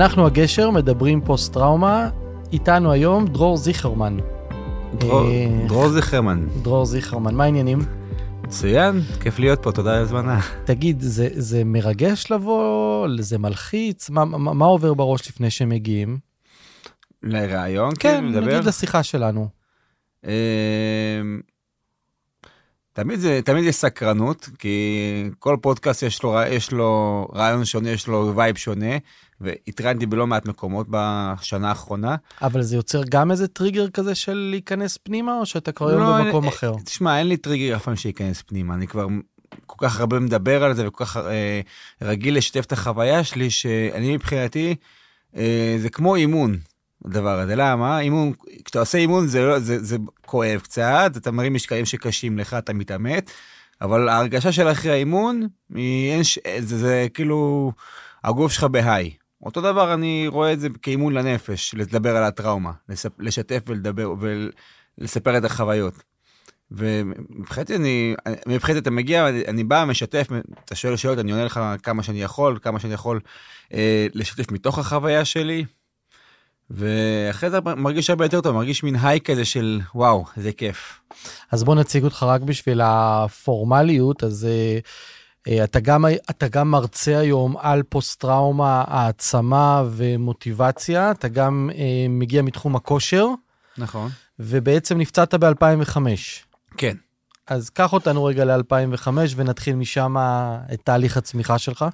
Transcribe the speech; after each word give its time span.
אנחנו 0.00 0.26
הגשר, 0.26 0.70
מדברים 0.70 1.20
פוסט 1.20 1.52
טראומה, 1.52 2.10
איתנו 2.52 2.92
היום 2.92 3.26
דרור 3.26 3.56
זיכרמן. 3.56 4.16
דרור, 4.98 5.26
אה, 5.26 5.66
דרור 5.68 5.88
זיכרמן. 5.88 6.46
דרור 6.62 6.86
זיכרמן, 6.86 7.34
מה 7.34 7.44
העניינים? 7.44 7.78
מצוין, 8.42 9.00
כיף 9.20 9.38
להיות 9.38 9.62
פה, 9.62 9.72
תודה 9.72 9.96
על 9.96 10.02
הזמנה. 10.02 10.40
תגיד, 10.64 11.00
זה, 11.00 11.28
זה 11.32 11.64
מרגש 11.64 12.30
לבוא? 12.30 13.08
זה 13.20 13.38
מלחיץ? 13.38 14.10
מה, 14.10 14.24
מה, 14.24 14.52
מה 14.52 14.64
עובר 14.64 14.94
בראש 14.94 15.28
לפני 15.28 15.50
שהם 15.50 15.68
מגיעים? 15.68 16.18
לראיון, 17.22 17.92
כן, 17.98 18.24
לדבר? 18.24 18.46
נגיד 18.46 18.64
לשיחה 18.64 19.02
שלנו. 19.02 19.48
אמ, 20.24 20.30
תמיד, 22.92 23.20
זה, 23.20 23.40
תמיד 23.44 23.64
יש 23.64 23.76
סקרנות, 23.76 24.48
כי 24.58 25.30
כל 25.38 25.56
פודקאסט 25.62 26.02
יש 26.02 26.22
לו, 26.22 26.36
יש 26.50 26.72
לו 26.72 27.24
רעיון 27.34 27.64
שונה, 27.64 27.90
יש 27.90 28.06
לו 28.06 28.32
vibe 28.36 28.56
שונה, 28.56 28.96
והתראיינתי 29.40 30.06
בלא 30.06 30.26
מעט 30.26 30.46
מקומות 30.46 30.86
בשנה 30.90 31.68
האחרונה. 31.68 32.16
אבל 32.42 32.62
זה 32.62 32.76
יוצר 32.76 33.02
גם 33.08 33.30
איזה 33.30 33.48
טריגר 33.48 33.88
כזה 33.88 34.14
של 34.14 34.48
להיכנס 34.50 34.96
פנימה, 34.96 35.38
או 35.38 35.46
שאתה 35.46 35.72
כבר 35.72 35.88
היום 35.88 36.00
לא, 36.00 36.24
במקום 36.24 36.44
אה, 36.44 36.48
אחר? 36.48 36.72
תשמע, 36.84 37.18
אין 37.18 37.28
לי 37.28 37.36
טריגר 37.36 37.76
אף 37.76 37.84
פעם 37.84 37.96
שייכנס 37.96 38.42
פנימה, 38.42 38.74
אני 38.74 38.86
כבר 38.86 39.06
כל 39.66 39.86
כך 39.88 40.00
הרבה 40.00 40.18
מדבר 40.18 40.64
על 40.64 40.74
זה 40.74 40.88
וכל 40.88 41.04
כך 41.04 41.16
אה, 41.16 41.60
רגיל 42.02 42.36
לשתף 42.36 42.64
את 42.64 42.72
החוויה 42.72 43.24
שלי, 43.24 43.50
שאני 43.50 44.14
מבחינתי, 44.16 44.74
אה, 45.36 45.76
זה 45.78 45.90
כמו 45.90 46.14
אימון, 46.16 46.56
הדבר 47.04 47.38
הזה. 47.40 47.56
למה? 47.56 48.00
אימון, 48.00 48.32
כשאתה 48.64 48.80
עושה 48.80 48.98
אימון 48.98 49.26
זה, 49.26 49.42
לא, 49.42 49.58
זה, 49.58 49.84
זה 49.84 49.96
כואב 50.26 50.60
קצת, 50.60 51.12
אתה 51.16 51.30
מרים 51.30 51.54
משקעים 51.54 51.84
שקשים 51.84 52.38
לך, 52.38 52.54
אתה 52.54 52.72
מתעמת, 52.72 53.30
אבל 53.80 54.08
ההרגשה 54.08 54.52
של 54.52 54.68
אחרי 54.68 54.92
האימון, 54.92 55.46
היא, 55.74 56.12
אין, 56.12 56.24
ש- 56.24 56.38
זה, 56.58 56.78
זה 56.78 57.06
כאילו, 57.14 57.72
הגוף 58.24 58.52
שלך 58.52 58.64
בהיי. 58.64 59.10
אותו 59.42 59.60
דבר 59.60 59.94
אני 59.94 60.28
רואה 60.28 60.52
את 60.52 60.60
זה 60.60 60.68
כאימון 60.82 61.12
לנפש, 61.12 61.74
לדבר 61.74 62.16
על 62.16 62.24
הטראומה, 62.24 62.72
לספ, 62.88 63.12
לשתף 63.18 63.62
ולדבר 63.66 64.14
ולספר 64.98 65.38
את 65.38 65.44
החוויות. 65.44 65.94
ומבחינתי 66.70 67.76
אני, 67.76 68.14
מבחינתי 68.46 68.80
אתה 68.80 68.90
מגיע, 68.90 69.28
אני, 69.28 69.64
בא, 69.64 69.84
משתף, 69.88 70.28
אתה 70.64 70.74
שואל 70.74 70.96
שאלות, 70.96 71.18
אני 71.18 71.32
עונה 71.32 71.44
לך 71.44 71.60
כמה 71.82 72.02
שאני 72.02 72.22
יכול, 72.22 72.58
כמה 72.62 72.80
שאני 72.80 72.94
יכול 72.94 73.20
אה, 73.72 74.06
לשתף 74.14 74.52
מתוך 74.52 74.78
החוויה 74.78 75.24
שלי. 75.24 75.64
ואחרי 76.70 77.50
זה 77.50 77.60
מרגיש 77.60 78.10
הרבה 78.10 78.24
יותר 78.24 78.40
טוב, 78.40 78.54
מרגיש 78.54 78.82
מין 78.82 78.96
היי 79.02 79.20
כזה 79.20 79.44
של 79.44 79.80
וואו, 79.94 80.24
איזה 80.36 80.52
כיף. 80.52 81.00
אז 81.52 81.64
בוא 81.64 81.74
נציג 81.74 82.04
אותך 82.04 82.22
רק 82.22 82.40
בשביל 82.40 82.80
הפורמליות, 82.84 84.24
אז 84.24 84.44
אה, 84.50 84.78
אתה 85.64 85.80
גם, 85.80 86.04
אתה 86.30 86.48
גם 86.48 86.70
מרצה 86.70 87.18
היום 87.18 87.56
על 87.56 87.82
פוסט-טראומה, 87.82 88.84
העצמה 88.86 89.84
ומוטיבציה, 89.90 91.10
אתה 91.10 91.28
גם 91.28 91.70
אה, 91.74 92.06
מגיע 92.08 92.42
מתחום 92.42 92.76
הכושר, 92.76 93.26
נכון. 93.78 94.10
ובעצם 94.38 94.98
נפצעת 94.98 95.34
ב-2005. 95.34 95.98
כן. 96.76 96.96
אז 97.46 97.70
קח 97.70 97.92
אותנו 97.92 98.24
רגע 98.24 98.44
ל-2005 98.44 99.08
ונתחיל 99.36 99.76
משם 99.76 100.14
את 100.72 100.80
תהליך 100.84 101.16
הצמיחה 101.16 101.58
שלך. 101.58 101.84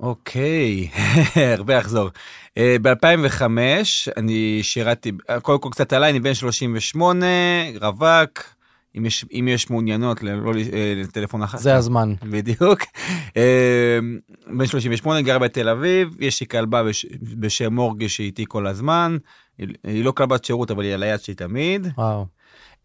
אוקיי, 0.00 0.88
הרבה 1.58 1.78
אחזור. 1.78 2.08
Uh, 2.58 2.60
ב-2005 2.82 3.42
אני 4.16 4.60
שירתי, 4.62 5.12
קודם 5.42 5.60
כל 5.60 5.68
קצת 5.72 5.92
עליי, 5.92 6.10
אני 6.10 6.20
בן 6.20 6.34
38, 6.34 7.26
רווק, 7.80 8.38
אם 8.98 9.06
יש, 9.06 9.24
אם 9.32 9.48
יש 9.50 9.70
מעוניינות, 9.70 10.22
ל- 10.22 10.34
לא 10.34 10.54
ל- 10.54 10.58
אה, 10.72 10.94
לטלפון 10.96 11.42
אחת. 11.42 11.58
זה 11.58 11.74
הזמן. 11.74 12.14
בדיוק. 12.22 12.80
אה, 13.36 13.98
בן 14.46 14.66
38, 14.66 15.20
גר 15.22 15.38
בתל 15.38 15.68
אביב, 15.68 16.16
יש 16.20 16.40
לי 16.40 16.46
כלבה 16.46 16.82
בש, 16.82 17.06
בשם 17.22 17.74
מורגי 17.74 18.08
שהיא 18.08 18.26
איתי 18.26 18.44
כל 18.48 18.66
הזמן. 18.66 19.16
היא, 19.58 19.68
היא 19.84 20.04
לא 20.04 20.12
כלבת 20.12 20.44
שירות, 20.44 20.70
אבל 20.70 20.84
היא 20.84 20.94
על 20.94 21.02
היד 21.02 21.20
שלי 21.20 21.34
תמיד. 21.34 21.86
וואו. 21.96 22.26
Uh, 22.82 22.84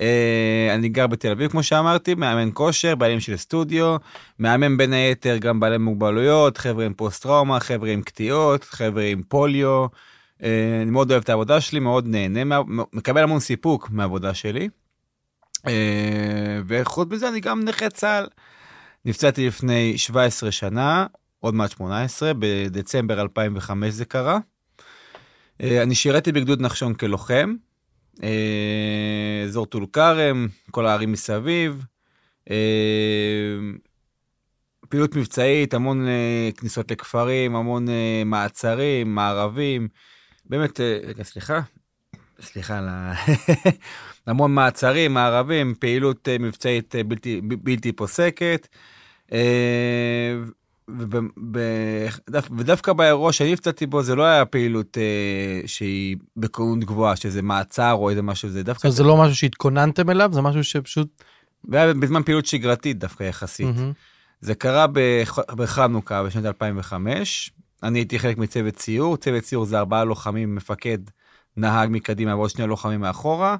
אני 0.75 0.89
גר 0.89 1.07
בתל 1.07 1.31
אביב 1.31 1.51
כמו 1.51 1.63
שאמרתי, 1.63 2.15
מאמן 2.15 2.49
כושר, 2.53 2.95
בעלים 2.95 3.19
של 3.19 3.37
סטודיו, 3.37 3.95
מאמן 4.39 4.77
בין 4.77 4.93
היתר 4.93 5.37
גם 5.37 5.59
בעלי 5.59 5.77
מוגבלויות, 5.77 6.57
חבר'ה 6.57 6.85
עם 6.85 6.93
פוסט 6.93 7.23
טראומה, 7.23 7.59
חבר'ה 7.59 7.89
עם 7.89 8.01
קטיעות, 8.01 8.63
חבר'ה 8.63 9.03
עם 9.03 9.21
פוליו. 9.27 9.85
Uh, 9.85 10.43
אני 10.81 10.91
מאוד 10.91 11.11
אוהב 11.11 11.23
את 11.23 11.29
העבודה 11.29 11.61
שלי, 11.61 11.79
מאוד 11.79 12.07
נהנה, 12.07 12.59
מקבל 12.93 13.23
המון 13.23 13.39
סיפוק 13.39 13.89
מהעבודה 13.91 14.33
שלי. 14.33 14.69
Uh, 15.67 15.69
וחוץ 16.67 17.09
מזה 17.11 17.29
אני 17.29 17.39
גם 17.39 17.63
נכה 17.63 17.89
צה"ל. 17.89 18.27
נפצעתי 19.05 19.47
לפני 19.47 19.97
17 19.97 20.51
שנה, 20.51 21.05
עוד 21.39 21.53
מעט 21.53 21.71
18, 21.71 22.31
בדצמבר 22.39 23.21
2005 23.21 23.93
זה 23.93 24.05
קרה. 24.05 24.37
Uh, 25.61 25.65
אני 25.83 25.95
שירתי 25.95 26.31
בגדוד 26.31 26.61
נחשון 26.61 26.93
כלוחם. 26.93 27.55
אה, 28.23 29.43
אזור 29.45 29.65
טול 29.65 29.85
כרם, 29.93 30.47
כל 30.71 30.85
הערים 30.85 31.11
מסביב. 31.11 31.85
אה, 32.49 32.55
פעילות 34.89 35.15
מבצעית, 35.15 35.73
המון 35.73 36.07
אה, 36.07 36.49
כניסות 36.57 36.91
לכפרים, 36.91 37.55
המון 37.55 37.89
אה, 37.89 38.23
מעצרים, 38.25 39.15
מערבים. 39.15 39.87
באמת, 40.45 40.81
אה, 40.81 40.99
רגע, 41.03 41.23
סליחה. 41.23 41.59
סליחה 42.41 42.77
על 42.77 42.87
ה... 42.89 43.13
המון 44.27 44.55
מעצרים, 44.55 45.13
מערבים, 45.13 45.73
פעילות 45.79 46.27
אה, 46.27 46.37
מבצעית 46.39 46.95
אה, 46.95 47.03
בלתי, 47.03 47.41
בלתי 47.43 47.91
פוסקת. 47.91 48.67
אה, 49.33 50.33
ודווקא 52.57 52.93
באירוע 52.93 53.31
שאני 53.33 53.53
הפצעתי 53.53 53.85
בו 53.85 54.03
זה 54.03 54.15
לא 54.15 54.23
היה 54.23 54.45
פעילות 54.45 54.97
אה, 54.97 55.67
שהיא 55.67 56.17
בכהות 56.37 56.79
גבוהה 56.79 57.15
שזה 57.15 57.41
מעצר 57.41 57.93
או 57.93 58.09
איזה 58.09 58.21
משהו 58.21 58.49
זה 58.49 58.63
דווקא 58.63 58.89
זה 58.89 59.03
לא 59.03 59.17
משהו 59.17 59.35
שהתכוננתם 59.35 60.09
אליו, 60.09 60.29
זה 60.33 60.41
משהו 60.41 60.63
שפשוט... 60.63 61.23
זה 61.71 61.77
היה 61.77 61.93
בזמן 61.93 62.23
פעילות 62.23 62.45
שגרתית 62.45 62.99
דווקא 62.99 63.23
יחסית. 63.23 63.67
זה 64.41 64.55
קרה 64.55 64.85
בח- 64.91 65.53
בחנוכה 65.55 66.23
בשנת 66.23 66.45
2005 66.45 67.51
אני 67.83 67.99
הייתי 67.99 68.19
חלק 68.19 68.37
מצוות 68.37 68.79
סיור 68.79 69.17
צוות 69.17 69.43
סיור 69.43 69.65
זה 69.65 69.79
ארבעה 69.79 70.03
לוחמים 70.03 70.55
מפקד 70.55 70.97
נהג 71.57 71.89
מקדימה 71.91 72.35
ועוד 72.35 72.49
שני 72.49 72.67
לוחמים 72.67 73.01
מאחורה. 73.01 73.55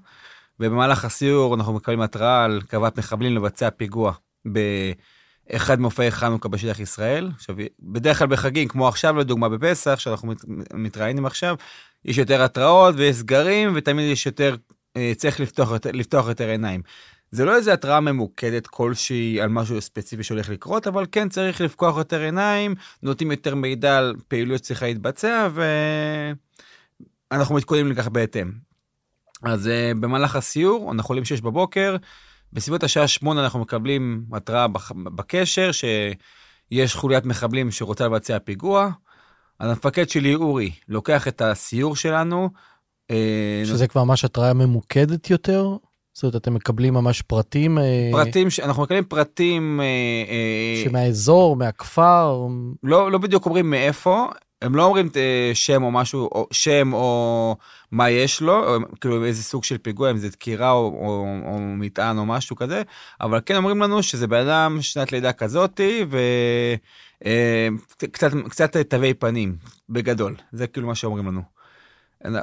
ובמהלך 0.60 1.06
הסיור 1.06 1.56
אנחנו 1.56 1.74
מקבלים 1.74 2.02
התראה 2.02 2.44
על 2.44 2.62
קרבת 2.68 2.98
מחבלים 2.98 3.36
לבצע 3.36 3.70
פיגוע. 3.70 4.14
באחד 4.46 5.80
מופעי 5.80 6.12
חנוכה 6.12 6.50
בשטח 6.50 6.80
ישראל. 6.80 7.32
עכשיו, 7.36 7.56
בדרך 7.80 8.20
כלל 8.20 8.28
בחגים, 8.28 8.68
כמו 8.68 8.88
עכשיו 8.88 9.18
לדוגמה 9.18 9.50
בפסח, 9.50 10.00
שאנחנו 10.00 10.28
מת- 10.28 10.46
מתראיינים 10.74 11.26
עכשיו, 11.26 11.56
יש 12.06 12.18
יותר 12.18 12.44
התראות 12.44 12.96
ויש 12.98 13.16
סגרים, 13.16 13.74
ותמיד 13.76 14.12
יש 14.12 14.26
יותר, 14.26 14.56
אה, 14.98 15.12
צריך 15.18 15.40
לפתוח, 15.40 15.72
לפתוח 15.94 16.28
יותר 16.28 16.48
עיניים. 16.50 16.82
זה 17.32 17.46
לא 17.46 17.56
איזה 17.56 17.74
התראה 17.74 18.00
ממוקדת 18.00 18.68
כלשהי 18.68 19.42
על 19.42 19.50
משהו 19.50 19.82
ספציפי 19.82 20.24
שהולך 20.24 20.50
לקרות, 20.50 20.88
אבל 20.88 21.06
כן 21.12 21.30
צריך 21.30 21.62
לפקוח 21.62 21.98
יותר 21.98 22.22
עיניים, 22.22 22.76
נותנים 23.04 23.32
יותר 23.32 23.56
מידע 23.56 23.98
על 23.98 24.16
פעילות 24.28 24.64
שצריכה 24.64 24.86
להתבצע, 24.86 25.48
ואנחנו 27.32 27.56
מתכוננים 27.56 27.92
לכך 27.92 28.08
בהתאם. 28.08 28.52
אז 29.44 29.68
uh, 29.68 29.98
במהלך 30.00 30.36
הסיור, 30.36 30.92
אנחנו 30.92 31.12
עולים 31.12 31.26
6 31.26 31.42
בבוקר, 31.42 31.96
בסביבות 32.54 32.84
השעה 32.84 33.08
8 33.08 33.44
אנחנו 33.44 33.60
מקבלים 33.60 34.26
התראה 34.34 34.68
בקשר 35.16 35.70
שיש 35.72 36.96
חוליית 36.96 37.26
מחבלים 37.26 37.72
שרוצה 37.72 38.06
לבצע 38.06 38.40
פיגוע. 38.40 38.90
אז 39.60 39.70
המפקד 39.70 40.10
שלי, 40.10 40.36
אורי, 40.36 40.72
לוקח 40.88 41.28
את 41.28 41.42
הסיור 41.42 41.96
שלנו. 41.96 42.50
אה, 43.12 43.62
שזה 43.66 43.88
כבר 43.88 44.04
ממש 44.04 44.26
התראה 44.26 44.54
ממוקדת 44.54 45.30
יותר? 45.30 45.76
זאת 46.14 46.24
אומרת, 46.24 46.36
אתם 46.36 46.54
מקבלים 46.54 46.94
ממש 46.94 47.22
פרטים? 47.22 47.80
אה, 47.80 48.10
פרטים, 48.12 48.48
אנחנו 48.64 48.84
מקבלים 48.84 49.04
פרטים, 49.04 49.80
שמהאזור, 50.84 51.56
מהכפר? 51.56 52.48
לא, 52.84 53.12
לא 53.12 53.18
בדיוק 53.18 53.46
אומרים 53.46 53.70
מאיפה, 53.70 54.28
הם 54.62 54.76
לא 54.76 54.84
אומרים 54.84 55.10
אה, 55.16 55.52
שם 55.54 55.84
או 55.84 55.92
משהו, 55.92 56.20
או 56.20 56.48
שם 56.52 56.94
או 56.94 57.56
מה 57.92 58.10
יש 58.10 58.42
לו, 58.42 58.76
או, 58.76 58.80
כאילו 59.02 59.26
איזה 59.26 59.44
סוג 59.44 59.64
של 59.64 59.78
פיגוע, 59.78 60.12
אם 60.12 60.18
זה 60.18 60.30
דקירה 60.30 60.72
או, 60.72 60.86
או, 60.86 61.26
או 61.46 61.60
מטען 61.60 62.18
או 62.18 62.26
משהו 62.26 62.56
כזה, 62.56 62.82
אבל 63.22 63.40
כן 63.46 63.56
אומרים 63.56 63.82
לנו 63.82 64.04
שזה 64.04 64.28
בן 64.28 64.48
אדם 64.48 64.78
שנת 64.82 65.12
לידה 65.12 65.34
כזאתי, 65.34 66.06
וקצת 68.02 68.32
קצת 68.50 68.78
תווי 68.78 69.14
פנים, 69.14 69.56
בגדול, 69.90 70.36
זה 70.52 70.68
כאילו 70.68 70.88
מה 70.88 70.96
שאומרים 70.96 71.28
לנו. 71.28 71.42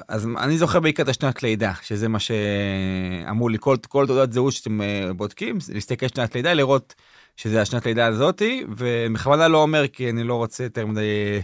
אז 0.09 0.29
אני 0.39 0.59
זוכר 0.59 0.81
בעיקר 0.81 1.03
את 1.03 1.09
השנת 1.09 1.43
לידה, 1.43 1.73
שזה 1.83 2.09
מה 2.09 2.19
שאמרו 2.19 3.49
לי, 3.49 3.59
כל, 3.61 3.77
כל 3.89 4.07
תעודת 4.07 4.33
זהות 4.33 4.53
שאתם 4.53 4.83
אה, 4.83 5.11
בודקים, 5.17 5.59
להסתכל 5.73 6.09
שנת 6.09 6.35
לידה, 6.35 6.55
לראות 6.55 6.95
שזה 7.37 7.63
השנת 7.63 7.87
לידה 7.87 8.07
הזאתי, 8.07 8.65
ובכוונה 8.77 9.49
לא 9.49 9.63
אומר 9.63 9.89
כי 9.89 10.11
אני 10.11 10.25
לא 10.25 10.35
רוצה 10.35 10.65
יותר 10.65 10.87
מדי 10.87 11.01
אה, 11.01 11.41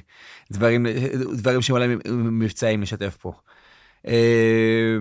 דברים, 0.50 0.86
דברים 1.32 1.62
שהם 1.62 1.76
אולי 1.76 1.96
מבצעים 2.08 2.82
לשתף 2.82 3.16
פה. 3.20 3.32
אה, 4.06 4.96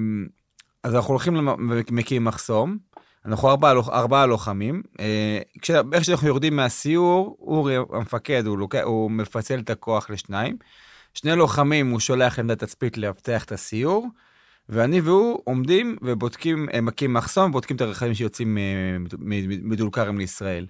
אז 0.84 0.96
אנחנו 0.96 1.14
הולכים 1.14 1.48
ומקימים 1.90 2.24
מחסום, 2.24 2.78
אנחנו 3.26 3.50
ארבעה 3.50 3.72
ארבע 3.72 4.26
לוחמים, 4.26 4.82
אה, 5.00 5.40
איך 5.94 6.06
שאנחנו 6.06 6.28
יורדים 6.28 6.56
מהסיור, 6.56 7.38
אורי 7.42 7.76
המפקד, 7.76 8.46
הוא, 8.46 8.58
לוקח, 8.58 8.80
הוא 8.84 9.12
מפצל 9.12 9.60
את 9.60 9.70
הכוח 9.70 10.10
לשניים. 10.10 10.58
שני 11.14 11.36
לוחמים 11.36 11.90
הוא 11.92 12.00
שולח 12.00 12.40
עמדת 12.40 12.60
תצפית 12.60 12.98
לאבטח 12.98 13.44
את 13.44 13.52
הסיור, 13.52 14.08
ואני 14.70 15.02
והוא 15.02 15.42
עומדים 15.44 15.96
ובודקים, 16.02 16.70
אה, 16.74 16.82
מכים 16.82 17.14
מחסום, 17.14 17.50
ובודקים 17.50 17.76
את 17.76 17.82
הרכבים 17.82 18.14
שיוצאים 18.14 18.58
מדול 19.64 19.90
כרם 19.92 20.18
לישראל. 20.18 20.66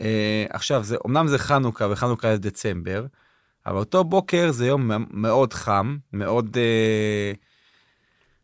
אה, 0.00 0.46
עכשיו, 0.50 0.84
זה, 0.84 0.96
אמנם 1.06 1.28
זה 1.28 1.38
חנוכה, 1.38 1.86
וחנוכה 1.90 2.32
זה 2.32 2.38
דצמבר, 2.38 3.06
אבל 3.66 3.76
אותו 3.76 4.04
בוקר 4.04 4.52
זה 4.52 4.66
יום 4.66 4.90
מאוד 5.10 5.52
חם, 5.52 5.96
מאוד... 6.12 6.56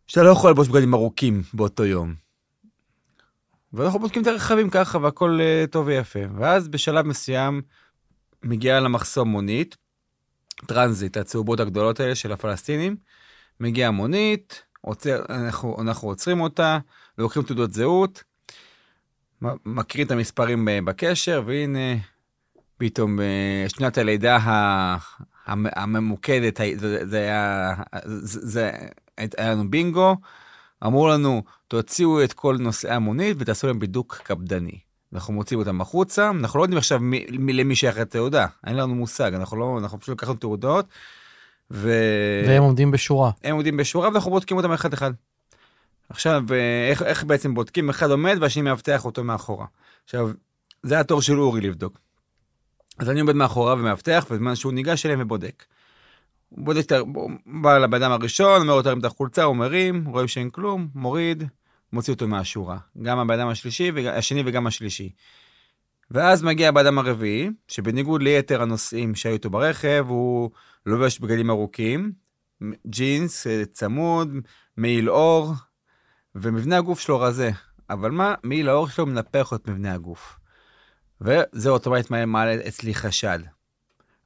שאתה 0.06 0.22
לא 0.22 0.30
יכול 0.30 0.50
ללבוש 0.50 0.68
בגדים 0.68 0.94
ארוכים 0.94 1.42
באותו 1.54 1.84
יום. 1.84 2.14
ואנחנו 3.72 3.98
בודקים 3.98 4.22
את 4.22 4.26
הרכבים 4.26 4.70
ככה 4.70 4.98
והכל 4.98 5.38
טוב 5.70 5.86
ויפה. 5.86 6.18
ואז 6.38 6.68
בשלב 6.68 7.06
מסוים 7.06 7.62
מגיעה 8.42 8.80
למחסום 8.80 9.28
מונית, 9.28 9.76
טרנזיט, 10.66 11.16
הצהובות 11.16 11.60
הגדולות 11.60 12.00
האלה 12.00 12.14
של 12.14 12.32
הפלסטינים, 12.32 12.96
מגיעה 13.60 13.90
מונית, 13.90 14.62
עוצר, 14.80 15.22
אנחנו, 15.30 15.76
אנחנו 15.80 16.08
עוצרים 16.08 16.40
אותה, 16.40 16.78
לוקחים 17.18 17.42
תעודות 17.42 17.72
זהות, 17.72 18.24
מקריא 19.66 20.04
את 20.04 20.10
המספרים 20.10 20.68
אה, 20.68 20.78
בקשר, 20.84 21.42
והנה, 21.46 21.94
פתאום 22.78 23.20
אה, 23.20 23.64
שנת 23.68 23.98
הלידה 23.98 24.38
הממוקדת, 25.46 26.60
זה, 26.76 27.06
זה 27.06 27.18
היה, 27.18 27.74
זה, 28.04 28.40
זה 28.46 28.70
היה 29.38 29.50
לנו 29.50 29.70
בינגו, 29.70 30.16
אמרו 30.86 31.08
לנו, 31.08 31.42
תוציאו 31.68 32.24
את 32.24 32.32
כל 32.32 32.56
נוסעי 32.60 32.90
המונית 32.90 33.36
ותעשו 33.40 33.66
להם 33.66 33.78
בידוק 33.78 34.20
קפדני. 34.24 34.78
אנחנו 35.12 35.34
מוציאים 35.34 35.60
אותם 35.60 35.80
החוצה, 35.80 36.30
אנחנו 36.30 36.58
לא 36.58 36.64
יודעים 36.64 36.78
עכשיו 36.78 36.98
מי, 37.00 37.26
מי, 37.38 37.52
למי 37.52 37.76
שייך 37.76 37.98
התעודה, 37.98 38.46
אין 38.66 38.76
לנו 38.76 38.94
מושג, 38.94 39.34
אנחנו 39.34 39.56
לא, 39.56 39.78
אנחנו 39.78 40.00
פשוט 40.00 40.18
לקחנו 40.18 40.34
תעודות. 40.34 40.86
ו... 41.70 41.92
והם 42.46 42.62
עומדים 42.62 42.90
בשורה. 42.90 43.30
הם 43.44 43.54
עומדים 43.54 43.76
בשורה 43.76 44.08
ואנחנו 44.08 44.30
בודקים 44.30 44.56
אותם 44.56 44.72
אחד 44.72 44.92
אחד. 44.92 45.10
עכשיו, 46.08 46.42
איך, 46.90 47.02
איך 47.02 47.24
בעצם 47.24 47.54
בודקים? 47.54 47.90
אחד 47.90 48.10
עומד 48.10 48.36
והשני 48.40 48.62
מאבטח 48.62 49.04
אותו 49.04 49.24
מאחורה. 49.24 49.66
עכשיו, 50.04 50.30
זה 50.82 51.00
התור 51.00 51.22
של 51.22 51.40
אורי 51.40 51.60
לבדוק. 51.60 51.98
אז 52.98 53.10
אני 53.10 53.20
עומד 53.20 53.34
מאחורה 53.34 53.74
ומאבטח, 53.74 54.26
ובזמן 54.30 54.54
שהוא 54.54 54.72
ניגש 54.72 55.06
אליהם 55.06 55.20
ובודק. 55.22 55.64
הוא 56.48 56.64
בודק, 56.64 56.92
הוא 57.14 57.30
בא 57.46 57.78
לבן 57.78 58.02
אדם 58.02 58.12
הראשון, 58.12 58.60
אומר 58.60 58.76
לו 58.76 58.82
תרים 58.82 58.98
את 58.98 59.04
החולצה, 59.04 59.44
הוא 59.44 59.56
מרים, 59.56 60.04
רואים 60.04 60.28
שאין 60.28 60.50
כלום, 60.50 60.88
מוריד, 60.94 61.44
מוציא 61.92 62.12
אותו 62.12 62.28
מהשורה. 62.28 62.78
גם 63.02 63.18
הבן 63.18 63.40
אדם 63.40 63.48
השלישי, 63.48 63.92
השני 64.08 64.42
וגם 64.46 64.66
השלישי. 64.66 65.12
ואז 66.10 66.42
מגיע 66.42 66.68
הבן 66.68 66.80
אדם 66.80 66.98
הרביעי, 66.98 67.50
שבניגוד 67.68 68.22
ליתר 68.22 68.62
הנוסעים 68.62 69.14
שהיו 69.14 69.32
איתו 69.32 69.50
ברכב, 69.50 70.04
הוא 70.08 70.50
לובש 70.86 71.18
בגדים 71.18 71.50
ארוכים, 71.50 72.12
ג'ינס 72.86 73.46
צמוד, 73.72 74.28
מעיל 74.76 75.10
אור, 75.10 75.52
ומבנה 76.40 76.76
הגוף 76.76 77.00
שלו 77.00 77.20
רזה. 77.20 77.50
אבל 77.90 78.10
מה, 78.10 78.34
מעיל 78.42 78.68
האור 78.68 78.88
שלו 78.88 79.06
מנפח 79.06 79.52
את 79.54 79.68
מבנה 79.68 79.94
הגוף. 79.94 80.38
וזה 81.20 81.70
אוטומטית 81.70 82.10
מעלה 82.10 82.68
אצלי 82.68 82.94
חשד. 82.94 83.38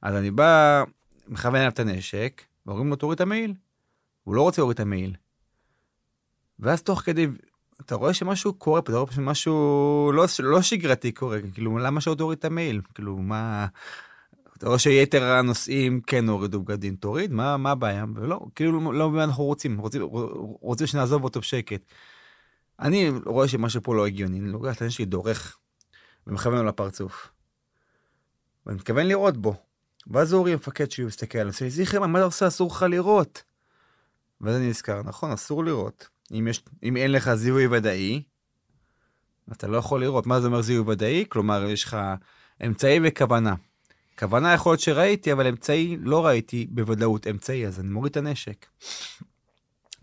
אז 0.01 0.15
אני 0.15 0.31
בא, 0.31 0.83
מכוון 1.27 1.55
עליו 1.55 1.71
את 1.71 1.79
הנשק, 1.79 2.41
ואומרים 2.65 2.89
לו 2.89 2.95
תוריד 2.95 3.15
את 3.15 3.21
המעיל. 3.21 3.53
הוא 4.23 4.35
לא 4.35 4.41
רוצה 4.41 4.61
להוריד 4.61 4.75
את 4.75 4.79
המעיל. 4.79 5.15
ואז 6.59 6.81
תוך 6.81 7.01
כדי, 7.01 7.27
אתה 7.81 7.95
רואה 7.95 8.13
שמשהו 8.13 8.53
קורה 8.53 8.81
פה, 8.81 8.91
אתה 8.91 8.99
רואה 8.99 9.11
שמשהו 9.11 10.11
לא, 10.13 10.25
לא 10.39 10.61
שגרתי 10.61 11.11
קורה, 11.11 11.37
כאילו 11.53 11.77
למה 11.77 12.01
שעוד 12.01 12.17
תוריד 12.17 12.39
את 12.39 12.45
המעיל? 12.45 12.81
כאילו 12.93 13.17
מה... 13.17 13.67
רואה 14.67 14.79
שיתר 14.79 15.23
הנוסעים 15.23 16.01
כן 16.01 16.29
הורידו 16.29 16.61
בגדים, 16.61 16.95
תוריד, 16.95 17.31
מה, 17.31 17.57
מה 17.57 17.71
הבעיה? 17.71 18.05
ולא, 18.15 18.39
כאילו 18.55 18.91
לא 18.91 19.11
מה 19.11 19.23
אנחנו 19.23 19.43
רוצים, 19.43 19.77
רוצים, 19.77 20.01
רוצים 20.61 20.87
שנעזוב 20.87 21.23
אותו 21.23 21.39
בשקט. 21.39 21.81
אני 22.79 23.11
רואה 23.25 23.47
שמשהו 23.47 23.83
פה 23.83 23.95
לא 23.95 24.07
הגיוני, 24.07 24.39
אני 24.39 24.51
לוקח 24.51 24.75
את 24.75 24.81
הנשק 24.81 24.97
שלי, 24.97 25.05
דורך 25.05 25.57
ומכוון 26.27 26.57
לו 26.57 26.63
לפרצוף. 26.63 27.31
ואני 28.65 28.75
מתכוון 28.75 29.05
לראות 29.05 29.37
בו. 29.37 29.55
ואז 30.07 30.33
אורי 30.33 30.53
המפקד 30.53 30.91
שלי 30.91 31.05
מסתכל 31.05 31.37
עליו, 31.37 31.53
לי, 31.61 31.69
זיכרמן, 31.69 32.11
מה 32.11 32.19
אתה 32.19 32.25
עושה? 32.25 32.47
אסור 32.47 32.71
לך 32.71 32.85
לראות. 32.89 33.43
ואז 34.41 34.55
אני 34.55 34.69
נזכר, 34.69 35.01
נכון, 35.03 35.31
אסור 35.31 35.63
לראות. 35.63 36.07
אם, 36.31 36.47
יש, 36.47 36.63
אם 36.83 36.97
אין 36.97 37.11
לך 37.11 37.33
זיהוי 37.33 37.67
ודאי, 37.67 38.23
אתה 39.51 39.67
לא 39.67 39.77
יכול 39.77 40.01
לראות. 40.01 40.27
מה 40.27 40.41
זה 40.41 40.47
אומר 40.47 40.61
זיהוי 40.61 40.93
ודאי? 40.93 41.25
כלומר, 41.29 41.65
יש 41.69 41.83
לך 41.83 41.97
אמצעי 42.65 42.99
וכוונה. 43.03 43.55
כוונה 44.19 44.53
יכול 44.53 44.71
להיות 44.71 44.79
שראיתי, 44.79 45.31
אבל 45.31 45.47
אמצעי 45.47 45.97
לא 45.99 46.25
ראיתי 46.25 46.67
בוודאות 46.69 47.27
אמצעי, 47.27 47.67
אז 47.67 47.79
אני 47.79 47.89
מוריד 47.89 48.11
את 48.11 48.17
הנשק. 48.17 48.65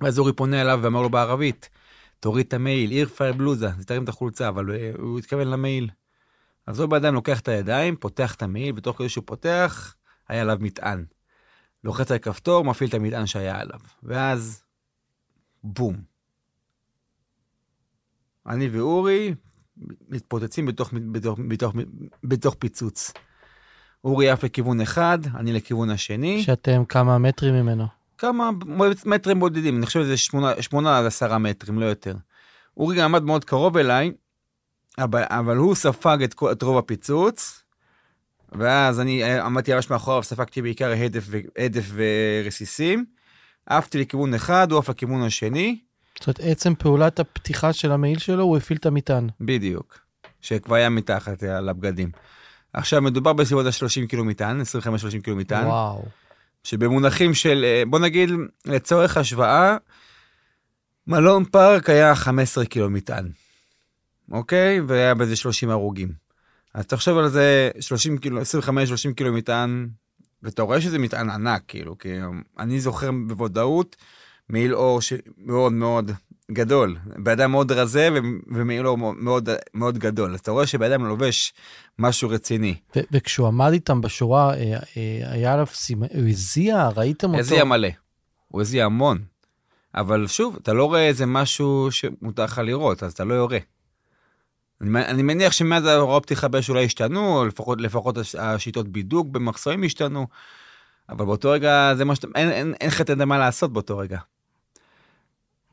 ואז 0.00 0.18
אורי 0.18 0.32
פונה 0.32 0.60
אליו 0.60 0.80
ואמר 0.82 1.02
לו 1.02 1.10
בערבית, 1.10 1.68
תוריד 2.20 2.46
את 2.46 2.54
המייל, 2.54 2.90
עיר 2.90 3.08
פייר 3.08 3.32
בלוזה, 3.32 3.68
זה 3.78 3.84
תרים 3.84 4.04
את 4.04 4.08
החולצה, 4.08 4.48
אבל 4.48 4.64
הוא 4.98 5.18
התכוון 5.18 5.48
למייל. 5.48 5.90
אז 6.66 6.80
הוא 6.80 6.88
באדם 6.88 7.14
לוקח 7.14 7.40
את 7.40 7.48
הידיים, 7.48 7.96
פותח 7.96 8.34
את 8.34 8.42
המייל, 8.42 8.74
ותוך 8.76 8.98
כדי 8.98 9.08
שהוא 9.08 9.24
פותח, 9.26 9.94
היה 10.28 10.42
עליו 10.42 10.56
מטען. 10.60 11.04
לוחץ 11.84 12.10
על 12.10 12.18
כפתור, 12.18 12.64
מפעיל 12.64 12.88
את 12.88 12.94
המטען 12.94 13.26
שהיה 13.26 13.60
עליו. 13.60 13.80
ואז, 14.02 14.62
בום. 15.64 15.96
אני 18.46 18.68
ואורי 18.68 19.34
מתפוצצים 20.08 20.66
בתוך, 20.66 20.92
בתוך, 21.12 21.38
בתוך, 21.48 21.74
בתוך 22.24 22.54
פיצוץ. 22.58 23.12
אורי 24.04 24.30
עף 24.30 24.44
לכיוון 24.44 24.80
אחד, 24.80 25.18
אני 25.36 25.52
לכיוון 25.52 25.90
השני. 25.90 26.42
שאתם 26.42 26.84
כמה 26.88 27.18
מטרים 27.18 27.54
ממנו? 27.54 27.86
כמה 28.18 28.50
מטרים 29.06 29.40
בודדים, 29.40 29.78
אני 29.78 29.86
חושב 29.86 30.02
שזה 30.02 30.16
שמונה, 30.16 30.62
שמונה 30.62 30.98
עד 30.98 31.04
עשרה 31.04 31.38
מטרים, 31.38 31.78
לא 31.78 31.84
יותר. 31.84 32.14
אורי 32.76 32.96
גם 32.96 33.04
עמד 33.04 33.22
מאוד 33.22 33.44
קרוב 33.44 33.76
אליי, 33.76 34.12
אבל, 34.98 35.22
אבל 35.28 35.56
הוא 35.56 35.74
ספג 35.74 36.18
את, 36.24 36.34
את 36.52 36.62
רוב 36.62 36.78
הפיצוץ, 36.78 37.62
ואז 38.52 39.00
אני 39.00 39.24
אה, 39.24 39.44
עמדתי 39.44 39.74
ממש 39.74 39.90
מאחוריו 39.90 40.20
וספגתי 40.20 40.62
בעיקר 40.62 40.90
הדף, 40.90 41.24
הדף 41.58 41.90
ורסיסים. 41.92 43.04
עפתי 43.66 43.98
לכיוון 43.98 44.34
אחד, 44.34 44.72
הוא 44.72 44.78
עף 44.78 44.88
לכיוון 44.88 45.22
השני. 45.22 45.78
זאת 46.14 46.26
אומרת, 46.26 46.40
עצם 46.42 46.74
פעולת 46.74 47.20
הפתיחה 47.20 47.72
של 47.72 47.92
המעיל 47.92 48.18
שלו, 48.18 48.42
הוא 48.42 48.56
הפעיל 48.56 48.78
את 48.78 48.86
המטען. 48.86 49.28
בדיוק, 49.40 49.98
שכבר 50.40 50.74
היה 50.74 50.88
מתחת 50.88 51.42
על 51.42 51.68
הבגדים. 51.68 52.10
עכשיו 52.72 53.02
מדובר 53.02 53.32
בסביבות 53.32 53.66
ה-30 53.66 54.06
קילו 54.08 54.24
מטען, 54.24 54.60
25-30 54.60 54.64
קילו 55.22 55.36
מטען. 55.36 55.66
וואו. 55.66 56.04
שבמונחים 56.64 57.34
של, 57.34 57.64
אה, 57.64 57.82
בוא 57.86 57.98
נגיד, 57.98 58.30
לצורך 58.66 59.16
השוואה, 59.16 59.76
מלון 61.06 61.44
פארק 61.44 61.90
היה 61.90 62.14
15 62.14 62.64
קילו 62.64 62.90
מטען, 62.90 63.30
אוקיי? 64.30 64.80
והיה 64.80 65.14
בזה 65.14 65.36
30 65.36 65.70
הרוגים. 65.70 66.12
אז 66.74 66.86
תחשוב 66.86 67.18
על 67.18 67.28
זה 67.28 67.70
30 67.80 68.18
קילו, 68.18 68.40
25-30 68.40 69.14
קילו 69.16 69.32
מטען, 69.32 69.88
ואתה 70.42 70.62
רואה 70.62 70.80
שזה 70.80 70.98
מטען 70.98 71.30
ענק, 71.30 71.62
כאילו, 71.68 71.98
כי 71.98 72.08
אני 72.58 72.80
זוכר 72.80 73.10
בוודאות 73.26 73.96
מעיל 74.48 74.74
אור 74.74 75.00
שמאוד 75.00 75.72
מאוד 75.72 76.10
גדול, 76.52 76.96
באדם 77.04 77.50
מאוד 77.50 77.72
רזה 77.72 78.08
ומעיל 78.46 78.86
אור 78.86 78.98
מאוד, 78.98 79.48
מאוד 79.74 79.98
גדול. 79.98 80.34
אז 80.34 80.40
אתה 80.40 80.50
רואה 80.50 80.66
שבאדם 80.66 81.04
לובש 81.04 81.52
משהו 81.98 82.28
רציני. 82.28 82.74
וכשהוא 83.12 83.46
עמד 83.46 83.72
איתם 83.72 84.00
בשורה, 84.00 84.54
אה, 84.54 84.78
אה, 84.96 85.32
היה 85.32 85.52
עליו 85.52 85.66
סימן, 85.66 86.06
הוא 86.14 86.28
הזיע? 86.28 86.88
ראיתם 86.96 87.28
אותו? 87.28 87.40
הזיע 87.40 87.64
מלא. 87.64 87.88
הוא 88.48 88.60
הזיע 88.60 88.84
המון. 88.84 89.18
אבל 89.94 90.26
שוב, 90.26 90.56
אתה 90.62 90.72
לא 90.72 90.84
רואה 90.84 91.06
איזה 91.06 91.26
משהו 91.26 91.88
שמותר 91.90 92.44
לך 92.44 92.60
לראות, 92.64 93.02
אז 93.02 93.12
אתה 93.12 93.24
לא 93.24 93.34
יורה. 93.34 93.58
אני, 94.80 95.06
אני 95.06 95.22
מניח 95.22 95.52
שמאז 95.52 95.86
ההוראות 95.86 96.22
פתיחה 96.22 96.48
באש 96.48 96.70
אולי 96.70 96.84
השתנו, 96.84 97.44
לפחות, 97.44 97.80
לפחות 97.80 98.18
השיטות 98.38 98.88
בידוק 98.88 99.28
במחסומים 99.28 99.82
השתנו, 99.84 100.26
אבל 101.08 101.24
באותו 101.24 101.50
רגע 101.50 101.92
זה 101.96 102.04
מה 102.04 102.14
שאתה, 102.14 102.28
אין 102.34 102.74
לך 102.88 103.00
את 103.00 103.10
מה 103.10 103.38
לעשות 103.38 103.72
באותו 103.72 103.98
רגע. 103.98 104.18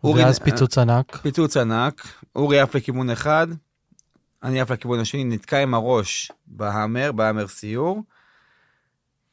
ואז 0.03 0.39
פיצוץ 0.39 0.77
ענק. 0.77 1.17
פיצוץ 1.17 1.57
ענק, 1.57 2.07
אורי 2.35 2.59
עף 2.59 2.75
לכיוון 2.75 3.09
אחד, 3.09 3.47
אני 4.43 4.61
עף 4.61 4.71
לכיוון 4.71 4.99
השני, 4.99 5.23
נתקע 5.23 5.61
עם 5.61 5.73
הראש 5.73 6.31
בהאמר, 6.47 7.11
בהאמר 7.11 7.47
סיור. 7.47 8.03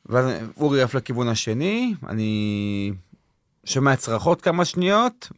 ואז 0.06 0.26
אורי 0.56 0.83
עף 0.83 0.94
לכיוון 0.94 1.28
השני, 1.28 1.94
אני 2.09 2.92
שומע 3.64 3.97
צרחות 3.97 4.42
כמה 4.42 4.64
שניות, 4.64 5.28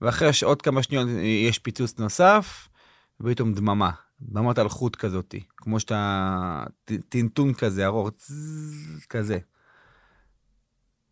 ואחרי 0.00 0.28
עוד 0.44 0.62
כמה 0.62 0.82
שניות 0.82 1.08
יש 1.48 1.58
פיצוץ 1.58 1.98
נוסף, 1.98 2.68
ופתאום 3.20 3.54
דממה, 3.54 3.90
דממת 4.20 4.58
אלחוט 4.58 4.96
כזאתי, 4.96 5.42
כמו 5.56 5.80
שאתה, 5.80 6.64
טינטון 7.08 7.54
כזה, 7.54 7.86
ארוך, 7.86 8.10
כזה. 9.08 9.38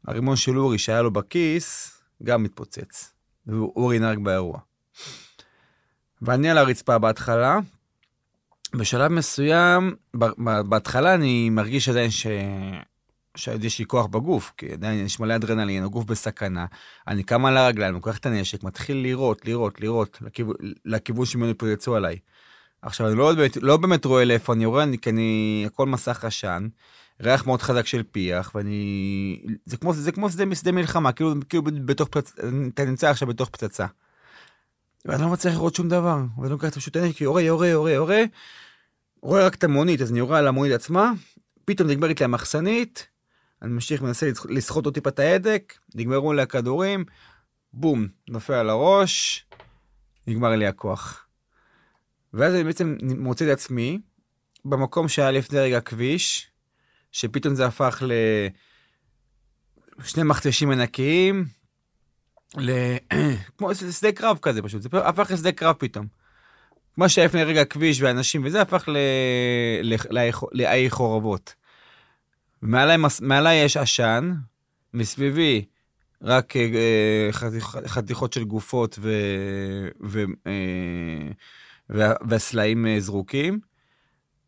הרימון 0.06 0.36
של 0.36 0.58
אורי 0.58 0.78
שהיה 0.78 1.02
לו 1.02 1.10
בכיס, 1.10 2.00
גם 2.22 2.42
מתפוצץ. 2.42 3.12
ואורי 3.50 3.98
נהרג 3.98 4.18
באירוע. 4.18 4.58
ואני 6.22 6.50
על 6.50 6.58
הרצפה 6.58 6.98
בהתחלה. 6.98 7.58
בשלב 8.74 9.12
מסוים, 9.12 9.94
בהתחלה 10.68 11.14
אני 11.14 11.50
מרגיש 11.50 11.88
עדיין 11.88 12.10
ש... 12.10 12.26
שיש 13.36 13.78
לי 13.78 13.84
כוח 13.86 14.06
בגוף, 14.06 14.52
כי 14.56 14.72
עדיין 14.72 15.04
יש 15.06 15.20
מלא 15.20 15.36
אדרנלין, 15.36 15.84
הגוף 15.84 16.04
בסכנה. 16.04 16.66
אני 17.08 17.22
קם 17.22 17.46
על 17.46 17.56
הרגליים, 17.56 17.94
לוקח 17.94 18.18
את 18.18 18.26
הנשק, 18.26 18.62
מתחיל 18.62 18.96
לירות, 18.96 19.44
לירות, 19.44 19.80
לירות, 19.80 20.18
לכיוון, 20.84 21.26
שממנו 21.26 21.50
יפוצצו 21.50 21.96
עליי. 21.96 22.18
עכשיו, 22.82 23.08
אני 23.08 23.16
לא 23.16 23.32
לא 23.62 23.76
באמת 23.76 24.04
רואה 24.04 24.24
לאיפה 24.24 24.52
אני 24.52 24.64
יורה, 24.64 24.84
כי 25.02 25.10
אני, 25.10 25.62
הכל 25.66 25.86
מסך 25.86 26.24
עשן, 26.24 26.68
ריח 27.20 27.46
מאוד 27.46 27.62
חזק 27.62 27.86
של 27.86 28.02
פיח, 28.02 28.52
ואני... 28.54 29.42
זה 29.66 29.76
כמו, 29.76 29.92
זה 29.92 30.12
כמו 30.12 30.30
שדה, 30.30 30.54
שדה 30.54 30.72
מלחמה, 30.72 31.12
כאילו, 31.12 31.34
כאילו 31.48 31.62
בתוך 31.84 32.08
פצצה, 32.08 32.42
אתה 32.74 32.84
נמצא 32.84 33.10
עכשיו 33.10 33.28
בתוך 33.28 33.48
פצצה. 33.48 33.86
ואני 35.04 35.22
לא 35.22 35.28
מצליח 35.28 35.54
לראות 35.54 35.74
שום 35.74 35.88
דבר, 35.88 36.18
ואני 36.38 36.50
לוקח 36.50 36.68
את 36.68 36.74
פשוט 36.74 36.96
הנשק, 36.96 37.20
יורה, 37.20 37.42
יורה, 37.42 37.68
יורה, 37.68 37.92
יורה, 37.92 38.22
רואה 39.22 39.46
רק 39.46 39.54
את 39.54 39.64
המונית, 39.64 40.00
אז 40.00 40.10
אני 40.10 40.18
יורה 40.18 40.38
על 40.38 40.48
המונית 40.48 40.72
עצמה, 40.72 41.12
פתאום 41.64 41.88
נגמרת 41.88 42.20
לי 42.20 42.24
המחסנית, 42.24 43.06
אני 43.62 43.72
ממשיך, 43.72 44.02
מנסה 44.02 44.30
לסחוט 44.48 44.84
עוד 44.84 44.94
טיפה 44.94 45.10
את 45.10 45.18
ההדק, 45.18 45.74
נגמרו 45.94 46.32
לי 46.32 46.42
הכדורים, 46.42 47.04
בום, 47.72 48.08
נופל 48.28 48.52
על 48.52 48.70
הראש, 48.70 49.46
נגמר 50.26 50.48
לי 50.48 50.66
הכוח. 50.66 51.26
ואז 52.34 52.54
אני 52.54 52.64
בעצם 52.64 52.96
מוצא 53.02 53.44
את 53.44 53.50
עצמי 53.50 53.98
במקום 54.64 55.08
שהיה 55.08 55.30
לפני 55.30 55.58
רגע 55.58 55.80
כביש, 55.80 56.49
שפתאום 57.12 57.54
זה 57.54 57.66
הפך 57.66 58.02
לשני 59.98 60.22
מכתשים 60.24 60.70
ענקיים, 60.70 61.44
ל... 62.56 62.70
כמו 63.58 63.74
שדה 63.74 64.12
קרב 64.12 64.38
כזה 64.42 64.62
פשוט, 64.62 64.82
זה 64.82 64.88
הפך 64.92 65.30
לשדה 65.30 65.52
קרב 65.52 65.76
פתאום. 65.78 66.06
מה 66.96 67.08
שהיה 67.08 67.26
לפני 67.26 67.44
רגע 67.44 67.64
כביש 67.64 68.00
ואנשים 68.00 68.44
וזה 68.44 68.62
הפך. 68.62 68.88
לאי 70.52 70.90
חורבות. 70.90 71.54
מעליי, 72.62 73.64
יש 73.64 73.76
עשן, 73.76 74.32
מסביבי 74.94 75.64
רק 76.22 76.56
אה, 76.56 77.28
חתיכות 77.86 78.32
של 78.32 78.44
גופות 78.44 78.98
ו... 79.02 79.12
ו... 80.04 80.24
אה, 80.46 81.30
והסלעים 82.28 82.86
אה, 82.86 83.00
זרוקים, 83.00 83.60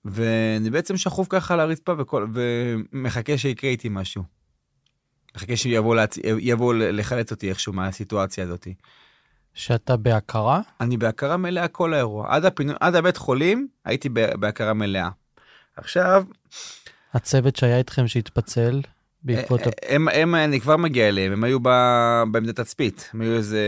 ואני 0.05 0.71
בעצם 0.71 0.97
שכוב 0.97 1.27
ככה 1.31 1.55
על 1.55 1.61
הרצפה 1.61 1.95
וכל... 1.99 2.27
ומחכה 2.33 3.39
שיקרה 3.39 3.71
איתי 3.71 3.89
משהו. 3.91 4.23
מחכה 5.37 5.57
שיבוא 5.57 5.95
להצ... 5.95 6.19
לחלץ 6.73 7.31
אותי 7.31 7.49
איכשהו 7.49 7.73
מהסיטואציה 7.73 8.45
הזאת. 8.45 8.69
שאתה 9.55 9.97
בהכרה? 9.97 10.61
אני 10.81 10.97
בהכרה 10.97 11.37
מלאה 11.37 11.69
כל 11.69 11.95
האירוע. 11.95 12.27
עד, 12.35 12.45
הפינו... 12.45 12.73
עד 12.81 12.95
הבית 12.95 13.17
חולים 13.17 13.69
הייתי 13.85 14.09
בהכרה 14.09 14.73
מלאה. 14.73 15.09
עכשיו... 15.77 16.25
הצוות 17.15 17.57
שהיה 17.57 17.79
איתכם 17.79 18.09
שהתפצל 18.09 18.81
בעקבות... 19.23 19.61
הם, 19.61 19.69
אה, 19.69 19.95
הם, 19.95 20.09
הם, 20.09 20.35
אני 20.35 20.61
כבר 20.61 20.77
מגיע 20.77 21.09
אליהם, 21.09 21.33
הם 21.33 21.45
היו 21.45 21.61
בעמדת 21.61 22.61
תצפית, 22.61 23.11
הם 23.15 23.21
היו 23.21 23.37
איזה 23.37 23.61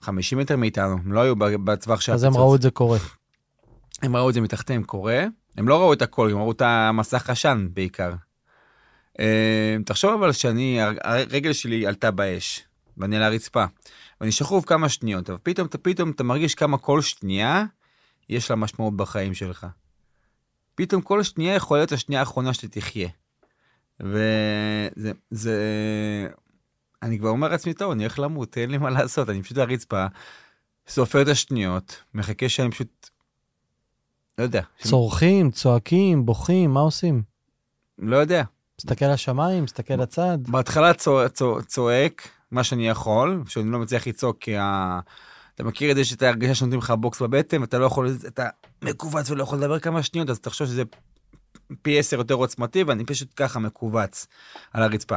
50 0.00 0.38
מטר 0.38 0.56
מאיתנו, 0.56 0.92
הם 1.04 1.12
לא 1.12 1.20
היו 1.20 1.36
בטווח 1.36 2.00
של 2.00 2.12
אז 2.12 2.24
הם 2.24 2.36
ראו 2.36 2.56
את 2.56 2.62
זה 2.62 2.70
קורה. 2.70 2.98
הם 4.02 4.16
ראו 4.16 4.28
את 4.28 4.34
זה 4.34 4.40
מתחתיהם 4.40 4.82
קורה, 4.82 5.24
הם 5.56 5.68
לא 5.68 5.80
ראו 5.80 5.92
את 5.92 6.02
הכל, 6.02 6.30
הם 6.30 6.38
ראו 6.38 6.52
את 6.52 6.60
המסך 6.60 7.30
עשן 7.30 7.68
בעיקר. 7.72 8.12
אה, 9.20 9.76
תחשוב 9.84 10.12
אבל 10.12 10.32
שאני, 10.32 10.78
הרגל 11.04 11.52
שלי 11.52 11.86
עלתה 11.86 12.10
באש, 12.10 12.64
ואני 12.96 13.16
על 13.16 13.22
הרצפה, 13.22 13.64
ואני 14.20 14.32
שכוב 14.32 14.64
כמה 14.64 14.88
שניות, 14.88 15.30
אבל 15.30 15.38
פתאום, 15.42 15.68
פתאום 15.82 16.10
אתה 16.10 16.24
מרגיש 16.24 16.54
כמה 16.54 16.78
כל 16.78 17.00
שנייה 17.00 17.64
יש 18.28 18.50
לה 18.50 18.56
משמעות 18.56 18.96
בחיים 18.96 19.34
שלך. 19.34 19.66
פתאום 20.74 21.02
כל 21.02 21.22
שנייה 21.22 21.54
יכולה 21.54 21.80
להיות 21.80 21.92
השנייה 21.92 22.20
האחרונה 22.20 22.54
שתחיה. 22.54 23.08
וזה, 24.00 25.12
זה, 25.30 25.58
אני 27.02 27.18
כבר 27.18 27.28
אומר 27.28 27.48
לעצמי, 27.48 27.74
טוב, 27.74 27.90
אני 27.92 28.02
הולך 28.02 28.18
למות, 28.18 28.58
אין 28.58 28.70
לי 28.70 28.78
מה 28.78 28.90
לעשות, 28.90 29.30
אני 29.30 29.42
פשוט 29.42 29.58
על 29.58 29.70
הרצפה, 29.70 30.06
סופר 30.88 31.22
את 31.22 31.28
השניות, 31.28 32.02
מחכה 32.14 32.48
שאני 32.48 32.70
פשוט, 32.70 33.10
לא 34.38 34.42
יודע. 34.42 34.62
צורכים, 34.82 35.50
צועקים, 35.50 36.26
בוכים, 36.26 36.70
מה 36.70 36.80
עושים? 36.80 37.22
לא 37.98 38.16
יודע. 38.16 38.42
מסתכל 38.80 39.12
לשמיים, 39.12 39.64
מסתכל 39.64 39.94
לצד. 39.94 40.38
בהתחלה 40.48 40.94
צוע, 40.94 41.28
צוע, 41.28 41.62
צועק 41.62 42.28
מה 42.50 42.64
שאני 42.64 42.88
יכול, 42.88 43.42
שאני 43.46 43.70
לא 43.70 43.78
מצליח 43.78 44.06
לצעוק 44.06 44.36
כי 44.40 44.56
ה... 44.56 45.00
אתה 45.54 45.64
מכיר 45.64 45.90
את 45.90 45.96
זה 45.96 46.04
שאתה 46.04 46.28
הרגשה 46.28 46.54
שנותנים 46.54 46.78
לך 46.78 46.90
בוקס 46.90 47.22
בבטן, 47.22 47.60
ואתה 47.60 47.78
לא 47.78 47.86
יכול, 47.86 48.08
אתה 48.26 48.48
מכווץ 48.82 49.30
ולא 49.30 49.42
יכול 49.42 49.58
לדבר 49.58 49.78
כמה 49.78 50.02
שניות, 50.02 50.30
אז 50.30 50.40
תחשוב 50.40 50.66
שזה 50.66 50.82
פי 51.82 51.98
עשר 51.98 52.16
יותר 52.16 52.34
עוצמתי, 52.34 52.82
ואני 52.82 53.04
פשוט 53.04 53.28
ככה 53.36 53.58
מכווץ 53.58 54.26
על 54.72 54.82
הרצפה. 54.82 55.16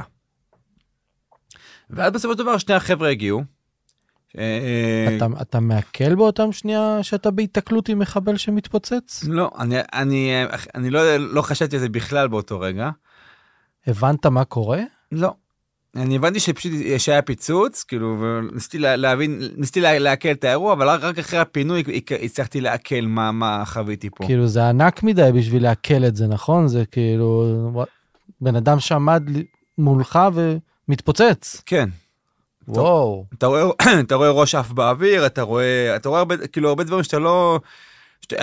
ואז 1.90 2.14
בסופו 2.14 2.34
של 2.34 2.40
דבר 2.40 2.58
שני 2.58 2.76
החבר'ה 2.76 3.10
הגיעו. 3.10 3.44
אה, 4.38 5.16
אתה, 5.18 5.26
אתה 5.42 5.60
מעכל 5.60 6.16
באותם 6.16 6.52
שנייה 6.52 7.00
שאתה 7.02 7.32
בהיתקלות 7.32 7.90
עם 7.90 8.00
מחבל 8.00 8.38
שמתפוצץ? 8.38 9.24
לא, 9.28 9.52
אני, 9.60 9.76
אני, 9.94 10.44
אני 10.76 10.90
לא, 10.90 11.18
לא 11.18 11.42
חשבתי 11.42 11.76
על 11.76 11.80
זה 11.80 11.90
בכלל 11.90 12.28
באותו 12.28 12.60
רגע. 12.60 12.90
הבנת 13.88 14.26
מה 14.26 14.46
קורה? 14.46 14.82
לא. 15.12 15.34
אני 15.96 16.16
הבנתי 16.16 16.40
שפשוט 16.40 16.72
שהיה 16.98 17.22
פיצוץ, 17.22 17.84
כאילו, 17.84 18.18
וניסיתי 18.20 18.80
להבין, 18.80 19.42
ניסיתי 19.58 19.82
לעכל 19.82 20.32
את 20.32 20.44
האירוע, 20.44 20.74
אבל 20.74 20.90
רק 20.90 21.20
אחרי 21.20 21.40
הפינוי 21.40 21.84
הצלחתי 22.24 22.62
לעכל 22.62 23.02
מה, 23.02 23.32
מה 23.32 23.64
חוויתי 23.66 24.10
פה. 24.10 24.26
כאילו, 24.26 24.48
זה 24.48 24.70
ענק 24.70 25.04
מדי 25.04 25.30
בשביל 25.34 25.64
לעכל 25.64 26.06
את 26.08 26.16
זה, 26.16 26.28
נכון? 26.28 26.68
זה 26.68 26.86
כאילו, 26.86 27.46
בן 28.42 28.56
אדם 28.56 28.80
שעמד 28.80 29.24
מולך 29.78 30.20
ומתפוצץ. 30.88 31.62
כן. 31.66 31.90
וואו. 32.68 33.26
אתה, 33.38 33.46
רואה, 33.46 33.64
אתה 34.06 34.16
רואה 34.16 34.30
ראש 34.30 34.56
עף 34.56 34.72
באוויר, 34.72 35.26
אתה 35.26 35.42
רואה, 35.42 35.96
אתה 35.96 36.10
רואה 36.10 36.20
הרבה, 36.20 36.48
כאילו, 36.48 36.70
הרבה 36.70 36.84
דברים 36.84 37.04
שאתה 37.04 37.20
לא... 37.20 37.60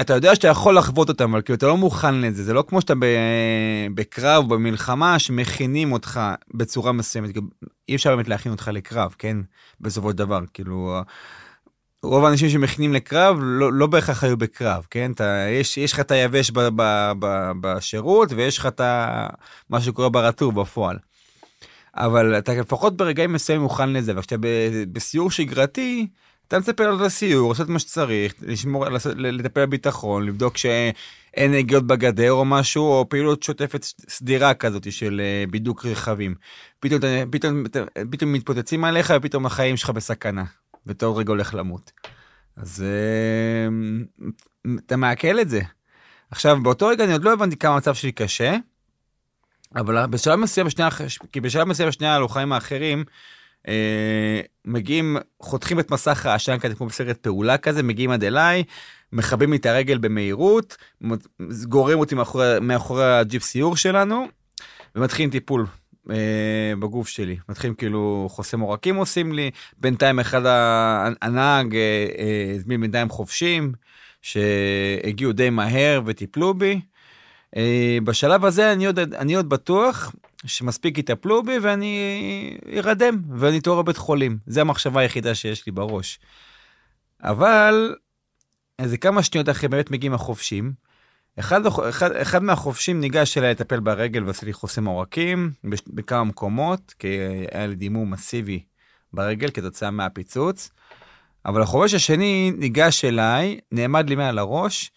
אתה 0.01 0.15
יודע 0.15 0.35
שאתה 0.35 0.49
יכול 0.49 0.77
לחוות 0.77 1.09
אותם, 1.09 1.33
אבל 1.33 1.43
כאילו 1.43 1.57
אתה 1.57 1.67
לא 1.67 1.77
מוכן 1.77 2.15
לזה, 2.15 2.45
זה 2.45 2.55
לא 2.55 2.65
כמו 2.69 2.81
שאתה 2.81 2.95
בקרב, 3.95 4.55
במלחמה, 4.55 5.19
שמכינים 5.19 5.93
אותך 5.93 6.21
בצורה 6.55 6.93
מסוימת, 6.93 7.33
כאילו, 7.33 7.47
אי 7.89 7.95
אפשר 7.95 8.11
באמת 8.11 8.29
להכין 8.29 8.53
אותך 8.53 8.71
לקרב, 8.73 9.15
כן? 9.19 9.37
בסופו 9.81 10.11
של 10.11 10.17
דבר, 10.17 10.41
כאילו, 10.55 11.01
רוב 12.03 12.25
האנשים 12.25 12.49
שמכינים 12.49 12.93
לקרב 12.93 13.37
לא, 13.41 13.73
לא 13.73 13.87
בהכרח 13.87 14.25
היו 14.25 14.37
בקרב, 14.37 14.87
כן? 14.91 15.13
אתה, 15.13 15.47
יש, 15.51 15.79
יש 15.79 15.93
לך 15.93 16.01
את 16.01 16.11
היבש 16.11 16.51
ב, 16.51 16.61
ב, 16.77 17.13
ב, 17.19 17.51
בשירות, 17.61 18.33
ויש 18.33 18.59
לך 18.59 18.67
את 18.67 18.81
מה 19.71 19.81
שקורה 19.81 20.09
ברטור 20.09 20.53
בפועל. 20.53 20.99
אבל 21.95 22.39
אתה 22.39 22.55
לפחות 22.55 22.97
ברגעים 22.97 23.33
מסוימים 23.33 23.63
מוכן 23.63 23.93
לזה, 23.93 24.13
וכשאתה 24.17 24.37
בסיור 24.93 25.31
שגרתי, 25.31 26.07
אתה 26.49 26.59
מצפה 26.59 26.85
לעלות 26.85 27.01
לסיור, 27.01 27.49
לעשות 27.49 27.69
מה 27.69 27.79
שצריך, 27.79 28.35
לשמור, 28.43 28.87
לטפל 29.17 29.67
בביטחון, 29.67 30.27
לבדוק 30.27 30.57
שאין 30.57 31.53
נגיעות 31.53 31.87
בגדר 31.87 32.33
או 32.33 32.45
משהו, 32.45 32.85
או 32.85 33.09
פעילות 33.09 33.43
שוטפת 33.43 33.85
סדירה 34.09 34.55
כזאת 34.55 34.93
של 34.93 35.21
אה, 35.25 35.45
בידוק 35.51 35.87
רכבים. 35.87 36.35
פתאום, 36.81 37.01
פתאום, 37.31 37.65
פתאום 38.11 38.33
מתפוצצים 38.33 38.85
עליך 38.85 39.13
ופתאום 39.17 39.47
החיים 39.47 39.77
שלך 39.77 39.91
בסכנה, 39.91 40.45
ואתה 40.87 41.07
עוד 41.07 41.19
רגע 41.19 41.31
הולך 41.31 41.55
למות. 41.55 41.93
אז 42.57 42.85
אה, 42.85 44.73
אתה 44.87 44.97
מעכל 44.97 45.41
את 45.41 45.49
זה. 45.49 45.61
עכשיו, 46.31 46.59
באותו 46.63 46.87
רגע 46.87 47.05
אני 47.05 47.13
עוד 47.13 47.25
לא 47.25 47.33
הבנתי 47.33 47.57
כמה 47.57 47.75
המצב 47.75 47.95
שלי 47.95 48.13
קשה, 48.13 48.57
אבל 49.77 50.07
בשלב 50.07 50.39
מסוים, 50.39 50.71
שני, 50.71 50.85
כי 51.33 51.41
בשלב 51.41 51.69
מסוים 51.69 51.93
שני 51.93 52.07
הלוחמים 52.09 52.53
האחרים, 52.53 53.05
אה, 53.69 54.41
מגיעים, 54.65 55.17
חותכים 55.43 55.81
את 55.81 55.91
מסך 55.91 56.27
העשן 56.27 56.59
כזה 56.59 56.75
כמו 56.75 56.87
בסרט 56.87 57.17
פעולה 57.17 57.59
כזה, 57.59 57.83
מגיעים 57.83 58.11
עד 58.11 58.25
אליי, 58.25 58.65
מכבים 59.13 59.51
לי 59.51 59.57
את 59.57 59.67
הרגל 59.67 59.99
במהירות, 59.99 60.77
גוררים 61.69 61.99
אותי 61.99 62.15
מאחורי, 62.15 62.61
מאחורי 62.61 63.19
הג'יפ 63.19 63.43
סיור 63.43 63.77
שלנו, 63.77 64.27
ומתחילים 64.97 65.31
טיפול 65.31 65.67
אה, 66.11 66.73
בגוף 66.79 67.09
שלי. 67.09 67.37
מתחילים 67.49 67.75
כאילו 67.75 68.27
חוסם 68.31 68.61
עורקים 68.61 68.97
עושים 68.97 69.33
לי, 69.33 69.51
בינתיים 69.79 70.19
אחד 70.21 70.43
הנהג 71.23 71.77
הזמין 72.57 72.71
אה, 72.71 72.75
אה, 72.77 72.81
בינתיים 72.81 73.09
חופשים, 73.09 73.73
שהגיעו 74.23 75.33
די 75.33 75.51
מהר 75.51 76.03
וטיפלו 76.07 76.55
בי. 76.55 76.81
אה, 77.57 77.99
בשלב 78.05 78.45
הזה 78.45 78.73
אני 78.73 78.87
עוד, 78.87 78.99
אני 78.99 79.35
עוד 79.35 79.49
בטוח 79.49 80.13
שמספיק 80.47 80.99
יטפלו 80.99 81.43
בי 81.43 81.59
ואני 81.59 82.59
ארדם 82.77 83.23
ואני 83.39 83.59
אתעורר 83.59 83.83
בבית 83.83 83.97
חולים. 83.97 84.39
זו 84.47 84.61
המחשבה 84.61 85.01
היחידה 85.01 85.35
שיש 85.35 85.67
לי 85.67 85.73
בראש. 85.73 86.19
אבל 87.23 87.95
איזה 88.79 88.99
כמה 88.99 89.23
שניות 89.23 89.49
אחרי 89.49 89.69
באמת 89.69 89.91
מגיעים 89.91 90.15
החופשים. 90.15 90.73
אחד, 91.39 91.67
אחד, 91.67 92.13
אחד 92.13 92.43
מהחופשים 92.43 93.01
ניגש 93.01 93.39
אליי 93.39 93.51
לטפל 93.51 93.81
ברגל 93.81 94.25
ועשה 94.25 94.47
לי 94.47 94.53
חוסם 94.53 94.85
עורקים 94.85 95.51
בכמה 95.87 96.25
מקומות, 96.25 96.95
כי 96.99 97.19
היה 97.53 97.67
לי 97.67 97.75
דימום 97.75 98.11
מסיבי 98.11 98.63
ברגל 99.13 99.51
כתוצאה 99.51 99.91
מהפיצוץ. 99.91 100.71
אבל 101.47 101.63
החובש 101.63 101.95
השני 101.95 102.53
ניגש 102.57 103.05
אליי, 103.05 103.61
נעמד 103.73 104.09
לי 104.09 104.17
מעל 104.17 104.39
הראש, 104.39 104.91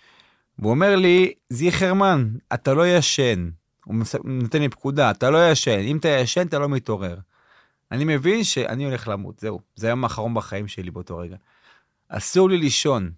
והוא 0.59 0.71
אומר 0.71 0.95
לי, 0.95 1.33
זיכרמן, 1.49 2.29
אתה 2.53 2.73
לא 2.73 2.87
ישן. 2.87 3.49
הוא 3.85 3.95
נותן 4.23 4.61
לי 4.61 4.69
פקודה, 4.69 5.11
אתה 5.11 5.29
לא 5.29 5.51
ישן, 5.51 5.79
אם 5.79 5.97
אתה 5.97 6.07
ישן 6.07 6.47
אתה 6.47 6.59
לא 6.59 6.69
מתעורר. 6.69 7.17
אני 7.91 8.03
מבין 8.05 8.43
שאני 8.43 8.85
הולך 8.85 9.07
למות, 9.07 9.39
זהו. 9.39 9.59
זה 9.75 9.87
היום 9.87 10.03
האחרון 10.03 10.33
בחיים 10.33 10.67
שלי 10.67 10.91
באותו 10.91 11.17
רגע. 11.17 11.35
אסור 12.09 12.49
לי 12.49 12.57
לישון. 12.57 13.11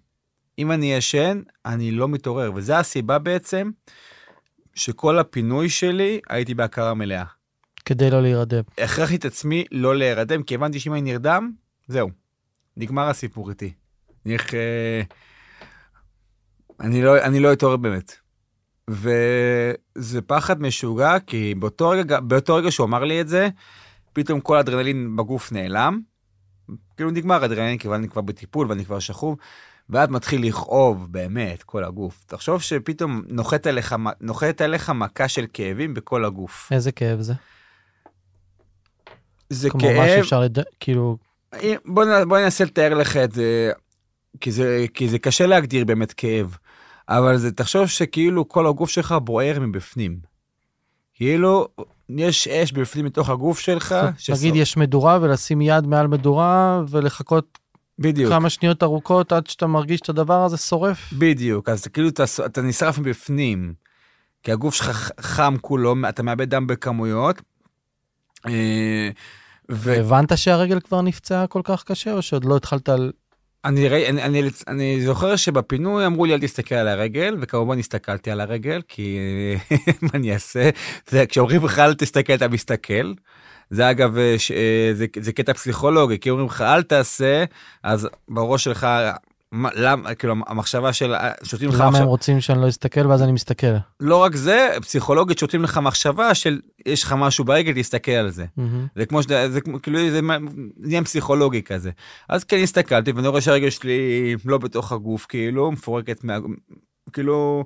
אם 0.58 0.72
אני 0.72 0.92
ישן, 0.92 1.42
אני 1.66 1.90
לא 1.90 2.08
מתעורר, 2.08 2.52
וזו 2.54 2.74
הסיבה 2.74 3.18
בעצם 3.18 3.70
שכל 4.74 5.18
הפינוי 5.18 5.68
שלי 5.68 6.20
הייתי 6.28 6.54
בהכרה 6.54 6.94
מלאה. 6.94 7.24
כדי 7.84 8.10
לא 8.10 8.22
להירדם. 8.22 8.62
הכרחתי 8.78 9.16
את 9.16 9.24
עצמי 9.24 9.64
לא 9.72 9.96
להירדם, 9.96 10.42
כי 10.42 10.54
הבנתי 10.54 10.80
שאם 10.80 10.92
אני 10.92 11.00
נרדם, 11.00 11.50
זהו, 11.88 12.10
נגמר 12.76 13.08
הסיפור 13.08 13.50
איתי. 13.50 13.72
אני 14.26 14.34
איך... 14.34 14.54
אה, 16.80 16.86
אני 16.86 17.02
לא, 17.02 17.22
אני 17.22 17.40
לא 17.40 17.52
אתעורר 17.52 17.76
באמת. 17.76 18.16
וזה 18.90 20.22
פחד 20.26 20.62
משוגע, 20.62 21.18
כי 21.26 21.54
באותו 21.54 21.88
רגע, 21.88 22.20
באותו 22.20 22.54
רגע 22.54 22.70
שהוא 22.70 22.86
אמר 22.86 23.04
לי 23.04 23.20
את 23.20 23.28
זה, 23.28 23.48
פתאום 24.12 24.40
כל 24.40 24.56
האדרנלין 24.56 25.16
בגוף 25.16 25.52
נעלם. 25.52 26.00
כאילו 26.96 27.10
נגמר 27.10 27.42
האדרנלין, 27.42 27.78
כי 27.78 27.88
אני 27.88 28.08
כבר 28.08 28.22
בטיפול 28.22 28.66
ואני 28.68 28.84
כבר 28.84 28.98
שכוב, 28.98 29.36
ואז 29.90 30.08
מתחיל 30.08 30.46
לכאוב 30.46 31.12
באמת 31.12 31.62
כל 31.62 31.84
הגוף. 31.84 32.24
תחשוב 32.26 32.62
שפתאום 32.62 33.22
נוחת 33.28 33.66
עליך, 33.66 33.94
נוחת 34.20 34.60
עליך 34.60 34.90
מכה 34.90 35.28
של 35.28 35.46
כאבים 35.52 35.94
בכל 35.94 36.24
הגוף. 36.24 36.68
איזה 36.72 36.92
כאב 36.92 37.20
זה? 37.20 37.34
זה 39.50 39.70
כמו 39.70 39.80
כאב... 39.80 39.96
מה 39.96 40.06
שאפשר 40.06 40.40
לד... 40.40 40.58
כאילו, 40.80 41.18
בוא, 41.84 42.04
נ- 42.04 42.28
בוא 42.28 42.38
ננסה 42.38 42.64
לתאר 42.64 42.94
לך 42.94 43.16
את 43.16 43.32
זה, 43.32 43.72
כי 44.40 44.52
זה, 44.52 44.86
כי 44.94 45.08
זה 45.08 45.18
קשה 45.18 45.46
להגדיר 45.46 45.84
באמת 45.84 46.12
כאב, 46.12 46.56
אבל 47.08 47.36
זה, 47.36 47.52
תחשוב 47.52 47.86
שכאילו 47.86 48.48
כל 48.48 48.66
הגוף 48.66 48.90
שלך 48.90 49.14
בוער 49.22 49.60
מבפנים. 49.60 50.18
כאילו, 51.14 51.68
יש 52.08 52.48
אש 52.48 52.72
בפנים 52.72 53.04
מתוך 53.04 53.30
הגוף 53.30 53.58
שלך. 53.58 53.94
נגיד 54.34 54.56
יש 54.56 54.76
מדורה 54.76 55.18
ולשים 55.22 55.60
יד 55.60 55.86
מעל 55.86 56.06
מדורה 56.06 56.82
ולחכות 56.88 57.58
בדיוק, 57.98 58.32
כמה 58.32 58.50
שניות 58.50 58.82
ארוכות 58.82 59.32
עד 59.32 59.46
שאתה 59.46 59.66
מרגיש 59.66 60.00
את 60.00 60.08
הדבר 60.08 60.44
הזה 60.44 60.56
שורף. 60.56 61.12
בדיוק, 61.12 61.68
אז 61.68 61.86
כאילו 61.86 62.08
אתה, 62.08 62.24
אתה 62.46 62.62
נשרף 62.62 62.98
מבפנים, 62.98 63.74
כי 64.42 64.52
הגוף 64.52 64.74
שלך 64.74 65.10
חם 65.20 65.54
כולו, 65.60 65.94
אתה 66.08 66.22
מאבד 66.22 66.50
דם 66.50 66.66
בכמויות. 66.66 67.42
אה, 68.46 69.10
ו... 69.70 69.94
והבנת 69.94 70.38
שהרגל 70.38 70.80
כבר 70.80 71.02
נפצעה 71.02 71.46
כל 71.46 71.60
כך 71.64 71.84
קשה 71.84 72.12
או 72.12 72.22
שעוד 72.22 72.44
לא 72.44 72.56
התחלת. 72.56 72.88
אני, 73.64 73.88
ראי- 73.88 74.08
אני, 74.08 74.22
אני, 74.22 74.42
אני 74.68 75.00
זוכר 75.04 75.36
שבפינוי 75.36 76.06
אמרו 76.06 76.24
לי 76.24 76.34
אל 76.34 76.40
תסתכל 76.40 76.74
על 76.74 76.88
הרגל 76.88 77.36
וכמובן 77.40 77.78
הסתכלתי 77.78 78.30
על 78.30 78.40
הרגל 78.40 78.82
כי 78.88 79.18
מה 80.02 80.08
אני 80.14 80.32
אעשה 80.34 80.70
זה 81.08 81.26
כשאומרים 81.26 81.64
לך 81.64 81.78
אל 81.78 81.94
תסתכל 81.94 82.32
אתה 82.34 82.48
מסתכל. 82.48 83.12
זה 83.70 83.90
אגב 83.90 84.18
אה, 84.18 84.34
ש, 84.38 84.50
אה, 84.52 84.90
זה, 84.94 85.06
זה 85.20 85.32
קטע 85.32 85.52
פסיכולוגי 85.54 86.18
כי 86.18 86.30
אומרים 86.30 86.46
לך 86.46 86.60
אל 86.62 86.82
תעשה 86.82 87.44
אז 87.82 88.08
בראש 88.28 88.64
שלך 88.64 88.86
מה- 89.52 89.70
למה 89.74 90.14
כאילו 90.14 90.34
המחשבה 90.46 90.92
של 90.92 91.14
שותים 91.42 91.68
לך 91.68 91.74
למה 91.80 91.98
הם 91.98 92.04
רוצים 92.04 92.40
שאני 92.40 92.60
לא 92.60 92.68
אסתכל 92.68 93.06
ואז 93.06 93.22
אני 93.22 93.32
מסתכל. 93.32 93.66
לא 94.00 94.16
רק 94.16 94.36
זה 94.36 94.68
פסיכולוגית 94.80 95.38
שותים 95.38 95.62
לך 95.62 95.78
מחשבה 95.78 96.34
של 96.34 96.60
יש 96.86 97.02
לך 97.02 97.12
משהו 97.18 97.44
ברגל 97.44 97.72
תסתכל 97.82 98.12
על 98.12 98.30
זה. 98.30 98.44
זה 98.96 99.06
כמו 99.06 99.22
שזה, 99.22 99.50
זה 99.50 99.60
כאילו 99.82 100.10
זה 100.10 100.20
עניין 100.84 101.04
פסיכולוגי 101.04 101.62
כזה. 101.62 101.90
אז 102.28 102.44
כן 102.44 102.56
הסתכלתי 102.62 103.12
ואני 103.12 103.28
רואה 103.28 103.40
שהרגל 103.40 103.70
שלי 103.70 104.34
לא 104.44 104.58
בתוך 104.58 104.92
הגוף 104.92 105.26
כאילו 105.28 105.72
מפורקת 105.72 106.24
מה... 106.24 106.38
כאילו 107.12 107.64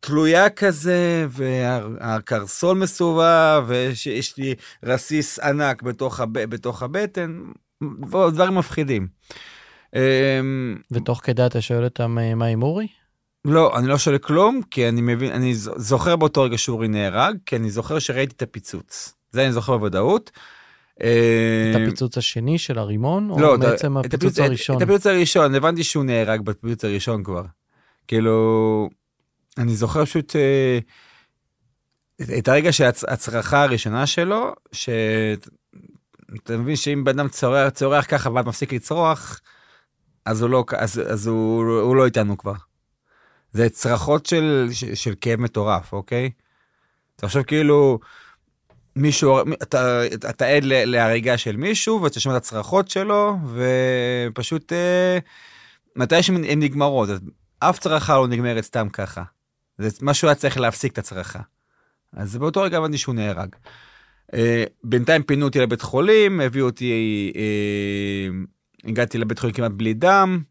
תלויה 0.00 0.50
כזה 0.50 1.26
והקרסול 1.30 2.78
מסובב 2.78 3.64
ויש 3.66 4.34
לי 4.38 4.54
רסיס 4.82 5.38
ענק 5.38 5.82
בתוך, 5.82 6.20
הב... 6.20 6.38
בתוך 6.38 6.82
הבטן 6.82 7.40
דברים 8.32 8.54
מפחידים. 8.54 9.08
אמ, 9.96 10.76
ותוך 10.90 11.20
כדי 11.24 11.46
אתה 11.46 11.60
שואל 11.60 11.84
אותם 11.84 12.18
אה, 12.18 12.34
מה 12.34 12.46
עם 12.46 12.62
אורי? 12.62 12.86
לא, 13.44 13.78
אני 13.78 13.86
לא 13.86 13.98
שואל 13.98 14.18
כלום, 14.18 14.60
כי 14.70 14.88
אני 14.88 15.00
מבין, 15.00 15.32
אני 15.32 15.54
זוכר 15.54 16.16
באותו 16.16 16.42
רגע 16.42 16.58
שאורי 16.58 16.88
נהרג, 16.88 17.36
כי 17.46 17.56
אני 17.56 17.70
זוכר 17.70 17.98
שראיתי 17.98 18.34
את 18.36 18.42
הפיצוץ. 18.42 19.14
זה 19.30 19.44
אני 19.44 19.52
זוכר 19.52 19.76
בוודאות. 19.76 20.30
את 20.96 21.02
אה, 21.02 21.72
הפיצוץ 21.84 22.18
השני 22.18 22.58
של 22.58 22.78
הרימון 22.78 23.30
או 23.30 23.40
לא, 23.40 23.54
את 23.54 23.60
ה- 23.62 23.70
בעצם 23.70 23.98
את 23.98 24.04
הפיצוץ 24.06 24.38
את- 24.38 24.44
הראשון? 24.46 24.76
את 24.76 24.82
הפיצוץ 24.82 25.06
הראשון, 25.06 25.54
הבנתי 25.54 25.84
שהוא 25.84 26.04
נהרג 26.04 26.40
בפיצוץ 26.40 26.84
הראשון 26.84 27.24
כבר. 27.24 27.42
כאילו, 28.08 28.88
אני 29.58 29.74
זוכר 29.76 30.04
פשוט 30.04 30.36
אה, 30.36 30.78
את- 32.22 32.30
את 32.38 32.48
הרגע 32.48 32.72
של 32.72 32.84
הצ- 32.84 33.04
הצרחה 33.12 33.62
הראשונה 33.62 34.06
שלו, 34.06 34.52
שאתה 34.72 35.50
מבין 36.58 36.76
שאם 36.76 37.04
בן 37.04 37.18
אדם 37.18 37.28
צורח, 37.28 37.68
צורח 37.68 38.04
ככה 38.08 38.30
ואז 38.32 38.46
מפסיק 38.46 38.72
לצרוח, 38.72 39.40
אז 40.26 40.42
הוא 40.42 40.50
לא, 40.50 40.64
אז, 40.76 41.02
אז 41.08 41.26
הוא, 41.26 41.80
הוא 41.80 41.96
לא 41.96 42.04
איתנו 42.04 42.38
כבר. 42.38 42.54
זה 43.52 43.70
צרחות 43.70 44.26
של, 44.26 44.68
של, 44.72 44.94
של 44.94 45.14
כאב 45.20 45.40
מטורף, 45.40 45.92
אוקיי? 45.92 46.30
תחשוב 47.16 47.42
כאילו 47.42 47.98
מישהו, 48.96 49.38
אתה, 49.62 50.06
אתה 50.30 50.46
עד 50.46 50.64
להריגה 50.64 51.38
של 51.38 51.56
מישהו 51.56 52.02
ואתה 52.02 52.20
שומע 52.20 52.36
את 52.36 52.42
הצרחות 52.42 52.90
שלו 52.90 53.36
ופשוט 53.54 54.72
אה, 54.72 55.18
מתי 55.96 56.22
שהן 56.22 56.44
הן 56.44 56.62
נגמרות, 56.62 57.08
אף 57.58 57.78
צרחה 57.78 58.16
לא 58.16 58.28
נגמרת 58.28 58.64
סתם 58.64 58.88
ככה. 58.88 59.22
זה 59.78 59.88
משהו 60.02 60.28
היה 60.28 60.34
צריך 60.34 60.58
להפסיק 60.58 60.92
את 60.92 60.98
הצרחה. 60.98 61.40
אז 62.12 62.36
באותו 62.36 62.62
רגע 62.62 62.78
הבנתי 62.78 62.98
שהוא 62.98 63.14
נהרג. 63.14 63.48
אה, 64.34 64.64
בינתיים 64.84 65.22
פינו 65.22 65.46
אותי 65.46 65.60
לבית 65.60 65.82
חולים, 65.82 66.40
הביאו 66.40 66.66
אותי, 66.66 67.32
אה, 67.36 68.28
הגעתי 68.86 69.18
לבית 69.18 69.38
חולים 69.38 69.54
כמעט 69.54 69.72
בלי 69.72 69.94
דם. 69.94 70.42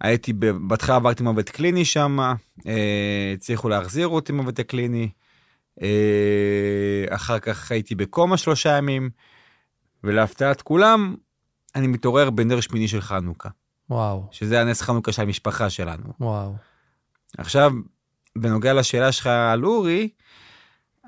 הייתי, 0.00 0.32
בהתחלה 0.68 0.96
עברתי 0.96 1.22
מוות 1.22 1.48
קליני 1.50 1.84
שם, 1.84 2.18
אה, 2.66 3.32
הצליחו 3.34 3.68
להחזיר 3.68 4.08
אותי 4.08 4.32
מוות 4.32 4.58
הקליני. 4.58 5.08
אה, 5.82 7.04
אחר 7.08 7.38
כך 7.38 7.72
הייתי 7.72 7.94
בקומה 7.94 8.36
שלושה 8.36 8.76
ימים, 8.76 9.10
ולהפתעת 10.04 10.62
כולם, 10.62 11.14
אני 11.76 11.86
מתעורר 11.86 12.30
בנר 12.30 12.60
שמיני 12.60 12.88
של 12.88 13.00
חנוכה, 13.00 13.48
וואו, 13.90 14.26
שזה 14.30 14.60
הנס 14.60 14.82
חנוכה 14.82 15.12
של 15.12 15.22
המשפחה 15.22 15.70
שלנו. 15.70 16.12
וואו. 16.20 16.54
עכשיו, 17.38 17.72
בנוגע 18.36 18.74
לשאלה 18.74 19.12
שלך 19.12 19.26
על 19.26 19.64
אורי, 19.64 20.08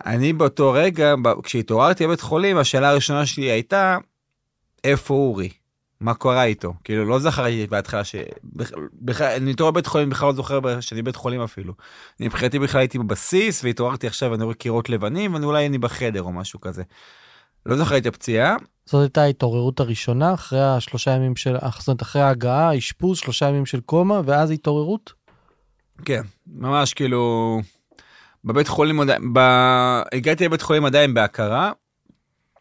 אני 0.06 0.32
באותו 0.32 0.72
רגע, 0.72 1.14
כשהתעוררתי 1.42 2.06
בבית 2.06 2.20
חולים, 2.20 2.56
השאלה 2.56 2.90
הראשונה 2.90 3.26
שלי 3.26 3.44
הייתה, 3.50 3.98
איפה 4.84 5.14
אורי? 5.14 5.50
מה 6.00 6.14
קרה 6.14 6.44
איתו? 6.44 6.74
כאילו, 6.84 7.04
לא 7.04 7.18
זכרתי 7.18 7.66
בהתחלה 7.66 8.04
ש... 8.04 8.14
בכ- 8.44 8.72
בכלל, 8.92 9.26
אני 9.36 9.50
מתעורר 9.50 9.70
בבית 9.70 9.86
חולים, 9.86 10.10
בכלל 10.10 10.28
לא 10.28 10.34
זוכר 10.34 10.80
שאני 10.80 11.02
בבית 11.02 11.16
חולים 11.16 11.40
אפילו. 11.40 11.74
אני 12.20 12.28
מבחינתי 12.28 12.58
בכלל 12.58 12.80
הייתי 12.80 12.98
בבסיס, 12.98 13.64
והתעוררתי 13.64 14.06
עכשיו, 14.06 14.34
אני 14.34 14.44
רואה 14.44 14.54
קירות 14.54 14.88
לבנים, 14.88 15.34
ואני 15.34 15.46
אולי 15.46 15.66
אני 15.66 15.78
בחדר 15.78 16.22
או 16.22 16.32
משהו 16.32 16.60
כזה. 16.60 16.82
לא 17.66 17.76
זכרתי 17.76 17.98
את 17.98 18.06
הפציעה, 18.06 18.56
זאת 18.86 19.00
הייתה 19.02 19.22
ההתעוררות 19.22 19.80
הראשונה 19.80 20.34
אחרי 20.34 20.62
השלושה 20.62 21.10
ימים 21.10 21.36
של, 21.36 21.56
זאת 21.78 21.88
אומרת 21.88 22.02
אחרי 22.02 22.22
ההגעה, 22.22 22.78
אשפוז, 22.78 23.18
שלושה 23.18 23.48
ימים 23.48 23.66
של 23.66 23.80
קומה 23.80 24.20
ואז 24.24 24.50
התעוררות? 24.50 25.12
כן, 26.04 26.22
ממש 26.46 26.94
כאילו, 26.94 27.60
בבית 28.44 28.68
חולים 28.68 29.00
עדיין, 29.00 29.32
ב... 29.32 29.38
הגעתי 30.12 30.44
לבית 30.44 30.62
חולים 30.62 30.84
עדיין 30.84 31.14
בהכרה. 31.14 31.72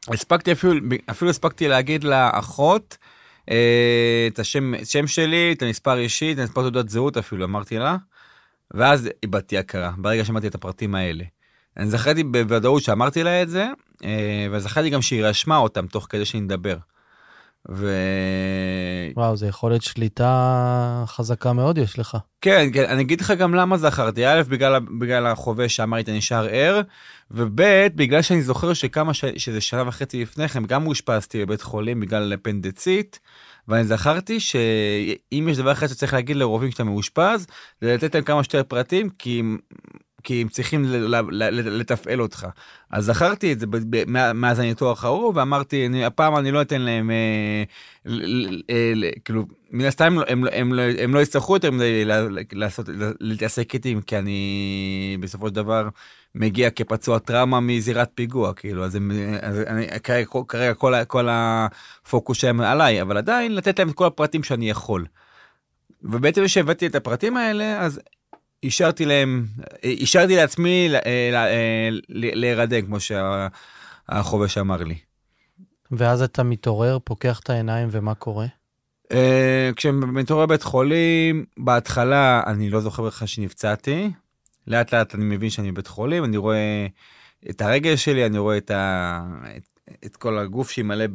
הספקתי 0.07 0.51
אפילו, 0.51 0.73
אפילו 1.09 1.31
הספקתי 1.31 1.67
להגיד 1.67 2.03
לאחות 2.03 2.97
אה, 3.01 3.07
את 4.27 4.39
השם, 4.39 4.73
שם 4.83 5.07
שלי, 5.07 5.53
את 5.57 5.61
המספר 5.61 5.97
אישי, 5.97 6.33
את 6.33 6.39
המספר 6.39 6.61
תעודת 6.61 6.89
זהות 6.89 7.17
אפילו, 7.17 7.45
אמרתי 7.45 7.77
לה, 7.77 7.97
ואז 8.73 9.09
איבדתי 9.23 9.57
הכרה, 9.57 9.91
ברגע 9.97 10.25
שמעתי 10.25 10.47
את 10.47 10.55
הפרטים 10.55 10.95
האלה. 10.95 11.23
אני 11.77 11.89
זכרתי 11.89 12.23
בוודאות 12.23 12.83
שאמרתי 12.83 13.23
לה 13.23 13.41
את 13.41 13.49
זה, 13.49 13.67
אה, 14.03 14.47
וזכרתי 14.51 14.89
גם 14.89 15.01
שהיא 15.01 15.23
רשמה 15.23 15.57
אותם 15.57 15.87
תוך 15.87 16.07
כדי 16.09 16.25
שנדבר. 16.25 16.77
ו... 17.71 17.95
וואו, 19.15 19.37
זה 19.37 19.47
יכולת 19.47 19.81
שליטה 19.81 21.03
חזקה 21.07 21.53
מאוד 21.53 21.77
יש 21.77 21.99
לך. 21.99 22.17
כן, 22.41 22.69
כן, 22.73 22.85
אני 22.89 23.01
אגיד 23.01 23.21
לך 23.21 23.31
גם 23.31 23.55
למה 23.55 23.77
זכרתי. 23.77 24.27
א', 24.27 24.41
בגלל, 24.49 24.79
בגלל 24.99 25.27
החובש 25.27 25.75
שאמר 25.75 25.97
לי 25.97 26.03
אתה 26.03 26.11
נשאר 26.11 26.47
ער, 26.51 26.81
וב', 27.31 27.61
בגלל 27.95 28.21
שאני 28.21 28.41
זוכר 28.41 28.73
שכמה, 28.73 29.13
ש... 29.13 29.25
שזה 29.37 29.61
שנה 29.61 29.87
וחצי 29.87 30.21
לפני 30.21 30.47
כן, 30.47 30.65
גם 30.65 30.87
אושפזתי 30.87 31.45
בבית 31.45 31.61
חולים 31.61 31.99
בגלל 31.99 32.33
אפנדצית, 32.33 33.19
ואני 33.67 33.83
זכרתי 33.83 34.39
שאם 34.39 35.47
יש 35.49 35.57
דבר 35.57 35.71
אחד 35.71 35.87
שצריך 35.87 36.13
להגיד 36.13 36.35
לרופאים 36.35 36.69
כשאתה 36.69 36.83
מאושפז, 36.83 37.47
זה 37.81 37.93
לתת 37.93 38.15
להם 38.15 38.23
כמה 38.23 38.43
שיותר 38.43 38.63
פרטים, 38.63 39.09
כי 39.09 39.43
כי 40.23 40.41
הם 40.41 40.47
צריכים 40.47 40.85
לתפעל 41.51 42.21
אותך. 42.21 42.47
אז 42.91 43.05
זכרתי 43.05 43.53
את 43.53 43.59
זה 43.59 43.65
מאז 44.33 44.59
הניתוח 44.59 45.05
ההוא, 45.05 45.33
ואמרתי, 45.35 45.87
הפעם 46.05 46.37
אני 46.37 46.51
לא 46.51 46.61
אתן 46.61 46.81
להם, 46.81 47.11
אה, 47.11 47.63
אה, 48.69 48.93
כאילו, 49.25 49.45
מן 49.71 49.85
הסתם 49.85 50.17
הם, 50.27 50.43
לא- 50.43 50.51
לא- 50.51 50.89
לא- 50.89 51.13
לא 51.13 51.19
יצטרכו 51.19 51.55
יותר 51.55 51.71
מדי 51.71 52.05
להתעסק 53.19 53.73
איתי, 53.73 53.95
כי 54.07 54.17
אני 54.17 55.17
בסופו 55.19 55.47
של 55.47 55.53
דבר 55.53 55.89
מגיע 56.35 56.69
כפצוע 56.69 57.19
טראומה 57.19 57.59
מזירת 57.59 58.11
פיגוע, 58.15 58.53
כאילו, 58.53 58.85
אז, 58.85 58.97
כרגע, 60.47 60.73
כל 61.07 61.27
הפוקוס 61.31 62.37
שלהם 62.37 62.61
עליי, 62.61 63.01
אבל 63.01 63.17
עדיין 63.17 63.55
לתת 63.55 63.79
להם 63.79 63.89
את 63.89 63.95
כל 63.95 64.05
הפרטים 64.05 64.43
שאני 64.43 64.69
יכול. 64.69 65.05
ובעצם 66.03 66.45
כשהבאתי 66.45 66.87
את 66.87 66.95
הפרטים 66.95 67.37
האלה, 67.37 67.81
אז 67.81 67.99
אישרתי 68.63 69.05
להם, 69.05 69.45
אישרתי 69.83 70.35
לעצמי 70.35 70.89
אה, 70.93 70.99
אה, 71.33 71.89
להירדם, 72.09 72.85
כמו 72.85 72.97
שהחובש 72.99 74.57
אמר 74.57 74.83
לי. 74.83 74.95
ואז 75.91 76.21
אתה 76.21 76.43
מתעורר, 76.43 76.97
פוקח 77.03 77.39
את 77.39 77.49
העיניים, 77.49 77.87
ומה 77.91 78.15
קורה? 78.15 78.45
אה, 79.11 79.69
כשמתעורר 79.75 80.45
בית 80.45 80.63
חולים, 80.63 81.45
בהתחלה 81.57 82.41
אני 82.47 82.69
לא 82.69 82.81
זוכר 82.81 83.03
בכלל 83.03 83.27
שנפצעתי. 83.27 84.11
לאט 84.67 84.93
לאט 84.93 85.15
אני 85.15 85.25
מבין 85.25 85.49
שאני 85.49 85.71
בבית 85.71 85.87
חולים, 85.87 86.23
אני 86.23 86.37
רואה 86.37 86.87
את 87.49 87.61
הרגל 87.61 87.95
שלי, 87.95 88.25
אני 88.25 88.37
רואה 88.37 88.57
את, 88.57 88.71
ה... 88.71 89.21
את, 89.57 89.79
את 90.05 90.15
כל 90.15 90.37
הגוף 90.37 90.71
שלי 90.71 90.83
מלא 90.83 91.05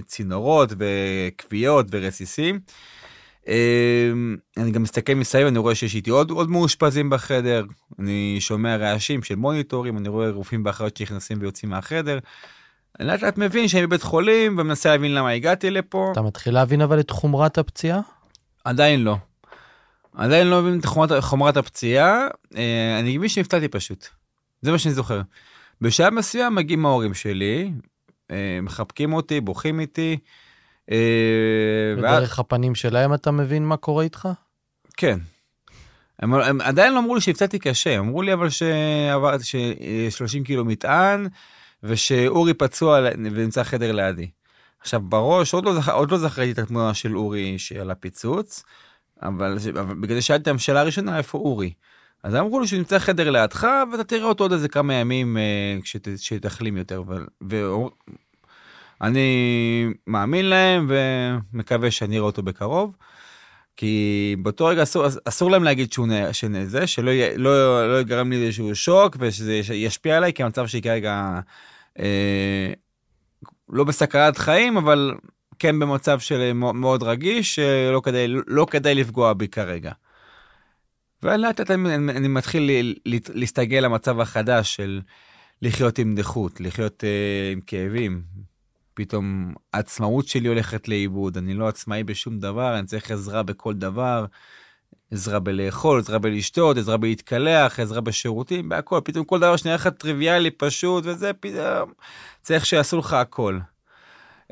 בצינורות 0.00 0.72
וכוויות 0.78 1.86
ורסיסים. 1.90 2.60
אה, 3.48 4.12
אני 4.56 4.70
גם 4.70 4.82
מסתכל 4.82 5.14
מסביב, 5.14 5.46
אני 5.46 5.58
רואה 5.58 5.74
שיש 5.74 5.94
איתי 5.94 6.10
עוד, 6.10 6.30
עוד 6.30 6.50
מאושפזים 6.50 7.10
בחדר, 7.10 7.64
אני 7.98 8.36
שומע 8.40 8.76
רעשים 8.76 9.22
של 9.22 9.34
מוניטורים, 9.34 9.98
אני 9.98 10.08
רואה 10.08 10.30
רופאים 10.30 10.62
באחיות 10.62 10.96
שנכנסים 10.96 11.38
ויוצאים 11.40 11.70
מהחדר. 11.70 12.18
אני 13.00 13.08
לאט 13.08 13.22
לאט 13.22 13.38
מבין 13.38 13.68
שאני 13.68 13.86
בבית 13.86 14.02
חולים 14.02 14.58
ומנסה 14.58 14.88
להבין 14.88 15.14
למה 15.14 15.30
הגעתי 15.30 15.70
לפה. 15.70 16.08
אתה 16.12 16.22
מתחיל 16.22 16.54
להבין 16.54 16.80
אבל 16.80 17.00
את 17.00 17.10
חומרת 17.10 17.58
הפציעה? 17.58 18.00
עדיין 18.64 19.04
לא. 19.04 19.16
עדיין 20.14 20.46
לא 20.46 20.62
מבין 20.62 20.78
את 20.78 20.84
חומרת, 20.84 21.10
חומרת 21.20 21.56
הפציעה, 21.56 22.26
אה, 22.56 22.98
אני 22.98 23.18
מבין 23.18 23.28
שנפצעתי 23.28 23.68
פשוט. 23.68 24.06
זה 24.62 24.72
מה 24.72 24.78
שאני 24.78 24.94
זוכר. 24.94 25.20
בשלב 25.80 26.12
מסוים 26.14 26.54
מגיעים 26.54 26.86
ההורים 26.86 27.14
שלי, 27.14 27.72
אה, 28.30 28.58
מחבקים 28.62 29.12
אותי, 29.12 29.40
בוכים 29.40 29.80
איתי. 29.80 30.18
אה, 30.90 31.94
ודרך 31.98 32.38
הפנים 32.38 32.74
שלהם 32.74 33.14
אתה 33.14 33.30
מבין 33.30 33.64
מה 33.64 33.76
קורה 33.76 34.04
איתך? 34.04 34.28
כן. 34.96 35.18
הם, 36.18 36.34
הם 36.34 36.60
עדיין 36.60 36.92
לא 36.92 36.98
אמרו 36.98 37.14
לי 37.14 37.20
שהפצעתי 37.20 37.58
קשה, 37.58 37.98
אמרו 37.98 38.22
לי 38.22 38.32
אבל 38.32 38.48
שעברתי 38.50 39.44
ש- 39.44 39.56
30 40.10 40.44
קילו 40.44 40.64
מטען, 40.64 41.26
ושאורי 41.82 42.54
פצוע 42.54 43.00
ונמצא 43.04 43.64
חדר 43.64 43.92
לידי. 43.92 44.30
עכשיו 44.80 45.00
בראש 45.00 45.54
עוד 45.54 45.64
לא, 45.64 45.74
זכ... 45.74 45.88
עוד 45.88 46.10
לא 46.10 46.18
זכרתי 46.18 46.52
את 46.52 46.58
התמונה 46.58 46.94
של 46.94 47.16
אורי 47.16 47.58
של 47.58 47.90
הפיצוץ, 47.90 48.64
אבל, 49.22 49.58
אבל 49.80 49.94
בגלל 49.94 50.16
זה 50.16 50.22
שאלתי 50.22 50.50
את 50.50 50.56
השאלה 50.56 50.80
הראשונה 50.80 51.18
איפה 51.18 51.38
אורי. 51.38 51.72
אז 52.22 52.34
אמרו 52.34 52.60
לי 52.60 52.66
שהוא 52.66 52.78
נמצא 52.78 52.98
חדר 52.98 53.30
לידך 53.30 53.66
ואתה 53.92 54.04
תראה 54.04 54.24
אותו 54.24 54.44
עוד 54.44 54.52
איזה 54.52 54.68
כמה 54.68 54.94
ימים 54.94 55.36
אה, 55.36 55.76
כשת, 55.82 56.08
כשתחלים 56.18 56.76
יותר. 56.76 57.02
ו... 57.50 57.64
ואני 59.04 59.86
מאמין 60.06 60.46
להם 60.46 60.86
ומקווה 60.88 61.90
שאני 61.90 62.16
אראה 62.16 62.26
אותו 62.26 62.42
בקרוב. 62.42 62.96
כי 63.76 64.36
באותו 64.42 64.66
רגע 64.66 64.82
אסור, 64.82 65.06
אסור 65.24 65.50
להם 65.50 65.64
להגיד 65.64 65.92
שהוא 65.92 66.08
זה, 66.64 66.86
שלא 66.86 67.12
לא, 67.36 67.92
לא 67.92 68.00
יגרם 68.00 68.30
לי 68.30 68.46
איזשהו 68.46 68.74
שוק 68.74 69.16
ושזה 69.20 69.54
ישפיע 69.74 70.16
עליי, 70.16 70.32
כי 70.32 70.42
המצב 70.42 70.66
שלי 70.66 70.82
כרגע 70.82 71.40
אה, 71.98 72.72
לא 73.68 73.84
בסכנת 73.84 74.38
חיים, 74.38 74.76
אבל 74.76 75.14
כן 75.58 75.78
במצב 75.78 76.18
של 76.20 76.52
מאוד 76.52 77.02
רגיש, 77.02 77.54
שלא 77.54 78.00
כדאי, 78.04 78.26
לא 78.46 78.66
כדאי 78.70 78.94
לפגוע 78.94 79.32
בי 79.32 79.48
כרגע. 79.48 79.92
ולאט 81.22 81.60
לאט 81.60 81.70
אני, 81.70 81.94
אני 81.94 82.28
מתחיל 82.28 82.94
להסתגל 83.34 83.80
למצב 83.80 84.20
החדש 84.20 84.76
של 84.76 85.00
לחיות 85.62 85.98
עם 85.98 86.14
נכות, 86.14 86.60
לחיות 86.60 87.04
אה, 87.04 87.52
עם 87.52 87.60
כאבים. 87.60 88.22
פתאום 88.94 89.54
העצמאות 89.72 90.28
שלי 90.28 90.48
הולכת 90.48 90.88
לאיבוד, 90.88 91.36
אני 91.36 91.54
לא 91.54 91.68
עצמאי 91.68 92.04
בשום 92.04 92.38
דבר, 92.38 92.78
אני 92.78 92.86
צריך 92.86 93.10
עזרה 93.10 93.42
בכל 93.42 93.74
דבר, 93.74 94.26
עזרה 95.10 95.38
בלאכול, 95.38 95.98
עזרה 95.98 96.18
בלשתות, 96.18 96.76
עזרה 96.76 96.96
בלהתקלח, 96.96 97.80
עזרה 97.80 98.00
בשירותים, 98.00 98.68
בהכל, 98.68 99.00
פתאום 99.04 99.24
כל 99.24 99.38
דבר 99.38 99.56
שנראה 99.56 99.74
לך 99.76 99.86
טריוויאלי 99.86 100.50
פשוט 100.50 101.04
וזה, 101.06 101.32
פתאום 101.32 101.92
צריך 102.42 102.66
שיעשו 102.66 102.98
לך 102.98 103.12
הכל. 103.12 103.58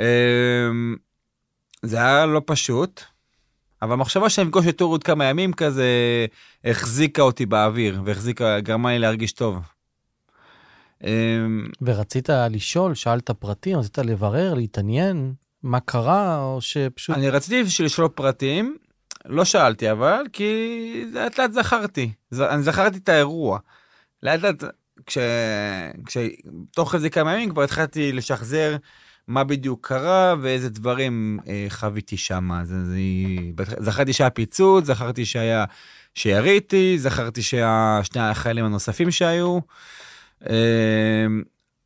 אמ, 0.01 0.97
זה 1.83 1.97
היה 1.97 2.27
לא 2.27 2.43
פשוט, 2.47 3.03
אבל 3.83 3.93
המחשבה 3.93 4.31
שאני 4.31 4.47
אפגוש 4.47 4.67
את 4.67 4.81
אורי 4.81 4.93
עוד 4.93 5.05
כמה 5.05 5.25
ימים 5.25 5.53
כזה 5.53 5.87
החזיקה 6.65 7.23
אותי 7.23 7.47
באוויר 7.47 8.03
והחזיקה, 8.05 8.61
גרמה 8.61 8.91
לי 8.91 8.99
להרגיש 8.99 9.33
טוב. 9.33 9.59
אמ, 11.05 11.67
ורצית 11.83 12.29
לשאול, 12.51 12.95
שאלת 12.95 13.31
פרטים, 13.31 13.79
רצית 13.79 13.99
לברר, 13.99 14.55
להתעניין, 14.55 15.33
מה 15.63 15.81
קרה, 15.81 16.45
או 16.45 16.61
שפשוט... 16.61 17.17
אני 17.17 17.31
רציתי 17.31 17.85
לשאול 17.85 18.09
פרטים, 18.09 18.77
לא 19.27 19.45
שאלתי 19.45 19.91
אבל, 19.91 20.23
כי 20.33 21.05
לאט 21.13 21.39
לאט 21.39 21.53
זכרתי, 21.53 22.13
אני 22.33 22.63
זכרתי 22.63 22.99
את 22.99 23.09
האירוע. 23.09 23.59
לאט 24.23 24.41
לאט, 24.41 24.65
כש... 25.07 25.19
כש... 26.07 26.17
תוך 26.71 26.95
איזה 26.95 27.11
כמה 27.11 27.35
ימים 27.35 27.51
כבר 27.51 27.63
התחלתי 27.63 28.13
לשחזר 28.13 28.77
מה 29.29 29.45
בדיוק 29.45 29.87
קרה 29.87 30.35
ואיזה 30.43 30.69
דברים 30.71 31.39
אה, 31.49 31.67
חוויתי 31.69 32.17
שם. 32.17 32.51
זה, 32.65 32.85
זה... 32.85 32.97
זכרתי 33.79 34.13
שהיה 34.13 34.31
פיצוץ, 34.31 34.85
זכרתי 34.85 35.25
שהיה, 35.25 35.65
שיריתי, 36.15 36.99
זכרתי 36.99 37.43
ששני 37.43 38.23
החיילים 38.23 38.65
הנוספים 38.65 39.11
שהיו. 39.11 39.59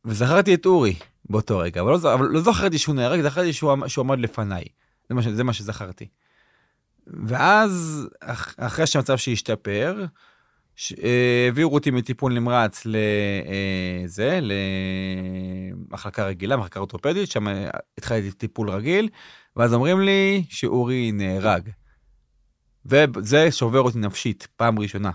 וזכרתי 0.05 0.53
את 0.53 0.65
אורי 0.65 0.95
באותו 1.29 1.57
רגע, 1.57 1.81
אבל 1.81 1.91
לא, 1.91 2.13
אבל 2.13 2.25
לא 2.25 2.41
זכרתי 2.41 2.77
שהוא 2.77 2.95
נהרג, 2.95 3.21
זכרתי 3.21 3.53
שהוא, 3.53 3.87
שהוא 3.87 4.03
עמד 4.03 4.19
לפניי. 4.19 4.63
זה 5.09 5.15
מה, 5.15 5.21
זה 5.21 5.43
מה 5.43 5.53
שזכרתי. 5.53 6.07
ואז, 7.07 8.07
אח, 8.21 8.55
אחרי 8.57 8.87
שהמצב 8.87 9.17
שהשתפר, 9.17 10.05
העבירו 11.47 11.73
אותי 11.73 11.91
מטיפול 11.91 12.33
נמרץ 12.33 12.83
לזה, 12.85 14.39
למחלקה 14.41 16.25
רגילה, 16.25 16.57
מחלקה 16.57 16.79
אורתופדית, 16.79 17.31
שם 17.31 17.47
התחלתי 17.97 18.31
טיפול 18.31 18.69
רגיל, 18.69 19.09
ואז 19.55 19.73
אומרים 19.73 20.01
לי 20.01 20.43
שאורי 20.49 21.11
נהרג. 21.11 21.69
וזה 22.85 23.51
שובר 23.51 23.81
אותי 23.81 23.99
נפשית, 23.99 24.47
פעם 24.55 24.79
ראשונה. 24.79 25.11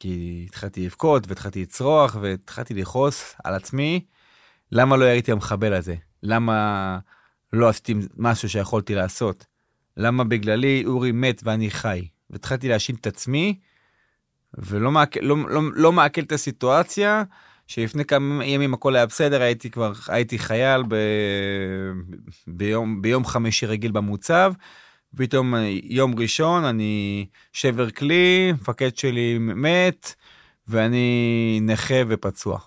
כי 0.00 0.44
התחלתי 0.48 0.86
לבכות 0.86 1.28
והתחלתי 1.28 1.62
לצרוח 1.62 2.16
והתחלתי 2.20 2.74
לכעוס 2.74 3.34
על 3.44 3.54
עצמי, 3.54 4.04
למה 4.72 4.96
לא 4.96 5.04
יריתי 5.04 5.32
המחבל 5.32 5.74
הזה? 5.74 5.94
למה 6.22 6.98
לא 7.52 7.68
עשיתי 7.68 7.94
משהו 8.16 8.48
שיכולתי 8.48 8.94
לעשות? 8.94 9.46
למה 9.96 10.24
בגללי 10.24 10.84
אורי 10.86 11.12
מת 11.12 11.40
ואני 11.44 11.70
חי? 11.70 12.08
והתחלתי 12.30 12.68
להאשים 12.68 12.94
את 13.00 13.06
עצמי, 13.06 13.58
ולא 14.58 14.90
מעכל, 14.90 15.20
לא, 15.22 15.36
לא, 15.48 15.60
לא 15.74 15.92
מעכל 15.92 16.20
את 16.20 16.32
הסיטואציה, 16.32 17.22
שלפני 17.66 18.04
כמה 18.04 18.44
ימים 18.44 18.74
הכל 18.74 18.96
היה 18.96 19.06
בסדר, 19.06 19.42
הייתי 19.42 19.70
כבר, 19.70 19.92
הייתי 20.08 20.38
חייל 20.38 20.82
ב, 20.88 20.96
ביום, 22.46 23.02
ביום 23.02 23.24
חמישי 23.24 23.66
רגיל 23.66 23.90
במוצב, 23.92 24.52
פתאום 25.16 25.54
יום 25.82 26.18
ראשון 26.18 26.64
אני 26.64 27.26
שבר 27.52 27.90
כלי, 27.90 28.52
מפקד 28.52 28.96
שלי 28.96 29.38
מת, 29.38 30.14
ואני 30.68 31.58
נכה 31.62 31.94
ופצוע. 32.08 32.58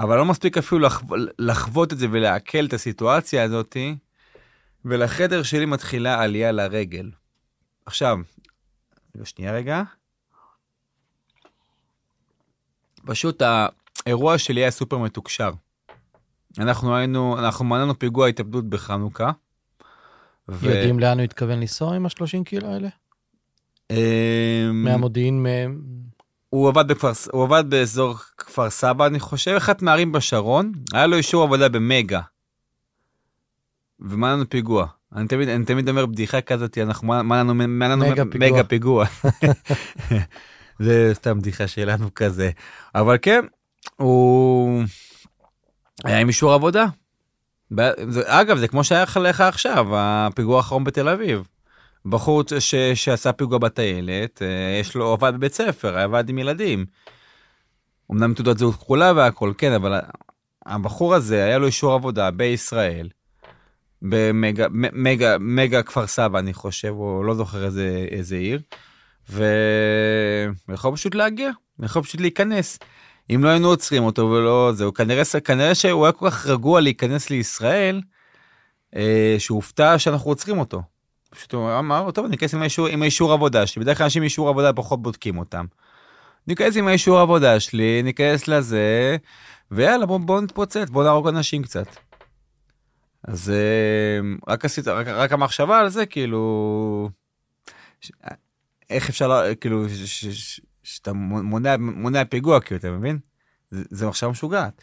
אבל 0.00 0.16
לא 0.16 0.24
מספיק 0.24 0.58
אפילו 0.58 0.80
לחו... 0.80 1.06
לחוות 1.38 1.92
את 1.92 1.98
זה 1.98 2.06
ולעכל 2.10 2.64
את 2.64 2.72
הסיטואציה 2.72 3.42
הזאתי, 3.42 3.96
ולחדר 4.84 5.42
שלי 5.42 5.66
מתחילה 5.66 6.22
עלייה 6.22 6.52
לרגל. 6.52 7.10
עכשיו, 7.86 8.18
שנייה 9.24 9.52
רגע. 9.52 9.82
פשוט 13.06 13.42
האירוע 14.06 14.38
שלי 14.38 14.60
היה 14.60 14.70
סופר 14.70 14.98
מתוקשר. 14.98 15.50
אנחנו 16.58 16.96
היינו, 16.96 17.38
אנחנו 17.38 17.64
מנענו 17.64 17.98
פיגוע 17.98 18.28
התאבדות 18.28 18.70
בחנוכה. 18.70 19.30
ו... 20.50 20.66
יודעים 20.70 20.98
לאן 20.98 21.18
הוא 21.18 21.24
התכוון 21.24 21.60
לנסוע 21.60 21.96
עם 21.96 22.06
השלושים 22.06 22.44
קילו 22.44 22.68
האלה? 22.68 22.88
מהמודיעין, 24.72 25.42
מהם? 25.42 25.80
הוא 26.50 26.68
עבד, 26.68 26.88
בכפר, 26.88 27.12
הוא 27.32 27.44
עבד 27.44 27.64
באזור 27.68 28.14
כפר 28.38 28.70
סבא, 28.70 29.06
אני 29.06 29.20
חושב, 29.20 29.50
אחת 29.50 29.82
מערים 29.82 30.12
בשרון, 30.12 30.72
היה 30.92 31.06
לו 31.06 31.16
אישור 31.16 31.42
עבודה 31.42 31.68
במגה. 31.68 32.20
ומנענו 34.00 34.48
פיגוע. 34.48 34.86
אני 35.16 35.28
תמיד, 35.28 35.48
אני 35.48 35.64
תמיד 35.64 35.88
אומר 35.88 36.06
בדיחה 36.06 36.40
כזאת, 36.40 36.78
אנחנו, 36.78 37.08
מה, 37.08 37.22
מה 37.22 37.40
לנו, 37.40 37.54
מה 37.54 37.88
לנו 37.88 38.10
מגה 38.10 38.24
פיגוע. 38.30 38.50
מגה 38.50 38.64
פיגוע. 38.64 39.06
זה 40.78 41.10
סתם 41.14 41.38
בדיחה 41.38 41.68
שלנו 41.68 42.14
כזה. 42.14 42.50
אבל 42.94 43.18
כן, 43.22 43.40
הוא 43.96 44.82
היה 46.04 46.18
עם 46.18 46.28
אישור 46.28 46.52
עבודה. 46.52 46.86
אגב, 48.26 48.58
זה 48.58 48.68
כמו 48.68 48.84
שהיה 48.84 49.04
לך 49.16 49.40
עכשיו, 49.40 49.86
הפיגוע 49.92 50.56
האחרון 50.56 50.84
בתל 50.84 51.08
אביב. 51.08 51.42
בחור 52.06 52.42
ש, 52.58 52.74
שעשה 52.74 53.32
פיגוע 53.32 53.58
בטיילת, 53.58 54.42
אה, 54.42 54.78
יש 54.80 54.94
לו 54.94 55.12
עבד 55.12 55.32
בבית 55.36 55.54
ספר, 55.54 55.98
עבד 55.98 56.28
עם 56.28 56.38
ילדים. 56.38 56.86
אמנם 58.12 58.34
תעודת 58.34 58.58
זהות 58.58 58.74
כחולה 58.74 59.12
והכל, 59.16 59.52
כן, 59.58 59.72
אבל 59.72 60.00
הבחור 60.66 61.14
הזה, 61.14 61.44
היה 61.44 61.58
לו 61.58 61.66
אישור 61.66 61.92
עבודה 61.92 62.30
בישראל, 62.30 63.08
במגה 64.02 64.66
מגה, 64.72 65.36
מגה 65.40 65.82
כפר 65.82 66.06
סבא, 66.06 66.38
אני 66.38 66.54
חושב, 66.54 66.92
או 66.96 67.22
לא 67.22 67.34
זוכר 67.34 67.64
איזה, 67.64 68.06
איזה 68.10 68.36
עיר, 68.36 68.60
ויכול 70.68 70.96
פשוט 70.96 71.14
להגיע, 71.14 71.50
יכול 71.82 72.02
פשוט 72.02 72.20
להיכנס. 72.20 72.78
אם 73.34 73.44
לא 73.44 73.48
היינו 73.48 73.68
עוצרים 73.68 74.02
אותו 74.04 74.22
ולא 74.22 74.72
זהו, 74.74 74.94
כנראה, 74.94 75.22
כנראה 75.44 75.74
שהוא 75.74 76.04
היה 76.04 76.12
כל 76.12 76.30
כך 76.30 76.46
רגוע 76.46 76.80
להיכנס 76.80 77.30
לישראל, 77.30 78.00
אה, 78.96 79.36
שהוא 79.38 79.56
הופתע 79.56 79.98
שאנחנו 79.98 80.30
עוצרים 80.30 80.58
אותו. 80.58 80.82
פשוט 81.30 81.52
הוא 81.54 81.78
אמר, 81.78 82.10
טוב, 82.10 82.24
אני 82.24 82.36
אכנס 82.36 82.54
עם 82.54 82.60
האישור, 82.60 82.86
עם 82.86 83.02
האישור 83.02 83.32
עבודה 83.32 83.66
שלי, 83.66 83.82
בדרך 83.82 83.98
כלל 83.98 84.04
אנשים 84.04 84.22
עם 84.22 84.24
אישור 84.24 84.48
עבודה 84.48 84.72
פחות 84.72 85.02
בודקים 85.02 85.38
אותם. 85.38 85.66
ניכנס 86.46 86.76
עם 86.76 86.88
האישור 86.88 87.18
עבודה 87.18 87.60
שלי, 87.60 88.02
ניכנס 88.02 88.48
לזה, 88.48 89.16
ויאללה, 89.70 90.06
בוא, 90.06 90.18
בוא 90.20 90.40
נתפוצץ, 90.40 90.90
בוא 90.90 91.04
נהרוג 91.04 91.28
אנשים 91.28 91.62
קצת. 91.62 91.86
אז 93.24 93.50
אה, 93.50 94.52
רק 94.52 94.64
עשית, 94.64 94.88
רק, 94.88 95.06
רק 95.06 95.32
המחשבה 95.32 95.80
על 95.80 95.88
זה, 95.88 96.06
כאילו, 96.06 97.10
ש, 98.00 98.12
איך 98.90 99.08
אפשר, 99.08 99.54
כאילו, 99.60 99.88
ש- 99.88 99.92
ש- 99.92 100.26
ש- 100.26 100.60
שאתה 100.96 101.12
מונע, 101.12 101.76
מונע 101.76 102.24
פיגוע, 102.24 102.60
כאילו, 102.60 102.78
אתה 102.78 102.90
מבין? 102.90 103.18
זה, 103.70 103.82
זה 103.90 104.06
מחשבה 104.06 104.30
משוגעת. 104.30 104.82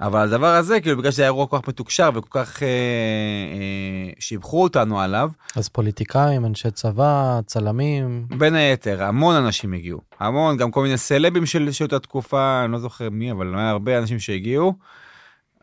אבל 0.00 0.20
הדבר 0.20 0.54
הזה, 0.54 0.80
כאילו, 0.80 0.96
בגלל 0.96 1.10
שזה 1.10 1.22
היה 1.22 1.26
אירוע 1.26 1.46
כל 1.46 1.58
כך 1.58 1.68
מתוקשר 1.68 2.10
וכל 2.14 2.28
כך 2.30 2.62
אה, 2.62 2.68
אה, 2.68 4.12
שיבחו 4.18 4.62
אותנו 4.62 5.00
עליו, 5.00 5.30
אז 5.56 5.68
פוליטיקאים, 5.68 6.46
אנשי 6.46 6.70
צבא, 6.70 7.40
צלמים, 7.46 8.26
בין 8.38 8.54
היתר, 8.54 9.02
המון 9.04 9.34
אנשים 9.34 9.72
הגיעו. 9.72 10.00
המון, 10.20 10.56
גם 10.56 10.70
כל 10.70 10.82
מיני 10.82 10.98
סלבים 10.98 11.46
של, 11.46 11.72
של 11.72 11.84
אותה 11.84 11.98
תקופה, 11.98 12.62
אני 12.64 12.72
לא 12.72 12.78
זוכר 12.78 13.10
מי, 13.10 13.32
אבל 13.32 13.54
היה 13.54 13.70
הרבה 13.70 13.98
אנשים 13.98 14.18
שהגיעו. 14.18 14.74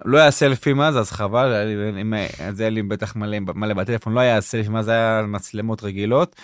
לא 0.06 0.18
היה 0.18 0.32
סלפים 0.32 0.82
אז, 0.82 0.98
אז 0.98 1.12
חבל, 1.12 1.54
אם, 2.02 2.14
אז 2.48 2.60
היה 2.60 2.70
לי 2.70 2.84
בטח 2.84 3.16
מלא, 3.16 3.40
מלא 3.40 3.74
בטלפון, 3.74 4.14
לא 4.14 4.20
היה 4.20 4.42
סלפים, 4.42 4.76
אז 4.76 4.88
היה 4.88 5.24
מצלמות 5.28 5.84
רגילות. 5.84 6.36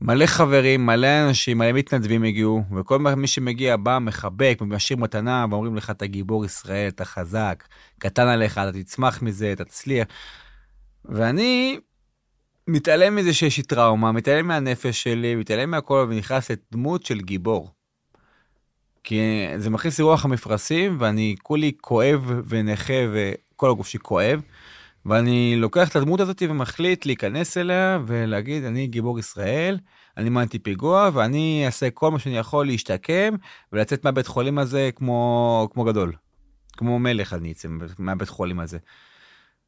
מלא 0.00 0.26
חברים, 0.26 0.86
מלא 0.86 1.08
אנשים, 1.28 1.58
מלא 1.58 1.72
מתנדבים 1.72 2.22
הגיעו, 2.22 2.62
וכל 2.76 2.98
מי 2.98 3.26
שמגיע 3.26 3.76
בא, 3.76 3.98
מחבק, 3.98 4.58
משאיר 4.60 4.98
מתנה, 4.98 5.46
ואומרים 5.50 5.76
לך, 5.76 5.90
אתה 5.90 6.06
גיבור 6.06 6.44
ישראל, 6.44 6.88
אתה 6.88 7.04
חזק, 7.04 7.64
קטן 7.98 8.28
עליך, 8.28 8.58
אתה 8.58 8.72
תצמח 8.72 9.22
מזה, 9.22 9.52
אתה 9.52 9.64
תצליח. 9.64 10.06
ואני 11.04 11.78
מתעלם 12.68 13.16
מזה 13.16 13.34
שיש 13.34 13.56
לי 13.56 13.62
טראומה, 13.62 14.12
מתעלם 14.12 14.48
מהנפש 14.48 15.02
שלי, 15.02 15.34
מתעלם 15.34 15.70
מהכל, 15.70 16.06
ונכנס 16.10 16.50
לדמות 16.50 17.06
של 17.06 17.20
גיבור. 17.20 17.70
כי 19.04 19.46
זה 19.56 19.70
מכניס 19.70 19.98
לי 19.98 20.04
רוח 20.04 20.24
המפרשים, 20.24 20.96
ואני 21.00 21.34
כולי 21.42 21.72
כואב 21.80 22.42
ונכה, 22.48 22.94
וכל 23.12 23.70
הגוף 23.70 23.88
שלי 23.88 24.00
כואב. 24.00 24.40
ואני 25.08 25.56
לוקח 25.56 25.88
את 25.88 25.96
הדמות 25.96 26.20
הזאת 26.20 26.42
ומחליט 26.48 27.06
להיכנס 27.06 27.56
אליה 27.56 27.98
ולהגיד, 28.06 28.64
אני 28.64 28.86
גיבור 28.86 29.18
ישראל, 29.18 29.78
אני 30.16 30.30
מנתי 30.30 30.58
פיגוע, 30.58 31.10
ואני 31.12 31.62
אעשה 31.66 31.90
כל 31.90 32.10
מה 32.10 32.18
שאני 32.18 32.38
יכול 32.38 32.66
להשתקם 32.66 33.34
ולצאת 33.72 34.04
מהבית 34.04 34.26
חולים 34.26 34.58
הזה 34.58 34.90
כמו, 34.96 35.68
כמו 35.72 35.84
גדול. 35.84 36.12
כמו 36.76 36.98
מלך 36.98 37.32
אני 37.32 37.52
אצא 37.52 37.68
מהבית 37.98 38.28
חולים 38.28 38.60
הזה. 38.60 38.78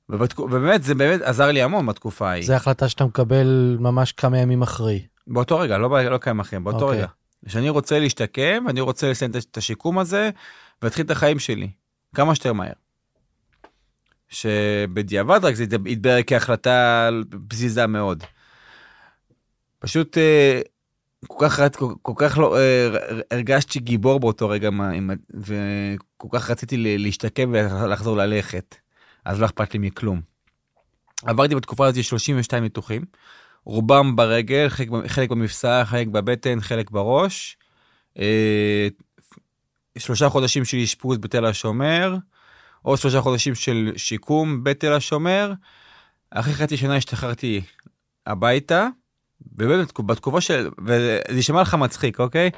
ובתק... 0.08 0.38
ובאמת, 0.38 0.82
זה 0.82 0.94
באמת 0.94 1.20
עזר 1.20 1.46
לי 1.46 1.62
המון 1.62 1.86
בתקופה 1.86 2.30
ההיא. 2.30 2.46
זה 2.46 2.56
החלטה 2.56 2.88
שאתה 2.88 3.04
מקבל 3.04 3.76
ממש 3.80 4.12
כמה 4.12 4.38
ימים 4.38 4.62
אחרי. 4.62 5.06
באותו 5.26 5.58
רגע, 5.58 5.78
לא, 5.78 6.10
לא 6.10 6.18
כמה 6.18 6.42
אחרים, 6.42 6.64
באותו 6.64 6.84
אוקיי. 6.84 6.98
רגע. 6.98 7.06
שאני 7.46 7.68
רוצה 7.68 7.98
להשתקם, 7.98 8.64
ואני 8.66 8.80
רוצה 8.80 9.10
לסיים 9.10 9.30
את 9.50 9.56
השיקום 9.56 9.98
הזה, 9.98 10.30
ולהתחיל 10.82 11.04
את 11.04 11.10
החיים 11.10 11.38
שלי, 11.38 11.70
כמה 12.14 12.34
שיותר 12.34 12.52
מהר. 12.52 12.72
שבדיעבד 14.28 15.44
רק 15.44 15.54
זה 15.54 15.64
הת- 15.64 15.86
התברר 15.86 16.20
כהחלטה 16.26 17.08
פזיזה 17.48 17.86
מאוד. 17.86 18.24
פשוט 19.78 20.18
אה, 20.18 20.60
כל 21.26 21.48
כך, 21.48 21.60
כל, 21.76 21.94
כל 22.02 22.12
כך 22.16 22.38
לא, 22.38 22.58
אה, 22.58 22.88
הרגשתי 23.30 23.78
גיבור 23.80 24.20
באותו 24.20 24.48
רגע, 24.48 24.70
וכל 25.34 26.28
כך 26.32 26.50
רציתי 26.50 26.76
להשתקם 26.98 27.50
ולחזור 27.52 28.16
ללכת. 28.16 28.76
אז 29.24 29.40
לא 29.40 29.46
אכפת 29.46 29.74
לי 29.74 29.78
מכלום. 29.78 30.20
עברתי 31.26 31.54
בתקופה 31.54 31.86
הזאת 31.86 32.04
32 32.04 32.62
ניתוחים. 32.62 33.02
רובם 33.64 34.16
ברגל, 34.16 34.68
חלק, 34.68 34.88
חלק 35.06 35.30
במפסע, 35.30 35.84
חלק 35.84 36.06
בבטן, 36.06 36.60
חלק 36.60 36.90
בראש. 36.90 37.56
אה, 38.18 38.88
שלושה 39.98 40.28
חודשים 40.28 40.64
של 40.64 40.76
אשפוז 40.76 41.18
בתל 41.18 41.44
השומר, 41.44 42.16
עוד 42.82 42.98
שלושה 42.98 43.20
חודשים 43.20 43.54
של 43.54 43.92
שיקום 43.96 44.64
בתל 44.64 44.92
השומר. 44.92 45.52
אחרי 46.30 46.54
חצי 46.54 46.76
שנה 46.76 46.96
השתחררתי 46.96 47.60
הביתה, 48.26 48.88
ובאמת 49.52 50.00
בתקופה 50.00 50.40
של, 50.40 50.68
וזה 50.86 51.20
יישמע 51.30 51.62
לך 51.62 51.74
מצחיק, 51.74 52.20
אוקיי? 52.20 52.50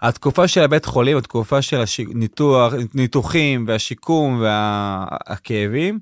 התקופה 0.00 0.48
של 0.48 0.62
הבית 0.62 0.84
חולים, 0.84 1.16
התקופה 1.16 1.62
של 1.62 1.82
הניתוח, 2.14 2.72
ניתוחים 2.94 3.64
והשיקום 3.68 4.42
והכאבים, 4.42 5.98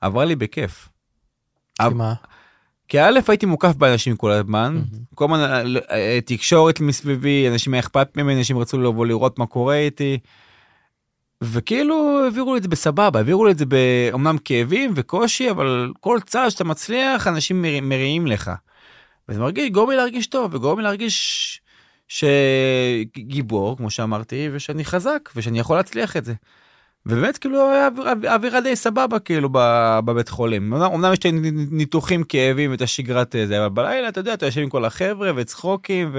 עברה 0.00 0.24
לי 0.24 0.36
בכיף. 0.36 0.88
כי 1.78 1.94
מה? 1.94 2.14
כי 2.88 3.00
א', 3.00 3.20
הייתי 3.28 3.46
מוקף 3.46 3.74
באנשים 3.74 4.16
כל 4.16 4.30
הזמן, 4.30 4.82
כל 5.14 5.24
הזמן 5.24 5.40
אה, 5.40 5.62
אה, 5.90 6.18
תקשורת 6.26 6.80
מסביבי, 6.80 7.48
אנשים 7.48 7.74
היה 7.74 7.80
אכפת 7.80 8.16
ממני, 8.16 8.38
אנשים 8.38 8.58
רצו 8.58 8.78
לבוא 8.78 9.06
לראות 9.06 9.38
מה 9.38 9.46
קורה 9.46 9.76
איתי. 9.76 10.18
וכאילו 11.44 12.20
העבירו 12.24 12.52
לי 12.54 12.58
את 12.58 12.62
זה 12.62 12.68
בסבבה, 12.68 13.18
העבירו 13.18 13.44
לי 13.46 13.52
את 13.52 13.58
זה 13.58 13.64
באומנם 13.66 14.36
כאבים 14.44 14.92
וקושי, 14.96 15.50
אבל 15.50 15.92
כל 16.00 16.18
צעד 16.26 16.48
שאתה 16.48 16.64
מצליח, 16.64 17.26
אנשים 17.26 17.62
מר- 17.62 17.80
מריעים 17.82 18.26
לך. 18.26 18.50
וזה 19.28 19.40
מרגיש, 19.40 19.70
גורם 19.70 19.90
לי 19.90 19.96
להרגיש 19.96 20.26
טוב, 20.26 20.54
וגורם 20.54 20.78
לי 20.78 20.84
להרגיש 20.84 21.60
שגיבור, 22.08 23.76
כמו 23.76 23.90
שאמרתי, 23.90 24.48
ושאני 24.52 24.84
חזק, 24.84 25.30
ושאני 25.36 25.58
יכול 25.58 25.76
להצליח 25.76 26.16
את 26.16 26.24
זה. 26.24 26.34
ובאמת 27.06 27.38
כאילו 27.38 27.70
היה 27.70 27.86
אוויר- 27.86 28.32
אווירה 28.34 28.60
די 28.60 28.76
סבבה 28.76 29.18
כאילו 29.18 29.48
בבית 30.04 30.28
חולים. 30.28 30.72
אמנם 30.74 31.12
יש 31.12 31.18
את 31.18 31.24
הניתוחים 31.24 32.24
כאבים 32.24 32.70
ואת 32.70 32.80
השגרת 32.82 33.36
אה, 33.36 33.46
זה, 33.46 33.58
אבל 33.58 33.68
בלילה 33.68 34.08
אתה 34.08 34.20
יודע, 34.20 34.34
אתה 34.34 34.46
יושב 34.46 34.60
עם 34.60 34.68
כל 34.68 34.84
החבר'ה 34.84 35.32
וצחוקים 35.36 36.12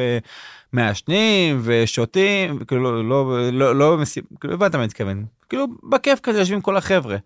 ומעשנים 0.74 1.62
ושותים, 1.64 2.60
כאילו 2.66 2.84
לא, 2.84 3.10
לא, 3.10 3.52
לא, 3.52 3.76
לא 3.76 4.04
כאילו 4.40 4.54
הבנת 4.54 4.76
מה 4.76 4.80
אני 4.80 4.88
מתכוון. 4.88 5.26
כאילו 5.50 5.68
בכיף 5.90 6.20
כזה 6.20 6.40
יושבים 6.40 6.62
כל 6.62 6.78
החבר'ה. 6.78 7.18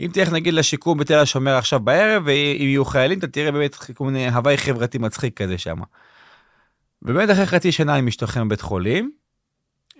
אם 0.00 0.10
תלך 0.12 0.32
נגיד 0.32 0.54
לשיקום 0.54 0.98
בתל 0.98 1.18
השומר 1.18 1.56
עכשיו 1.56 1.80
בערב, 1.80 2.22
ואם 2.26 2.66
יהיו 2.68 2.84
חיילים 2.84 3.18
אתה 3.18 3.26
תראה 3.26 3.52
באמת 3.52 3.74
כל 3.74 4.04
מיני 4.04 4.28
הוואי 4.28 4.56
חברתי 4.56 4.98
מצחיק 4.98 5.42
כזה 5.42 5.58
שם. 5.58 5.78
באמת 7.02 7.30
אחרי 7.30 7.46
חצי 7.46 7.72
שנה 7.72 7.94
אני 7.94 8.02
משתחרר 8.02 8.44
מבית 8.44 8.60
חולים. 8.60 9.10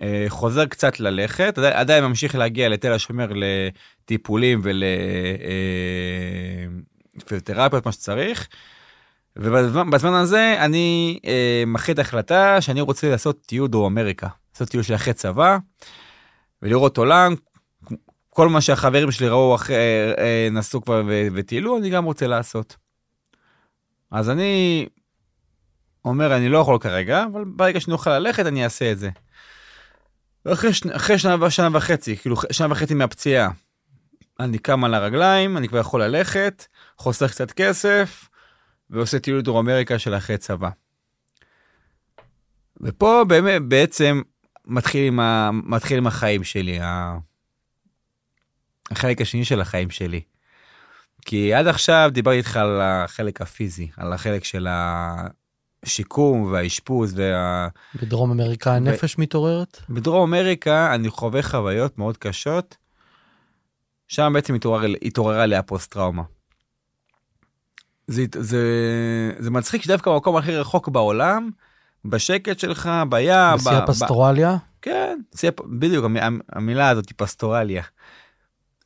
אה, 0.01 0.25
חוזר 0.27 0.65
קצת 0.65 0.99
ללכת, 0.99 1.57
עדיין, 1.57 1.73
עדיין 1.73 2.03
ממשיך 2.03 2.35
להגיע 2.35 2.69
לתל 2.69 2.91
השומר 2.91 3.31
לטיפולים 3.35 4.61
ולפיזיותרפיות, 7.13 7.85
מה 7.85 7.91
שצריך. 7.91 8.47
ובזמן 9.35 9.89
בזמן 9.89 10.13
הזה 10.13 10.55
אני 10.59 11.19
אה, 11.25 11.63
מחליט 11.67 11.99
החלטה 11.99 12.61
שאני 12.61 12.81
רוצה 12.81 13.09
לעשות 13.09 13.45
טיול 13.45 13.67
דרום 13.67 13.97
אמריקה. 13.97 14.27
לעשות 14.53 14.69
טיול 14.69 14.83
של 14.83 14.95
אחרי 14.95 15.13
צבא, 15.13 15.57
ולראות 16.61 16.97
עולם. 16.97 17.35
כל 18.29 18.49
מה 18.49 18.61
שהחברים 18.61 19.11
שלי 19.11 19.29
ראו 19.29 19.55
אחרי, 19.55 19.75
אה, 19.75 20.13
אה, 20.17 20.47
נסעו 20.51 20.81
כבר 20.81 21.03
וטיילו, 21.35 21.77
אני 21.77 21.89
גם 21.89 22.03
רוצה 22.03 22.27
לעשות. 22.27 22.75
אז 24.11 24.29
אני 24.29 24.85
אומר, 26.05 26.35
אני 26.35 26.49
לא 26.49 26.57
יכול 26.57 26.79
כרגע, 26.79 27.25
אבל 27.31 27.43
ברגע 27.45 27.79
שאני 27.79 27.93
אוכל 27.93 28.19
ללכת, 28.19 28.45
אני 28.45 28.63
אעשה 28.63 28.91
את 28.91 28.99
זה. 28.99 29.09
ואחרי 30.45 30.73
שנה, 30.73 30.95
אחרי 30.95 31.17
שנה, 31.17 31.49
שנה 31.49 31.77
וחצי, 31.77 32.17
כאילו 32.17 32.35
שנה 32.51 32.71
וחצי 32.71 32.93
מהפציעה, 32.93 33.49
אני 34.39 34.57
קם 34.57 34.83
על 34.83 34.93
הרגליים, 34.93 35.57
אני 35.57 35.67
כבר 35.67 35.79
יכול 35.79 36.03
ללכת, 36.03 36.65
חוסך 36.97 37.31
קצת 37.31 37.51
כסף, 37.51 38.29
ועושה 38.91 39.19
טיול 39.19 39.41
דרום 39.41 39.69
אמריקה 39.69 39.99
של 39.99 40.15
אחרי 40.15 40.37
צבא. 40.37 40.69
ופה 42.81 43.23
באמת 43.27 43.61
בעצם 43.61 44.21
מתחיל 44.65 45.07
עם, 45.07 45.19
ה, 45.19 45.49
מתחיל 45.53 45.97
עם 45.97 46.07
החיים 46.07 46.43
שלי, 46.43 46.79
ה, 46.79 47.17
החלק 48.91 49.21
השני 49.21 49.45
של 49.45 49.61
החיים 49.61 49.89
שלי. 49.89 50.21
כי 51.25 51.53
עד 51.53 51.67
עכשיו 51.67 52.09
דיברתי 52.13 52.37
איתך 52.37 52.57
על 52.57 52.81
החלק 52.81 53.41
הפיזי, 53.41 53.87
על 53.97 54.13
החלק 54.13 54.43
של 54.43 54.67
השיקום 55.83 56.51
והאשפוז 56.51 57.19
וה... 57.19 57.67
בדרום 57.95 58.31
אמריקה 58.31 58.75
הנפש 58.75 59.17
מתעוררת? 59.17 59.81
בדרום 59.89 60.33
אמריקה 60.33 60.95
אני 60.95 61.09
חווה 61.09 61.43
חוויות 61.43 61.97
מאוד 61.97 62.17
קשות. 62.17 62.77
שם 64.07 64.31
בעצם 64.33 64.55
התעורר, 64.55 64.93
התעוררה 65.01 65.45
לי 65.45 65.55
הפוסט-טראומה. 65.55 66.23
זה, 68.07 68.25
זה, 68.39 68.63
זה 69.39 69.51
מצחיק 69.51 69.83
שדווקא 69.83 70.11
במקום 70.11 70.37
הכי 70.37 70.57
רחוק 70.57 70.87
בעולם, 70.89 71.49
בשקט 72.05 72.59
שלך, 72.59 72.89
בים. 73.09 73.55
בשיא 73.55 73.71
הפסטורליה? 73.71 74.57
כן, 74.81 75.19
בדיוק, 75.65 76.05
המילה 76.49 76.89
הזאת 76.89 77.09
היא 77.09 77.15
פסטורליה. 77.17 77.83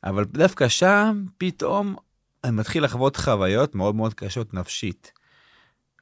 אבל 0.04 0.24
דווקא 0.24 0.68
שם 0.68 1.24
פתאום 1.38 1.96
אני 2.44 2.52
מתחיל 2.52 2.84
לחוות 2.84 3.16
חוויות 3.16 3.74
מאוד 3.74 3.94
מאוד 3.94 4.14
קשות 4.14 4.54
נפשית. 4.54 5.12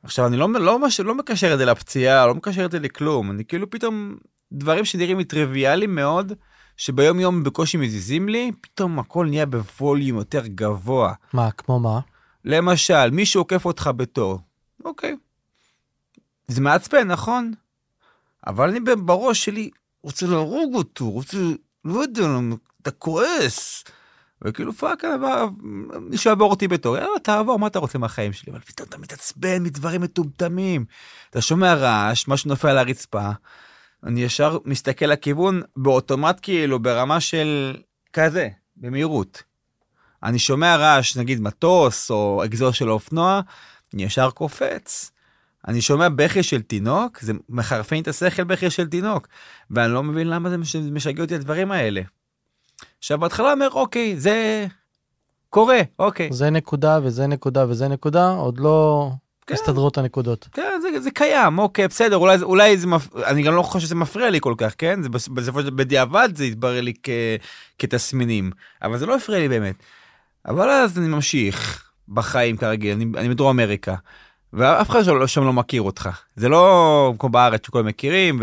עכשיו 0.03 0.27
אני 0.27 0.37
לא, 0.37 0.49
לא, 0.53 0.61
לא, 0.61 0.79
לא 1.05 1.15
מקשר 1.15 1.53
את 1.53 1.59
זה 1.59 1.65
לפציעה, 1.65 2.27
לא 2.27 2.35
מקשר 2.35 2.65
את 2.65 2.71
זה 2.71 2.79
לכלום, 2.79 3.31
אני 3.31 3.45
כאילו 3.45 3.71
פתאום 3.71 4.17
דברים 4.53 4.85
שנראים 4.85 5.19
לי 5.19 5.25
טריוויאליים 5.25 5.95
מאוד, 5.95 6.33
שביום 6.77 7.21
יום 7.21 7.45
בקושי 7.45 7.77
מזיזים 7.77 8.29
לי, 8.29 8.51
פתאום 8.61 8.99
הכל 8.99 9.27
נהיה 9.27 9.47
בווליום 9.47 10.19
יותר 10.19 10.47
גבוה. 10.47 11.13
מה, 11.33 11.51
כמו 11.51 11.81
מה? 11.81 12.01
למשל, 12.45 13.11
מישהו 13.11 13.41
עוקף 13.41 13.65
אותך 13.65 13.91
בתור, 13.97 14.39
אוקיי. 14.85 15.17
זה 16.49 16.61
מעצבן, 16.61 17.09
נכון? 17.09 17.53
אבל 18.47 18.69
אני 18.69 18.81
בראש 18.81 19.45
שלי 19.45 19.71
רוצה 20.03 20.27
להרוג 20.27 20.75
אותו, 20.75 21.11
רוצה, 21.11 21.39
לא 21.85 22.01
יודע, 22.01 22.29
אתה 22.83 22.91
כועס. 22.91 23.85
וכאילו 24.43 24.73
fuck, 24.73 25.05
מישהו 26.01 26.31
יעבור 26.31 26.51
אותי 26.51 26.69
בתור, 26.69 26.97
יאללה 26.97 27.19
תעבור, 27.23 27.59
מה 27.59 27.67
אתה 27.67 27.79
רוצה 27.79 27.99
מהחיים 27.99 28.33
שלי? 28.33 28.53
אבל 28.53 28.61
פתאום 28.61 28.89
אתה 28.89 28.99
מתעצבן 28.99 29.63
מדברים 29.63 30.01
מטומטמים. 30.01 30.85
אתה 31.31 31.41
שומע 31.41 31.75
רעש, 31.75 32.29
משהו 32.29 32.49
נופל 32.49 32.69
על 32.69 32.79
הרצפה, 32.79 33.31
אני 34.05 34.23
ישר 34.23 34.59
מסתכל 34.65 35.07
לכיוון 35.07 35.63
באוטומט 35.77 36.39
כאילו 36.43 36.79
ברמה 36.79 37.21
של 37.21 37.77
כזה, 38.13 38.49
במהירות. 38.77 39.43
אני 40.25 40.39
שומע 40.39 40.77
רעש, 40.77 41.17
נגיד 41.17 41.41
מטוס 41.41 42.11
או 42.11 42.45
אגזור 42.45 42.71
של 42.71 42.91
אופנוע, 42.91 43.41
אני 43.95 44.05
ישר 44.05 44.31
קופץ. 44.31 45.11
אני 45.69 45.81
שומע 45.81 46.09
בכי 46.09 46.43
של 46.43 46.63
תינוק, 46.63 47.21
זה 47.21 47.33
מחרפן 47.49 48.03
את 48.03 48.09
השכל 48.09 48.45
בכי 48.45 48.71
של 48.71 48.87
תינוק, 48.87 49.29
ואני 49.71 49.93
לא 49.93 50.03
מבין 50.03 50.29
למה 50.29 50.51
זה 50.51 50.57
משגע 50.93 51.23
אותי 51.23 51.35
הדברים 51.35 51.73
האלה. 51.73 52.03
עכשיו 52.99 53.19
בהתחלה 53.19 53.53
אומר 53.53 53.69
אוקיי 53.73 54.21
זה 54.21 54.67
קורה 55.51 55.81
אוקיי 55.99 56.29
זה 56.33 56.51
נקודה 56.51 56.99
וזה 57.03 57.27
נקודה 57.27 57.69
וזה 57.69 57.89
נקודה 57.89 58.29
עוד 58.29 58.59
לא 58.59 59.11
כן. 59.47 59.55
הסתדרות 59.55 59.99
הנקודות. 59.99 60.49
כן 60.53 60.81
זה, 60.83 61.01
זה 61.01 61.11
קיים 61.11 61.59
אוקיי 61.59 61.89
בסדר 61.89 62.17
אולי 62.17 62.43
אולי 62.43 62.77
זה 62.79 62.87
מפ... 62.87 63.17
אני 63.17 63.43
גם 63.43 63.55
לא 63.55 63.63
חושב 63.63 63.87
שזה 63.87 63.95
מפריע 63.95 64.31
לי 64.31 64.41
כל 64.41 64.55
כך 64.57 64.75
כן 64.79 65.03
זה 65.03 65.09
בסופו 65.09 65.61
של 65.61 65.67
דבר 65.67 65.77
בדיעבד 65.77 66.29
זה 66.35 66.45
יתברר 66.45 66.81
לי 66.81 66.93
כ... 67.03 67.09
כתסמינים 67.79 68.51
אבל 68.83 68.99
זה 68.99 69.07
לא 69.07 69.17
הפריע 69.17 69.39
לי 69.39 69.49
באמת. 69.49 69.75
אבל 70.47 70.71
אז 70.71 70.99
אני 70.99 71.09
ממשיך 71.09 71.91
בחיים 72.09 72.57
כרגיל 72.57 72.93
אני, 72.93 73.05
אני 73.17 73.29
בדרום 73.29 73.61
אמריקה. 73.61 73.95
ואף 74.53 74.91
אחד 74.91 75.03
שם 75.03 75.15
לא, 75.15 75.27
שם 75.27 75.45
לא 75.45 75.53
מכיר 75.53 75.83
אותך 75.83 76.09
זה 76.37 76.49
לא 76.49 77.15
כמו 77.19 77.29
בארץ 77.29 77.67
שכולם 77.67 77.87
מכירים 77.87 78.41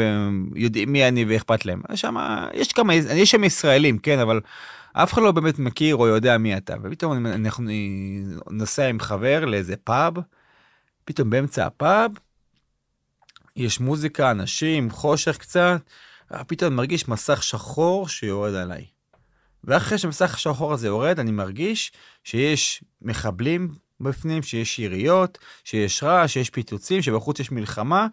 ויודעים 0.53 0.91
מי 0.91 1.07
אני 1.07 1.25
ואכפת 1.25 1.65
להם 1.65 1.81
שם 1.95 2.15
יש 2.53 2.73
כמה 2.73 2.93
יש 2.95 3.31
שם 3.31 3.43
ישראלים 3.43 3.97
כן 3.97 4.19
אבל 4.19 4.41
אף 4.93 5.13
אחד 5.13 5.21
לא 5.21 5.31
באמת 5.31 5.59
מכיר 5.59 5.95
או 5.95 6.07
יודע 6.07 6.37
מי 6.37 6.57
אתה 6.57 6.75
ופתאום 6.83 7.25
אנחנו 7.25 7.69
נוסע 8.49 8.87
עם 8.87 8.99
חבר 8.99 9.45
לאיזה 9.45 9.75
פאב 9.83 10.13
פתאום 11.05 11.29
באמצע 11.29 11.65
הפאב 11.65 12.11
יש 13.55 13.79
מוזיקה 13.79 14.31
אנשים 14.31 14.89
חושך 14.89 15.37
קצת 15.37 15.81
פתאום 16.47 16.75
מרגיש 16.75 17.07
מסך 17.07 17.43
שחור 17.43 18.07
שיורד 18.07 18.53
עליי. 18.53 18.85
ואחרי 19.63 19.97
שמסך 19.97 20.35
השחור 20.35 20.73
הזה 20.73 20.87
יורד 20.87 21.19
אני 21.19 21.31
מרגיש 21.31 21.91
שיש 22.23 22.83
מחבלים 23.01 23.69
בפנים, 23.99 24.43
שיש 24.43 24.79
יריות, 24.79 25.37
שיש 25.63 26.03
רעש, 26.03 26.33
שיש 26.33 26.49
פיצוצים, 26.49 27.01
שבחוץ 27.01 27.39
יש 27.39 27.51
מלחמה, 27.51 28.07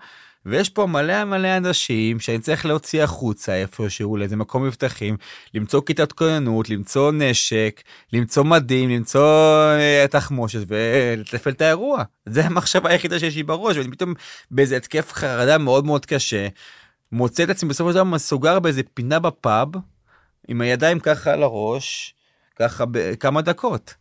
ויש 0.46 0.68
פה 0.68 0.87
מלא 0.87 1.24
מלא 1.24 1.56
אנשים 1.56 2.20
שאני 2.20 2.38
צריך 2.38 2.66
להוציא 2.66 3.02
החוצה 3.02 3.54
איפשהו 3.54 4.16
לאיזה 4.16 4.37
מקום 4.37 4.64
מבטחים, 4.64 5.16
למצוא 5.54 5.80
כיתת 5.87 6.12
כוננות, 6.12 6.70
למצוא 6.70 7.12
נשק, 7.12 7.82
למצוא 8.12 8.44
מדים, 8.44 8.90
למצוא 8.90 9.22
אה, 9.72 10.06
תחמושת 10.11 10.61
ולטפל 10.66 11.50
את 11.50 11.61
האירוע. 11.61 12.02
זה 12.26 12.46
המחשבה 12.46 12.90
היחידה 12.90 13.18
שיש 13.18 13.37
לי 13.37 13.42
בראש, 13.42 13.76
ואני 13.76 13.90
פתאום 13.90 14.14
באיזה 14.50 14.76
התקף 14.76 15.12
חרדה 15.12 15.58
מאוד 15.58 15.84
מאוד 15.84 16.06
קשה, 16.06 16.48
מוצא 17.12 17.42
את 17.42 17.50
עצמי 17.50 17.68
בסופו 17.68 17.90
של 17.90 17.94
דבר 17.94 18.04
מסוגר 18.04 18.61
באיזה 18.61 18.82
פינה 18.94 19.18
בפאב, 19.18 19.68
עם 20.48 20.61
הידיים 20.61 21.00
ככה 21.00 21.32
על 21.32 21.42
הראש, 21.42 22.14
ככה 22.56 22.84
בכמה 22.90 23.42
דקות. 23.42 23.94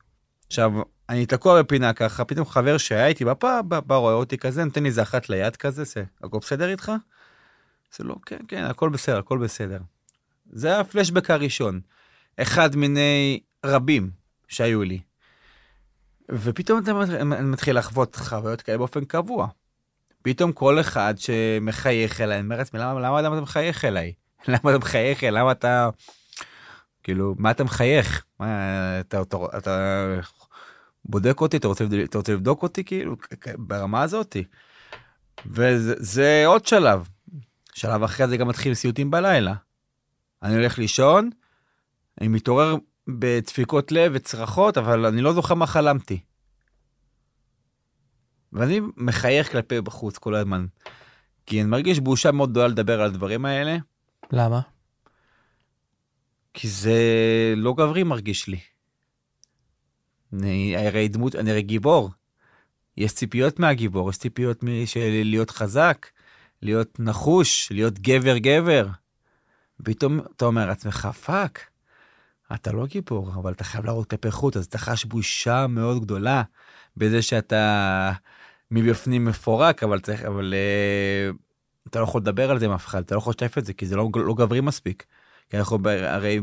עכשיו, 0.48 0.72
אני 1.10 1.26
תקוע 1.26 1.62
בפינה 1.62 1.94
ככה, 1.94 2.26
פתאום 2.26 2.46
חבר 2.46 2.78
שהיה 2.78 3.08
איתי 3.08 3.26
בפאב, 3.26 3.70
בא 3.70 3.96
רואה 3.96 4.14
אותי 4.14 4.38
כזה, 4.38 4.64
נותן 4.64 4.84
לי 4.84 4.90
איזה 4.90 5.02
אחת 5.02 5.30
ליד 5.30 5.56
כזה, 5.56 5.84
זה, 5.84 6.04
הכל 6.24 6.38
בסדר 6.40 6.70
איתך? 6.70 6.92
זה 7.96 8.04
לא, 8.04 8.16
כן, 8.26 8.40
כן, 8.48 8.64
הכל 8.64 8.90
בסדר, 8.90 9.18
הכל 9.18 9.38
בסדר. 9.38 9.80
זה 10.52 10.80
הפלשבק 10.80 11.32
הראשון. 11.32 11.80
אחד 12.38 12.76
מיני 12.76 13.40
רבים 13.66 14.10
שהיו 14.48 14.84
לי. 14.84 15.00
ופתאום 16.32 16.82
אני 17.22 17.42
מתחיל 17.42 17.78
לחוות 17.78 18.16
חוויות 18.16 18.62
כאלה 18.62 18.78
באופן 18.78 19.06
קבוע. 19.06 19.48
פתאום 20.22 20.52
כל 20.52 20.80
אחד 20.80 21.14
שמחייך 21.18 22.22
אליי, 22.22 22.38
אני 22.38 22.44
אומר 22.44 22.58
לעצמי, 22.58 22.80
למה 22.80 23.20
אתה 23.20 23.42
מחייך 23.42 23.86
אליי? 23.86 24.14
למה 24.48 24.70
אתה 24.70 24.78
מחייך 24.78 25.24
אליי? 25.24 25.42
למה 25.42 25.52
אתה... 25.52 25.90
כאילו, 27.08 27.36
מה 27.38 27.52
אתה 27.52 27.64
מחייך? 27.64 28.26
מה, 28.40 28.48
אתה, 29.00 29.22
אתה, 29.22 29.38
אתה 29.58 30.06
בודק 31.06 31.42
אותי, 31.42 31.58
אתה 31.58 31.68
רוצה, 31.68 31.86
אתה 32.04 32.18
רוצה 32.18 32.34
לבדוק 32.34 32.64
אותי 32.64 32.84
כאילו 32.84 33.16
ברמה 33.58 34.02
הזאתי. 34.02 34.44
וזה 35.46 36.44
עוד 36.46 36.66
שלב. 36.66 37.08
שלב 37.74 38.04
אחרי 38.04 38.28
זה 38.28 38.38
גם 38.38 38.48
מתחיל 38.48 38.74
סיוטים 38.74 39.12
בלילה. 39.12 39.54
אני 40.44 40.56
הולך 40.56 40.78
לישון, 40.78 41.30
אני 42.22 42.28
מתעורר 42.28 42.76
בדפיקות 43.08 43.92
לב 43.92 44.12
וצרחות, 44.16 44.78
אבל 44.78 45.06
אני 45.06 45.22
לא 45.22 45.34
זוכר 45.34 45.54
מה 45.54 45.68
חלמתי. 45.68 46.20
ואני 48.54 48.82
מחייך 48.98 49.52
כלפי 49.52 49.82
בחוץ 49.82 50.18
כל 50.18 50.36
הזמן. 50.36 50.66
כי 51.46 51.62
אני 51.62 51.70
מרגיש 51.70 52.00
בושה 52.00 52.32
מאוד 52.32 52.50
גדולה 52.50 52.68
לדבר 52.68 53.02
על 53.02 53.08
הדברים 53.08 53.46
האלה. 53.46 53.78
למה? 54.32 54.62
כי 56.60 56.68
זה 56.68 57.00
לא 57.56 57.74
גברי 57.74 58.04
מרגיש 58.04 58.48
לי. 58.48 58.60
אני 60.34 60.78
הרי 60.78 61.08
דמות, 61.08 61.36
אני 61.36 61.52
הרי 61.52 61.62
גיבור. 61.62 62.12
יש 62.98 63.14
ציפיות 63.14 63.60
מהגיבור, 63.60 64.10
יש 64.10 64.18
ציפיות 64.18 64.64
של 64.86 65.22
להיות 65.24 65.52
חזק, 65.52 66.08
להיות 66.62 67.00
נחוש, 67.00 67.72
להיות 67.72 68.00
גבר 68.00 68.38
גבר. 68.38 68.88
פתאום 69.84 70.20
אתה 70.36 70.46
אומר 70.46 70.66
לעצמך, 70.66 71.08
fuck, 71.26 71.70
אתה 72.54 72.72
לא 72.72 72.86
גיבור, 72.86 73.34
אבל 73.34 73.54
אתה 73.54 73.64
חייב 73.64 73.86
להראות 73.86 74.10
כלפי 74.10 74.32
חוץ, 74.32 74.58
אז 74.58 74.66
אתה 74.66 74.78
חש 74.78 75.06
בושה 75.06 75.68
מאוד 75.68 76.02
גדולה 76.02 76.44
בזה 76.98 77.22
שאתה 77.22 78.12
מבפנים 78.72 79.26
מפורק, 79.26 79.84
אבל 79.84 80.00
צריך, 80.00 80.22
אבל 80.22 80.54
uh, 80.54 81.38
אתה 81.90 82.00
לא 82.00 82.04
יכול 82.04 82.22
לדבר 82.22 82.52
על 82.52 82.60
זה 82.60 82.66
עם 82.66 82.72
אף 82.72 82.86
אחד, 82.86 83.00
אתה 83.00 83.16
לא 83.16 83.20
יכול 83.20 83.32
לשתף 83.32 83.58
את 83.58 83.66
זה, 83.66 83.74
כי 83.74 83.86
זה 83.86 83.96
לא, 83.96 84.10
לא 84.16 84.34
גברי 84.34 84.62
מספיק. 84.62 85.06
כי 85.50 85.58
אנחנו 85.58 85.78
הרי 85.86 86.40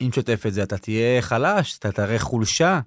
אם 0.00 0.08
תשתף 0.10 0.46
את 0.46 0.54
זה 0.54 0.62
אתה 0.62 0.78
תהיה 0.78 1.22
חלש, 1.22 1.78
אתה 1.78 1.92
תראה 1.92 2.18
חולשה. 2.18 2.80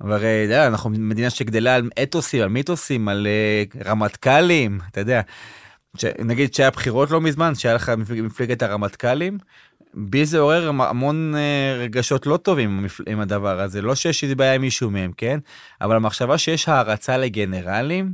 והרי 0.00 0.28
יודע, 0.28 0.66
אנחנו 0.66 0.90
מדינה 0.90 1.30
שגדלה 1.30 1.74
על 1.74 1.90
אתוסים, 2.02 2.42
על 2.42 2.48
מיתוסים, 2.48 3.08
על 3.08 3.26
uh, 3.26 3.88
רמטכ"לים, 3.88 4.80
אתה 4.90 5.00
יודע. 5.00 5.20
ש... 5.96 6.04
נגיד 6.04 6.54
שהיה 6.54 6.70
בחירות 6.70 7.10
לא 7.10 7.20
מזמן, 7.20 7.54
שהיה 7.54 7.74
לך 7.74 7.92
מפלגת 8.08 8.62
הרמטכ"לים, 8.62 9.38
בי 9.94 10.24
זה 10.26 10.38
עורר 10.38 10.68
המון 10.68 11.34
uh, 11.34 11.80
רגשות 11.80 12.26
לא 12.26 12.36
טובים 12.36 12.86
עם 13.06 13.20
הדבר 13.20 13.60
הזה, 13.60 13.82
לא 13.82 13.94
שיש 13.94 14.24
איזה 14.24 14.34
בעיה 14.34 14.54
עם 14.54 14.60
מישהו 14.60 14.90
מהם, 14.90 15.12
כן? 15.16 15.38
אבל 15.80 15.96
המחשבה 15.96 16.38
שיש 16.38 16.68
הערצה 16.68 17.16
לגנרלים, 17.16 18.12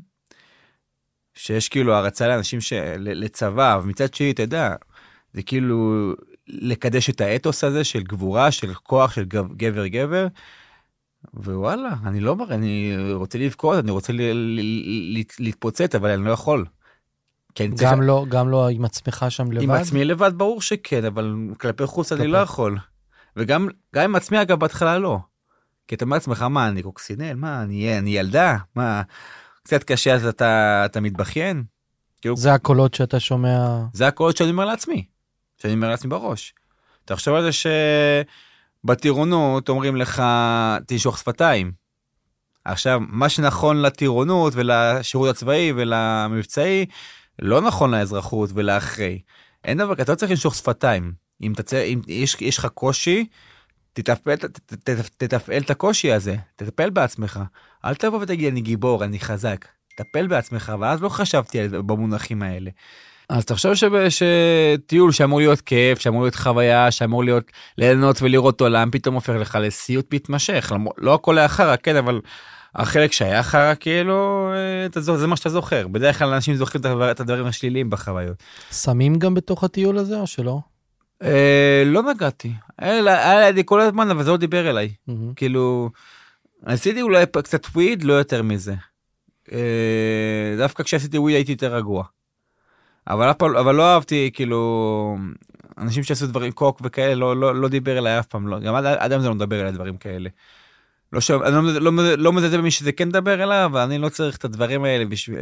שיש 1.34 1.68
כאילו 1.68 1.94
הערצה 1.94 2.28
לאנשים 2.28 2.60
ש... 2.60 2.72
לצבא, 2.98 3.78
ומצד 3.82 4.14
שני, 4.14 4.30
אתה 4.30 4.42
יודע, 4.42 4.74
זה 5.34 5.42
כאילו 5.42 6.12
לקדש 6.48 7.10
את 7.10 7.20
האתוס 7.20 7.64
הזה 7.64 7.84
של 7.84 8.02
גבורה, 8.02 8.50
של 8.50 8.74
כוח, 8.74 9.12
של 9.12 9.24
גבר 9.56 9.86
גבר. 9.86 10.26
ווואלה, 11.34 11.94
אני 12.06 12.20
לא 12.20 12.36
מראה, 12.36 12.54
אני 12.54 12.96
רוצה 13.12 13.38
לבכות, 13.38 13.78
אני 13.78 13.90
רוצה 13.90 14.12
להתפוצץ, 15.38 15.94
אבל 15.94 16.10
אני 16.10 16.24
לא 16.24 16.30
יכול. 16.30 16.64
כן, 17.54 17.66
גם 17.66 17.76
צריך... 17.76 17.92
לא, 18.00 18.26
גם 18.28 18.48
לא 18.48 18.68
עם 18.68 18.84
עצמך 18.84 19.26
שם 19.28 19.52
לבד? 19.52 19.62
עם 19.62 19.70
עצמי 19.70 20.04
לבד 20.04 20.32
ברור 20.36 20.62
שכן, 20.62 21.04
אבל 21.04 21.34
כלפי 21.58 21.86
חוץ 21.86 22.08
כלפי... 22.08 22.22
אני 22.22 22.32
לא 22.32 22.38
יכול. 22.38 22.78
וגם 23.36 23.68
גם 23.94 24.04
עם 24.04 24.16
עצמי 24.16 24.42
אגב 24.42 24.60
בהתחלה 24.60 24.98
לא. 24.98 25.18
כי 25.88 25.94
אתה 25.94 26.04
אומר 26.04 26.16
לעצמך, 26.16 26.42
מה, 26.42 26.68
אני 26.68 26.82
קוקסינל? 26.82 27.34
מה, 27.34 27.62
אני, 27.62 27.98
אני 27.98 28.10
ילדה? 28.10 28.56
מה, 28.76 29.02
קצת 29.62 29.84
קשה 29.84 30.14
אז 30.14 30.26
אתה, 30.26 30.82
אתה 30.84 31.00
מתבכיין? 31.00 31.64
כאילו, 32.20 32.36
זה 32.36 32.54
הקולות 32.54 32.94
שאתה 32.94 33.20
שומע. 33.20 33.84
זה 33.92 34.06
הקולות 34.06 34.36
שאני 34.36 34.50
אומר 34.50 34.64
לעצמי, 34.64 35.04
שאני 35.64 35.74
אומר 35.74 35.88
לעצמי 35.88 36.10
בראש. 36.10 36.54
תחשוב 37.04 37.34
על 37.34 37.42
זה 37.42 37.50
שבטירונות 38.84 39.68
אומרים 39.68 39.96
לך, 39.96 40.22
תנשוך 40.86 41.18
שפתיים. 41.18 41.72
עכשיו, 42.64 43.00
מה 43.00 43.28
שנכון 43.28 43.82
לטירונות 43.82 44.52
ולשירות 44.56 45.30
הצבאי 45.30 45.72
ולמבצעי, 45.76 46.86
לא 47.38 47.60
נכון 47.60 47.94
לאזרחות 47.94 48.50
ולאחרי. 48.54 49.20
אין 49.64 49.78
דבר, 49.78 49.92
אתה 49.92 50.12
לא 50.12 50.16
צריך 50.16 50.30
לנשוך 50.30 50.54
שפתיים. 50.54 51.12
אם, 51.42 51.52
תצא, 51.56 51.82
אם 51.82 52.00
יש, 52.06 52.36
יש 52.40 52.58
לך 52.58 52.66
קושי, 52.66 53.26
תתפעל, 53.92 54.36
תתפעל, 55.16 55.62
את 55.62 55.70
הקושי 55.70 56.12
הזה, 56.12 56.36
תטפל 56.56 56.90
בעצמך. 56.90 57.40
אל 57.84 57.94
תבוא 57.94 58.18
ותגיד 58.22 58.52
אני 58.52 58.60
גיבור, 58.60 59.04
אני 59.04 59.20
חזק. 59.20 59.64
טפל 59.96 60.26
בעצמך, 60.26 60.72
ואז 60.80 61.02
לא 61.02 61.08
חשבתי 61.08 61.68
במונחים 61.68 62.42
האלה. 62.42 62.70
אז 63.28 63.44
תחשוב 63.44 63.72
שטיול 64.08 65.12
שאמור 65.12 65.38
להיות 65.38 65.60
כיף, 65.60 65.98
שאמור 65.98 66.22
להיות 66.22 66.34
חוויה, 66.34 66.90
שאמור 66.90 67.24
להיות 67.24 67.44
ליהנות 67.78 68.22
ולראות 68.22 68.60
עולם, 68.60 68.90
פתאום 68.90 69.14
הופך 69.14 69.34
לך 69.40 69.58
לסיוט 69.60 70.14
מתמשך. 70.14 70.72
לא 70.98 71.14
הכל 71.14 71.38
היה 71.38 71.48
חרא, 71.48 71.76
כן, 71.76 71.96
אבל 71.96 72.20
החלק 72.74 73.12
שהיה 73.12 73.42
חרא, 73.42 73.74
כאילו, 73.80 74.50
אה, 74.96 75.16
זה 75.16 75.26
מה 75.26 75.36
שאתה 75.36 75.48
זוכר. 75.48 75.88
בדרך 75.88 76.18
כלל 76.18 76.32
אנשים 76.32 76.54
זוכרים 76.54 76.84
את 77.10 77.20
הדברים 77.20 77.46
השליליים 77.46 77.90
בחוויות. 77.90 78.42
שמים 78.72 79.14
גם 79.14 79.34
בתוך 79.34 79.64
הטיול 79.64 79.98
הזה 79.98 80.20
או 80.20 80.26
שלא? 80.26 80.58
אה, 81.22 81.82
לא 81.86 82.02
נגעתי. 82.02 82.52
היה 82.78 83.40
לידי 83.40 83.62
כל 83.64 83.80
הזמן, 83.80 84.10
אבל 84.10 84.24
זה 84.24 84.30
לא 84.30 84.36
דיבר 84.36 84.70
אליי. 84.70 84.94
כאילו, 85.36 85.90
עשיתי 86.64 87.02
אולי 87.02 87.24
קצת 87.44 87.66
וויד, 87.66 88.02
לא 88.02 88.12
יותר 88.12 88.42
מזה. 88.42 88.74
אה, 89.52 90.54
דווקא 90.58 90.82
כשעשיתי 90.82 91.18
וויד 91.18 91.36
הייתי 91.36 91.52
יותר 91.52 91.74
רגוע. 91.74 92.04
אבל, 93.08 93.28
אבל 93.60 93.74
לא 93.74 93.94
אהבתי, 93.94 94.30
כאילו, 94.34 95.16
אנשים 95.78 96.02
שעשו 96.02 96.26
דברים 96.26 96.52
קוק 96.52 96.80
וכאלה, 96.84 97.14
לא, 97.14 97.36
לא, 97.36 97.54
לא 97.54 97.68
דיבר 97.68 97.98
אליי 97.98 98.18
אף 98.18 98.26
פעם, 98.26 98.48
לא, 98.48 98.58
גם 98.58 98.74
עד 98.74 99.12
היום 99.12 99.22
זה 99.22 99.28
לא 99.28 99.34
מדבר 99.34 99.60
אליי 99.60 99.72
דברים 99.72 99.96
כאלה. 99.96 100.28
לא, 101.12 101.20
ש... 101.20 101.30
אני 101.30 101.54
לא, 101.54 101.92
לא, 101.92 102.14
לא 102.14 102.32
מזלזל 102.32 102.58
במי 102.58 102.70
שזה 102.70 102.92
כן 102.92 103.08
מדבר 103.08 103.42
אליו, 103.42 103.70
אבל 103.72 103.80
אני 103.80 103.98
לא 103.98 104.08
צריך 104.08 104.36
את 104.36 104.44
הדברים 104.44 104.84
האלה 104.84 105.04
בשביל, 105.04 105.38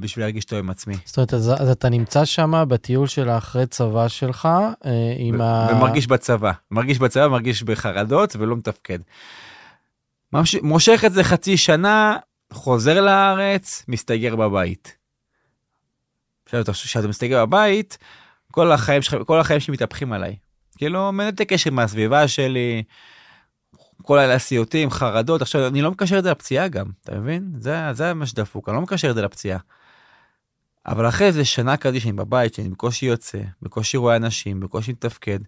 בשביל 0.00 0.24
להרגיש 0.24 0.44
טוב 0.44 0.58
עם 0.58 0.70
עצמי. 0.70 0.94
זאת 1.04 1.16
אומרת, 1.16 1.34
אז, 1.34 1.52
אז 1.58 1.70
אתה 1.70 1.88
נמצא 1.88 2.24
שם 2.24 2.64
בטיול 2.68 3.06
של 3.06 3.28
האחרי 3.28 3.66
צבא 3.66 4.08
שלך, 4.08 4.48
אה, 4.86 4.90
עם 5.18 5.40
ו- 5.40 5.42
ה... 5.42 5.68
ומרגיש 5.72 6.06
בצבא, 6.06 6.52
מרגיש 6.70 6.98
בצבא, 6.98 7.28
מרגיש 7.28 7.62
בחרדות 7.62 8.36
ולא 8.38 8.56
מתפקד. 8.56 8.98
ממש... 10.32 10.56
מושך 10.62 11.02
את 11.06 11.12
זה 11.12 11.24
חצי 11.24 11.56
שנה, 11.56 12.16
חוזר 12.52 13.00
לארץ, 13.00 13.84
מסתגר 13.88 14.36
בבית. 14.36 15.03
כשאתה 16.46 17.08
מסתגר 17.08 17.46
בבית, 17.46 17.98
כל 18.50 18.72
החיים 18.72 19.02
שלך, 19.02 19.22
כל 19.26 19.40
החיים 19.40 19.60
שלי 19.60 19.72
מתהפכים 19.72 20.12
עליי. 20.12 20.36
כאילו, 20.76 21.12
מנתק 21.12 21.52
קשר 21.52 21.70
מהסביבה 21.70 22.28
שלי, 22.28 22.82
כל 24.02 24.18
אלה 24.18 24.34
הסיוטים, 24.34 24.90
חרדות, 24.90 25.42
עכשיו 25.42 25.66
אני 25.66 25.82
לא 25.82 25.90
מקשר 25.90 26.18
את 26.18 26.24
זה 26.24 26.30
לפציעה 26.30 26.68
גם, 26.68 26.86
אתה 27.02 27.18
מבין? 27.18 27.52
זה, 27.58 27.76
זה 27.92 28.14
מה 28.14 28.26
שדפוק, 28.26 28.68
אני 28.68 28.76
לא 28.76 28.82
מקשר 28.82 29.10
את 29.10 29.14
זה 29.14 29.22
לפציעה. 29.22 29.58
אבל 30.86 31.08
אחרי 31.08 31.26
איזה 31.26 31.44
שנה 31.44 31.76
כזאת 31.76 32.00
שאני 32.00 32.12
בבית, 32.12 32.54
שאני 32.54 32.68
בקושי 32.68 33.06
יוצא, 33.06 33.38
בקושי 33.62 33.96
רואה 33.96 34.16
אנשים, 34.16 34.60
בקושי 34.60 34.92
מתפקד. 34.92 35.38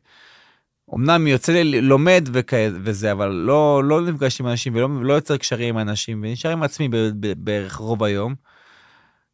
אמנם 0.94 1.26
יוצא 1.26 1.52
לי 1.52 1.80
לומד 1.80 2.28
וכאלה 2.32 2.78
וזה, 2.82 3.12
אבל 3.12 3.28
לא, 3.28 3.84
לא 3.84 4.00
נפגש 4.00 4.40
עם 4.40 4.46
אנשים 4.46 4.74
ולא 4.74 4.88
לא 5.02 5.14
יוצר 5.14 5.36
קשרים 5.36 5.78
עם 5.78 5.88
אנשים, 5.88 6.24
ונשאר 6.24 6.50
עם 6.50 6.62
עצמי 6.62 6.88
בערך 7.36 7.76
רוב 7.76 8.04
היום. 8.04 8.34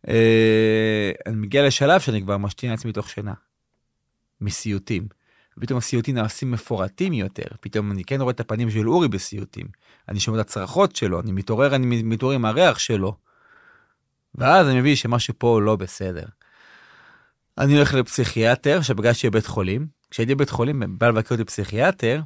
אה, 0.09 1.11
אני 1.27 1.37
מגיע 1.37 1.67
לשלב 1.67 2.01
שאני 2.01 2.23
כבר 2.23 2.39
משתין 2.39 2.71
לעצמי 2.71 2.93
תוך 2.93 3.11
שינה. 3.11 3.35
מסיוטים. 4.41 5.09
ופתאום 5.59 5.79
הסיוטים 5.79 6.15
נעשים 6.15 6.51
מפורטים 6.51 7.13
יותר, 7.13 7.45
פתאום 7.61 7.93
אני 7.93 8.05
כן 8.05 8.21
רואה 8.21 8.33
את 8.33 8.41
הפנים 8.41 8.71
של 8.71 8.89
אורי 8.89 9.09
בסיוטים, 9.09 9.67
אני 10.09 10.21
שומע 10.21 10.41
את 10.41 10.47
הצרחות 10.47 10.97
שלו, 10.97 11.21
אני 11.21 11.33
מתעורר, 11.33 11.75
אני 11.75 12.03
מתעורר 12.03 12.35
עם 12.35 12.45
הריח 12.45 12.79
שלו. 12.79 13.17
ואז 14.35 14.69
אני 14.69 14.81
מבין 14.81 14.97
שמשהו 14.97 15.35
פה 15.39 15.61
לא 15.61 15.77
בסדר. 15.77 16.25
אני 17.59 17.77
הולך 17.77 17.95
לפסיכיאטר 17.95 18.83
שפגשתי 18.83 19.31
בבית 19.31 19.47
חולים, 19.47 19.87
כשהייתי 20.11 20.35
בבית 20.35 20.51
חולים 20.51 20.99
בא 20.99 21.09
לבקר 21.09 21.35
אותי 21.35 21.45
פסיכיאטר, 21.45 22.21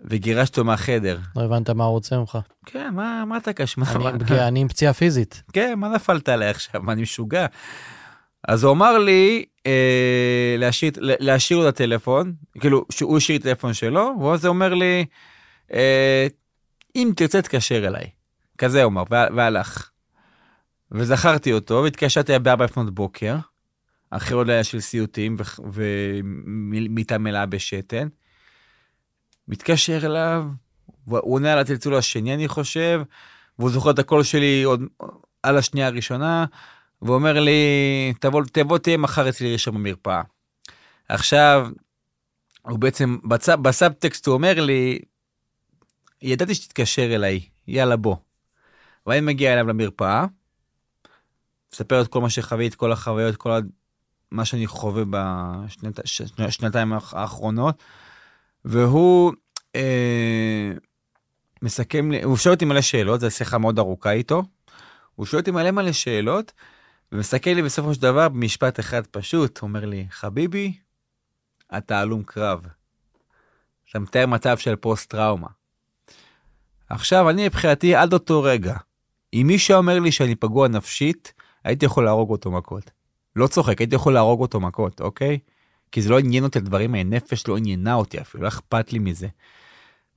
וגירשתי 0.00 0.60
אותו 0.60 0.64
מהחדר. 0.64 1.18
לא 1.36 1.42
הבנת 1.42 1.70
מה 1.70 1.84
הוא 1.84 1.92
רוצה 1.92 2.18
ממך. 2.18 2.38
כן, 2.66 2.90
מה, 2.94 3.24
מה 3.24 3.36
אתה 3.36 3.52
קשור? 3.52 3.84
אני, 3.96 4.40
אני 4.40 4.60
עם 4.60 4.68
פציעה 4.68 4.92
פיזית. 4.92 5.42
כן, 5.52 5.78
מה 5.78 5.88
נפלת 5.88 6.28
עליי 6.28 6.48
עכשיו? 6.48 6.82
מה, 6.82 6.92
אני 6.92 7.02
משוגע? 7.02 7.46
אז 8.48 8.64
הוא 8.64 8.72
אמר 8.72 8.98
לי 8.98 9.44
אה, 9.66 10.54
להשאיר, 10.58 10.92
להשאיר 11.00 11.58
לו 11.58 11.68
את 11.68 11.74
הטלפון, 11.74 12.32
כאילו 12.60 12.84
שהוא 12.92 13.16
השאיר 13.16 13.38
את 13.38 13.46
הטלפון 13.46 13.74
שלו, 13.74 14.14
ואז 14.20 14.44
הוא 14.44 14.54
אומר 14.54 14.74
לי, 14.74 15.04
אה, 15.72 16.26
אם 16.96 17.12
תרצה 17.16 17.42
תתקשר 17.42 17.86
אליי. 17.86 18.10
כזה 18.58 18.82
הוא 18.82 18.90
אמר, 18.90 19.02
והלך. 19.10 19.90
וזכרתי 20.92 21.52
אותו, 21.52 21.80
והתקשרתי 21.84 22.38
בארבע 22.38 22.64
לפנות 22.64 22.94
בוקר, 22.94 23.36
אחרי 24.10 24.36
עוד 24.36 24.46
לילה 24.46 24.64
של 24.64 24.80
סיוטים 24.80 25.36
ומיטה 25.72 27.18
מלאה 27.18 27.46
בשתן. 27.46 28.08
מתקשר 29.48 30.06
אליו, 30.06 30.44
הוא 31.04 31.34
עונה 31.34 31.52
על 31.52 31.58
הצלצול 31.58 31.94
השני 31.94 32.34
אני 32.34 32.48
חושב, 32.48 33.02
והוא 33.58 33.70
זוכר 33.70 33.90
את 33.90 33.98
הקול 33.98 34.22
שלי 34.22 34.62
עוד 34.62 34.82
על 35.42 35.56
השנייה 35.56 35.86
הראשונה, 35.86 36.44
ואומר 37.02 37.40
לי, 37.40 38.12
תבוא, 38.20 38.42
תבוא 38.52 38.78
תהיה 38.78 38.96
מחר 38.96 39.28
אצלי 39.28 39.52
ראשון 39.52 39.74
במרפאה. 39.74 40.22
עכשיו, 41.08 41.68
הוא 42.62 42.78
בעצם, 42.78 43.18
בצ... 43.24 43.48
בסאבטקסט 43.48 44.26
הוא 44.26 44.34
אומר 44.34 44.60
לי, 44.60 44.98
ידעתי 46.22 46.54
שתתקשר 46.54 47.14
אליי, 47.14 47.40
יאללה 47.68 47.96
בוא. 47.96 48.16
ואני 49.06 49.20
מגיע 49.20 49.52
אליו 49.52 49.68
למרפאה, 49.68 50.24
מספר 51.72 52.00
את 52.00 52.08
כל 52.08 52.20
מה 52.20 52.30
שחוויתי, 52.30 52.68
את 52.68 52.74
כל 52.74 52.92
החוויות, 52.92 53.36
כל 53.36 53.60
מה 54.30 54.44
שאני 54.44 54.66
חווה 54.66 55.02
בשנתיים 56.38 56.92
האחרונות, 56.92 57.82
והוא 58.66 59.32
אה, 59.76 60.72
מסכם 61.62 62.10
הוא 62.24 62.36
שואל 62.36 62.54
אותי 62.54 62.64
מלא 62.64 62.80
שאלות, 62.80 63.20
זו 63.20 63.30
שיחה 63.30 63.58
מאוד 63.58 63.78
ארוכה 63.78 64.12
איתו, 64.12 64.42
הוא 65.14 65.26
שואל 65.26 65.40
אותי 65.40 65.50
מלא 65.50 65.70
מלא 65.70 65.92
שאלות, 65.92 66.52
ומסתכל 67.12 67.50
לי 67.50 67.62
בסופו 67.62 67.94
של 67.94 68.02
דבר 68.02 68.28
במשפט 68.28 68.80
אחד 68.80 69.06
פשוט, 69.06 69.62
אומר 69.62 69.84
לי, 69.84 70.06
חביבי, 70.10 70.78
אתה 71.78 72.00
הלום 72.00 72.22
קרב. 72.22 72.66
אתה 73.90 73.98
מתאר 73.98 74.26
מצב 74.26 74.58
של 74.58 74.76
פוסט 74.76 75.10
טראומה. 75.10 75.48
עכשיו, 76.88 77.30
אני 77.30 77.46
מבחינתי 77.46 77.94
עד 77.94 78.12
אותו 78.12 78.42
רגע, 78.42 78.76
אם 79.34 79.44
מישהו 79.46 79.76
אומר 79.76 79.98
לי 79.98 80.12
שאני 80.12 80.34
פגוע 80.34 80.68
נפשית, 80.68 81.32
הייתי 81.64 81.86
יכול 81.86 82.04
להרוג 82.04 82.30
אותו 82.30 82.50
מכות. 82.50 82.90
לא 83.36 83.46
צוחק, 83.46 83.80
הייתי 83.80 83.94
יכול 83.94 84.14
להרוג 84.14 84.40
אותו 84.40 84.60
מכות, 84.60 85.00
אוקיי? 85.00 85.38
כי 85.96 86.02
זה 86.02 86.10
לא 86.10 86.18
עניין 86.18 86.44
אותי, 86.44 86.58
הדברים 86.58 86.94
האלה, 86.94 87.04
נפש 87.04 87.48
לא 87.48 87.56
עניינה 87.56 87.94
אותי 87.94 88.20
אפילו, 88.20 88.42
לא 88.42 88.48
אכפת 88.48 88.92
לי 88.92 88.98
מזה. 88.98 89.26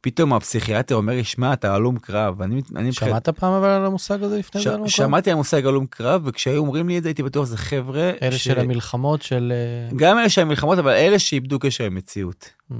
פתאום 0.01 0.33
הפסיכיאטר 0.33 0.95
אומר 0.95 1.13
לי, 1.13 1.23
שמע, 1.23 1.53
אתה 1.53 1.75
הלום 1.75 1.99
קרב. 1.99 2.41
אני, 2.41 2.61
אני 2.75 2.93
שמעת 2.93 3.29
פעם 3.29 3.53
אבל 3.53 3.69
על 3.69 3.85
המושג 3.85 4.23
הזה 4.23 4.39
לפני 4.39 4.61
ש... 4.61 4.63
זה 4.63 4.69
הלום 4.69 4.81
קרב? 4.81 4.89
שמעתי 4.89 5.29
על 5.29 5.33
המושג 5.33 5.65
הלום 5.65 5.85
קרב, 5.85 6.21
וכשהיו 6.25 6.57
אומרים 6.57 6.89
לי 6.89 6.97
את 6.97 7.03
זה, 7.03 7.09
הייתי 7.09 7.23
בטוח 7.23 7.45
זה 7.45 7.57
חבר'ה... 7.57 8.11
אלה 8.21 8.37
ש... 8.37 8.43
של 8.43 8.59
המלחמות 8.59 9.21
של... 9.21 9.53
אה, 9.91 9.95
גם 9.95 10.17
אלה 10.17 10.29
של 10.29 10.41
המלחמות, 10.41 10.79
אבל 10.79 10.91
אלה 10.91 11.19
שאיבדו 11.19 11.59
קשר 11.59 11.83
עם 11.83 11.95
מציאות. 11.95 12.49
Mm. 12.71 12.75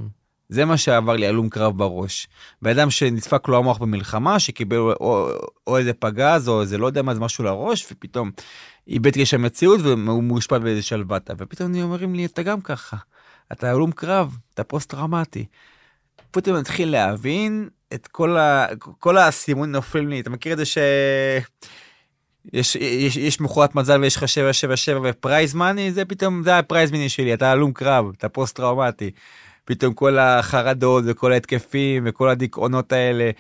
זה 0.50 0.66
מה 0.66 0.78
שעבר 0.78 1.16
לי 1.16 1.28
הלום 1.28 1.50
קרב 1.50 1.78
בראש. 1.78 2.28
בן 2.62 2.72
אדם 2.72 2.90
שנדפק 2.90 3.48
לו 3.48 3.58
המוח 3.58 3.78
במלחמה, 3.78 4.40
שקיבל 4.40 4.78
או, 4.78 4.92
או, 4.92 5.30
או 5.68 5.78
איזה 5.78 5.94
פגז, 5.94 6.50
או 6.50 6.62
איזה 6.62 6.78
לא 6.78 6.88
יודע 6.88 7.02
מה, 7.02 7.14
זה 7.14 7.20
משהו 7.20 7.44
לראש, 7.44 7.88
ופתאום 7.92 8.32
איבד 8.90 9.22
קשר 9.22 9.38
מציאות, 9.38 9.82
והוא 9.82 10.24
מאושפט 10.24 10.62
באיזה 10.62 10.82
שלוותה. 10.82 11.34
ופתאום 11.38 11.70
אני 11.70 11.82
אומרים 11.84 12.16
לי, 12.16 12.26
אתה 12.26 12.44
גם 12.44 12.62
ככה. 12.62 12.98
אתה 13.52 13.72
הלום 13.72 13.92
קרב, 13.92 14.38
אתה 14.54 14.64
פוסט 14.64 14.90
טראומטי. 14.90 15.46
פתאום 16.32 16.56
אני 16.56 16.62
מתחיל 16.62 16.92
להבין 16.92 17.70
את 17.94 18.08
כל, 18.08 18.38
ה... 18.38 18.68
כל 19.00 19.18
הסימון 19.18 19.72
נופלים 19.72 20.10
לי, 20.10 20.20
אתה 20.20 20.30
מכיר 20.30 20.54
את 20.54 20.58
זה 20.58 20.66
ש... 20.66 20.78
יש, 22.54 22.76
יש, 22.76 23.18
יש 23.18 23.42
מכונת 23.42 23.76
מזל 23.76 24.02
ויש 24.02 24.16
לך 24.16 24.28
777 24.28 25.00
ו 25.04 25.12
prize 25.12 25.54
money, 25.54 25.92
זה 25.92 26.06
פתאום, 26.06 26.44
זה 26.44 26.58
ה 26.58 26.63
prize 26.63 26.92
money 26.92 27.10
שלי, 27.10 27.34
אתה 27.34 27.52
הלום 27.52 27.74
קרב, 27.74 28.06
אתה 28.18 28.30
פוסט 28.30 28.56
טראומטי. 28.56 29.12
פתאום 29.66 29.94
כל 29.94 30.18
החרדות 30.18 31.04
וכל 31.08 31.32
ההתקפים 31.32 32.04
וכל 32.06 32.30
הדיכאונות 32.30 32.92
האלה 32.92 33.32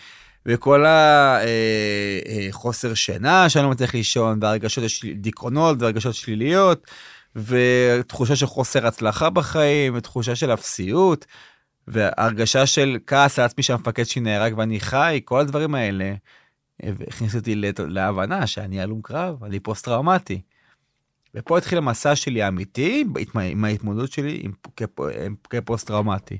וכל 0.45 0.85
החוסר 0.87 2.87
אה, 2.87 2.91
אה, 2.91 2.95
שינה 2.95 3.49
שאני 3.49 3.65
לא 3.65 3.71
מצליח 3.71 3.93
לישון 3.93 4.39
והרגשות 4.41 4.89
של 4.89 5.13
דיכאונות 5.13 5.81
והרגשות 5.81 6.15
שליליות 6.15 6.87
ותחושה 7.35 8.35
של 8.35 8.45
חוסר 8.45 8.87
הצלחה 8.87 9.29
בחיים 9.29 9.95
ותחושה 9.95 10.35
של 10.35 10.53
אפסיות. 10.53 11.25
והרגשה 11.89 12.65
של 12.65 12.97
כעס 13.07 13.39
על 13.39 13.45
עצמי 13.45 13.63
שהמפקד 13.63 14.03
שלי 14.03 14.21
נהרג 14.21 14.57
ואני 14.57 14.79
חי, 14.79 15.21
כל 15.25 15.39
הדברים 15.39 15.75
האלה, 15.75 16.13
הכניסו 17.07 17.37
אותי 17.37 17.55
להבנה 17.77 18.47
שאני 18.47 18.81
הלום 18.81 19.01
קרב, 19.01 19.43
אני 19.43 19.59
פוסט-טראומטי. 19.59 20.41
ופה 21.35 21.57
התחיל 21.57 21.77
המסע 21.77 22.15
שלי 22.15 22.41
האמיתי 22.43 23.05
עם- 23.35 23.65
ההתמודדות 23.65 24.11
שלי 24.11 24.39
עם, 24.43 24.51
כפ- 24.81 25.01
עם- 25.25 25.35
כפוסט-טראומטי. 25.49 26.37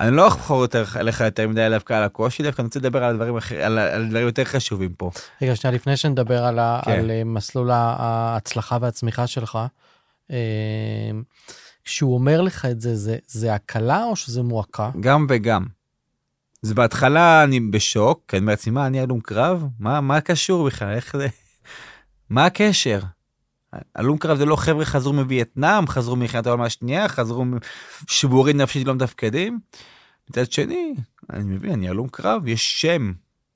אני 0.00 0.16
לא 0.16 0.28
אחזור 0.28 0.62
יותר 0.62 0.84
לך 1.00 1.20
יותר 1.20 1.48
מדי 1.48 1.68
דווקא 1.70 1.94
על 1.94 2.02
הקושי, 2.02 2.42
דווקא 2.42 2.62
אני 2.62 2.66
רוצה 2.66 2.78
לדבר 2.78 3.04
על 3.04 3.16
דברים, 3.16 3.36
אחר, 3.36 3.62
על, 3.62 3.78
על 3.78 4.08
דברים 4.08 4.26
יותר 4.26 4.44
חשובים 4.44 4.92
פה. 4.94 5.10
רגע, 5.42 5.56
שנייה, 5.56 5.74
לפני 5.74 5.96
שנדבר 5.96 6.44
על, 6.44 6.58
ה, 6.58 6.80
כן. 6.84 6.90
על 6.90 7.10
אה, 7.10 7.24
מסלול 7.24 7.70
ההצלחה 7.70 8.78
והצמיחה 8.80 9.26
שלך, 9.26 9.58
אה, 10.30 10.36
כשהוא 11.84 12.14
אומר 12.14 12.40
לך 12.40 12.64
את 12.64 12.80
זה, 12.80 12.96
זה, 12.96 13.16
זה 13.26 13.54
הקלה 13.54 14.04
או 14.04 14.16
שזה 14.16 14.42
מועקה? 14.42 14.90
גם 15.00 15.26
וגם. 15.28 15.64
אז 16.64 16.72
בהתחלה 16.72 17.44
אני 17.44 17.60
בשוק, 17.60 18.24
אני 18.32 18.40
אומר 18.40 18.52
לעצמי, 18.52 18.72
מה, 18.72 18.86
אני 18.86 19.00
הלום 19.00 19.20
קרב? 19.20 19.64
מה, 19.78 20.00
מה 20.00 20.20
קשור 20.20 20.66
בכלל? 20.66 20.94
איך 20.94 21.16
זה? 21.16 21.28
מה 22.30 22.44
הקשר? 22.46 23.00
הלום 23.96 24.18
קרב 24.18 24.38
זה 24.38 24.44
לא 24.44 24.56
חבר'ה 24.56 24.84
חזרו 24.84 25.12
מווייטנאם, 25.12 25.86
חזרו 25.86 26.16
ממלחמת 26.16 26.46
העולם 26.46 26.62
השנייה, 26.62 27.08
חזרו 27.08 27.44
שבורים 28.08 28.56
נפשית 28.56 28.86
לא 28.86 28.94
מתפקדים. 28.94 29.58
מצד 30.30 30.52
שני, 30.52 30.94
אני 31.32 31.44
מבין, 31.44 31.72
אני 31.72 31.88
הלום 31.88 32.08
קרב, 32.08 32.48
יש 32.48 32.80
שם 32.80 33.12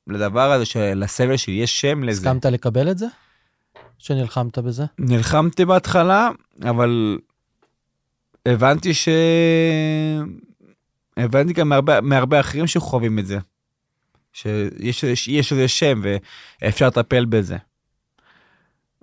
לדבר 0.07 0.53
הזה, 0.53 0.65
של- 0.65 0.95
לסבל 0.95 1.37
שלי, 1.37 1.55
יש 1.55 1.81
שם 1.81 2.05
לזה. 2.05 2.31
הסכמת 2.31 2.47
לקבל 2.47 2.91
את 2.91 2.99
זה? 2.99 3.07
שנלחמת 3.99 4.59
בזה? 4.59 4.85
נלחמתי 4.99 5.65
בהתחלה, 5.65 6.31
אבל 6.63 7.19
הבנתי 8.47 8.95
ש... 8.95 9.09
הבנתי 11.17 11.53
גם 11.53 11.69
מהרבה, 11.69 12.01
מהרבה 12.01 12.41
אחרים 12.41 12.67
שחווים 12.67 13.19
את 13.19 13.27
זה. 13.27 13.39
שיש 14.33 15.05
יש, 15.05 15.29
יש 15.29 15.53
איזה 15.53 15.69
שם 15.69 16.01
ואפשר 16.63 16.87
לטפל 16.87 17.25
בזה. 17.25 17.57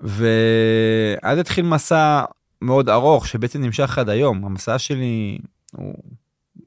ואז 0.01 1.37
התחיל 1.37 1.65
מסע 1.65 2.23
מאוד 2.61 2.89
ארוך 2.89 3.27
שבעצם 3.27 3.61
נמשך 3.61 3.97
עד 3.97 4.09
היום. 4.09 4.45
המסע 4.45 4.79
שלי 4.79 5.37
הוא 5.71 5.93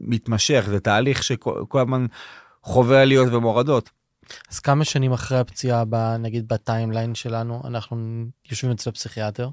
מתמשך, 0.01 0.65
זה 0.69 0.81
תהליך 0.81 1.23
שכל 1.23 1.65
כל 1.69 1.81
הזמן 1.81 2.07
חווה 2.63 3.03
עליות 3.03 3.33
ומורדות. 3.33 3.91
אז 4.51 4.61
כמה 4.61 4.85
שנים 4.85 5.13
אחרי 5.13 5.39
הפציעה, 5.39 5.85
ב, 5.89 5.97
נגיד 6.19 6.49
בטיימליין 6.49 7.15
שלנו, 7.15 7.63
אנחנו 7.65 8.25
יושבים 8.51 8.73
אצל 8.73 8.91
הפסיכיאטר, 8.91 9.49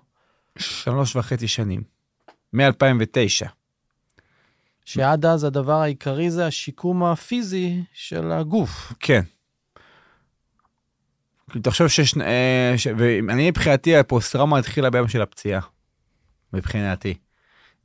שלוש 0.58 1.16
וחצי 1.16 1.48
שנים. 1.48 1.84
מ-2009. 2.54 3.48
שעד 4.86 5.26
אז 5.26 5.44
הדבר 5.44 5.82
העיקרי 5.82 6.32
זה 6.32 6.46
השיקום 6.46 7.04
הפיזי 7.04 7.84
של 7.94 8.32
הגוף. 8.32 8.94
כן. 9.00 9.22
תחשוב 11.64 11.88
שיש... 11.88 12.18
אה, 12.18 12.74
ש... 12.78 12.88
ואני 12.98 13.50
מבחינתי 13.50 13.96
הפוסט-טראומה 13.98 14.58
התחילה 14.60 14.90
ביום 14.90 15.08
של 15.08 15.22
הפציעה. 15.22 15.62
מבחינתי. 16.54 17.14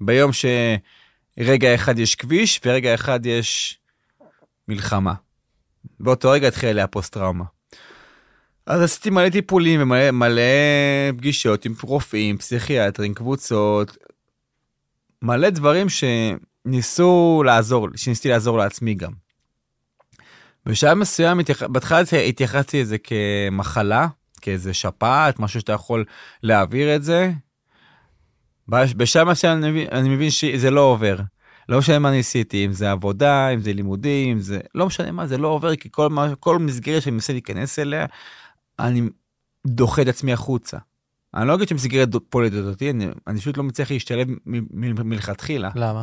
ביום 0.01 0.31
שרגע 0.33 1.75
אחד 1.75 1.99
יש 1.99 2.14
כביש 2.14 2.61
ורגע 2.64 2.95
אחד 2.95 3.27
יש 3.27 3.79
מלחמה. 4.69 5.14
באותו 6.01 6.31
רגע 6.31 6.49
התחילה 6.49 6.73
לי 6.73 6.83
הפוסט-טראומה. 6.83 7.45
אז 8.67 8.83
עשיתי 8.83 9.11
מלא 9.11 9.29
טיפולים 9.29 9.83
ומלא 9.83 10.11
מלא 10.11 10.43
פגישות 11.17 11.64
עם 11.64 11.75
רופאים, 11.83 12.39
פסיכיאטרים, 12.39 13.14
קבוצות, 13.14 13.97
מלא 15.23 15.51
דברים 15.51 15.87
שניסו 15.89 17.43
לעזור, 17.47 17.89
שניסיתי 17.97 18.29
לעזור 18.29 18.59
לעצמי 18.59 18.95
גם. 18.95 19.12
בשלב 20.67 20.95
מסוים, 20.95 21.39
התייח... 21.39 21.62
בהתחלה 21.62 22.01
התייחסתי 22.29 22.81
לזה 22.81 22.97
כמחלה, 22.99 24.09
כאיזה 24.41 24.75
שפעת, 24.75 25.41
משהו 25.41 25.61
שאתה 25.61 25.73
יכול 25.73 26.05
להעביר 26.43 26.97
את 26.97 27.03
זה. 27.03 27.33
בש- 28.69 28.95
בשלב 28.95 29.29
מסוים 29.29 29.59
אני 29.59 29.71
מבין, 29.71 29.87
אני 29.93 30.09
מבין 30.09 30.31
שזה 30.31 30.71
לא 30.71 30.81
עובר. 30.81 31.17
לא 31.69 31.79
משנה 31.79 31.99
מה 31.99 32.11
ניסיתי, 32.11 32.64
אם 32.64 32.73
זה 32.73 32.91
עבודה, 32.91 33.49
אם 33.49 33.61
זה 33.61 33.73
לימודים, 33.73 34.37
אם 34.37 34.41
זה... 34.41 34.61
לא 34.75 34.87
משנה 34.87 35.12
מה, 35.12 35.27
זה 35.27 35.39
לא 35.39 35.49
עובר, 35.49 35.77
כי 35.77 35.89
כל, 35.93 36.09
מה, 36.09 36.35
כל 36.41 36.59
מסגרת 36.59 37.03
שאני 37.03 37.14
מנסה 37.14 37.33
להיכנס 37.33 37.79
אליה, 37.79 38.07
אני 38.79 39.03
דוחה 39.67 40.03
את 40.03 40.09
עצמי 40.09 40.33
החוצה. 40.33 40.79
אני 41.35 41.49
לא 41.49 41.55
אגיד 41.55 41.69
שמסגרת 41.69 42.09
פוליטית 42.31 42.64
אותי, 42.64 42.91
אני, 42.91 43.09
אני 43.27 43.41
פשוט 43.41 43.57
לא 43.57 43.62
מצליח 43.62 43.91
להשתלב 43.91 44.29
מלכתחילה. 45.05 45.71
למה? 45.75 46.03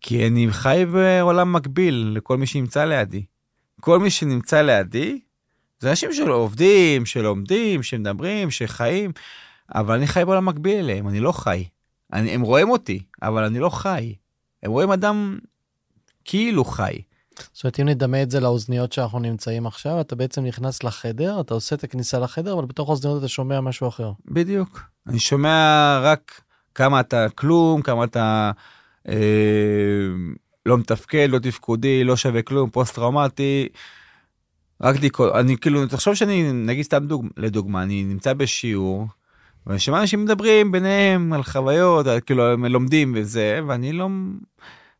כי 0.00 0.26
אני 0.26 0.46
חי 0.50 0.84
בעולם 0.92 1.52
מקביל 1.52 2.12
לכל 2.16 2.36
מי 2.36 2.46
שנמצא 2.46 2.84
לידי. 2.84 3.24
כל 3.80 3.98
מי 3.98 4.10
שנמצא 4.10 4.62
לידי, 4.62 5.20
זה 5.78 5.90
אנשים 5.90 6.12
שלא 6.12 6.34
עובדים, 6.34 7.06
שלומדים, 7.06 7.82
שמדברים, 7.82 8.50
שחיים, 8.50 9.12
אבל 9.74 9.94
אני 9.94 10.06
חי 10.06 10.24
בעולם 10.24 10.46
מקביל 10.46 10.78
אליהם, 10.78 11.08
אני 11.08 11.20
לא 11.20 11.32
חי. 11.32 11.64
אני, 12.12 12.30
הם 12.30 12.42
רואים 12.42 12.70
אותי, 12.70 13.02
אבל 13.22 13.44
אני 13.44 13.58
לא 13.58 13.70
חי. 13.70 14.14
הם 14.62 14.70
רואים 14.70 14.90
אדם 14.90 15.38
כאילו 16.24 16.64
חי. 16.64 17.02
זאת 17.52 17.64
אומרת, 17.64 17.80
אם 17.80 17.88
נדמה 17.88 18.22
את 18.22 18.30
זה 18.30 18.40
לאוזניות 18.40 18.92
שאנחנו 18.92 19.18
נמצאים 19.18 19.66
עכשיו, 19.66 20.00
אתה 20.00 20.16
בעצם 20.16 20.44
נכנס 20.44 20.82
לחדר, 20.82 21.40
אתה 21.40 21.54
עושה 21.54 21.76
את 21.76 21.84
הכניסה 21.84 22.18
לחדר, 22.18 22.52
אבל 22.52 22.64
בתוך 22.64 22.88
האוזניות 22.88 23.18
אתה 23.18 23.28
שומע 23.28 23.60
משהו 23.60 23.88
אחר. 23.88 24.12
בדיוק. 24.26 24.82
אני 25.06 25.18
שומע 25.18 25.98
רק 26.02 26.40
כמה 26.74 27.00
אתה 27.00 27.26
כלום, 27.34 27.82
כמה 27.82 28.04
אתה 28.04 28.50
לא 30.66 30.78
מתפקד, 30.78 31.28
לא 31.30 31.38
תפקודי, 31.38 32.04
לא 32.04 32.16
שווה 32.16 32.42
כלום, 32.42 32.70
פוסט-טראומטי. 32.70 33.68
רק 34.80 34.96
דיכאון, 34.96 35.36
אני 35.38 35.56
כאילו, 35.56 35.86
תחשוב 35.86 36.14
שאני, 36.14 36.52
נגיד 36.52 36.84
סתם 36.84 37.06
דוג, 37.06 37.26
לדוגמה, 37.36 37.82
אני 37.82 38.04
נמצא 38.04 38.32
בשיעור, 38.32 39.06
ואני 39.66 39.78
שומע 39.78 40.00
אנשים 40.00 40.24
מדברים 40.24 40.72
ביניהם 40.72 41.32
על 41.32 41.42
חוויות, 41.42 42.06
על, 42.06 42.20
כאילו 42.20 42.52
הם 42.52 42.64
לומדים 42.64 43.14
וזה, 43.16 43.60
ואני 43.68 43.92
לא 43.92 44.08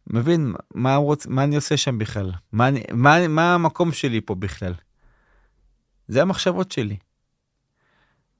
מבין 0.06 0.54
מה, 0.74 0.96
רוצ, 0.96 1.26
מה 1.26 1.44
אני 1.44 1.56
עושה 1.56 1.76
שם 1.76 1.98
בכלל, 1.98 2.32
מה, 2.52 2.68
אני, 2.68 2.82
מה, 2.92 3.28
מה 3.28 3.54
המקום 3.54 3.92
שלי 3.92 4.20
פה 4.20 4.34
בכלל. 4.34 4.72
זה 6.08 6.22
המחשבות 6.22 6.72
שלי. 6.72 6.96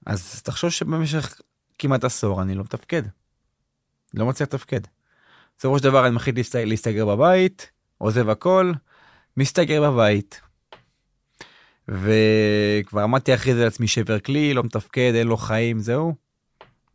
אז 0.06 0.42
תחשוב 0.42 0.70
שבמשך 0.70 1.40
כמעט 1.78 2.04
עשור 2.04 2.42
אני 2.42 2.54
לא 2.54 2.62
מתפקד. 2.62 3.02
לא 4.14 4.26
מצליח 4.26 4.48
לתפקד. 4.48 4.80
בסופו 5.58 5.78
של 5.78 5.84
דבר 5.84 6.06
אני 6.06 6.14
מחליט 6.14 6.36
להסתגר, 6.36 6.64
להסתגר 6.64 7.06
בבית, 7.06 7.70
עוזב 7.98 8.28
הכל, 8.28 8.72
מסתגר 9.36 9.90
בבית. 9.90 10.40
וכבר 11.88 13.00
עמדתי 13.02 13.34
אחרי 13.34 13.54
זה 13.54 13.64
לעצמי 13.64 13.88
שבר 13.88 14.18
כלי, 14.18 14.54
לא 14.54 14.62
מתפקד, 14.62 15.12
אין 15.14 15.26
לו 15.26 15.36
חיים, 15.36 15.80
זהו. 15.80 16.14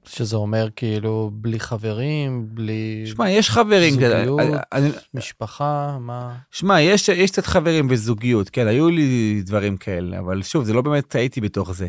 שזה 0.06 0.36
אומר 0.36 0.68
כאילו 0.76 1.32
בלי 1.34 1.60
חברים, 1.60 2.46
בלי 2.54 3.04
שמע, 3.06 3.30
יש 3.30 3.50
חברים 3.50 4.00
כאלה. 4.00 4.26
זוגיות, 4.26 4.40
אני- 4.40 4.58
אני- 4.74 4.90
משפחה, 5.14 5.98
מה... 6.02 6.36
שמע, 6.52 6.82
יש, 6.82 7.10
יש 7.10 7.32
קצת 7.32 7.46
חברים 7.46 7.88
וזוגיות, 7.90 8.50
כן, 8.50 8.68
היו 8.68 8.90
לי 8.90 9.42
דברים 9.46 9.78
כאלה, 9.78 10.20
אבל 10.20 10.44
שוב, 10.44 10.64
זה 10.64 10.74
לא 10.74 10.82
באמת 10.82 11.16
הייתי 11.16 11.42
בתוך 11.42 11.72
זה. 11.74 11.88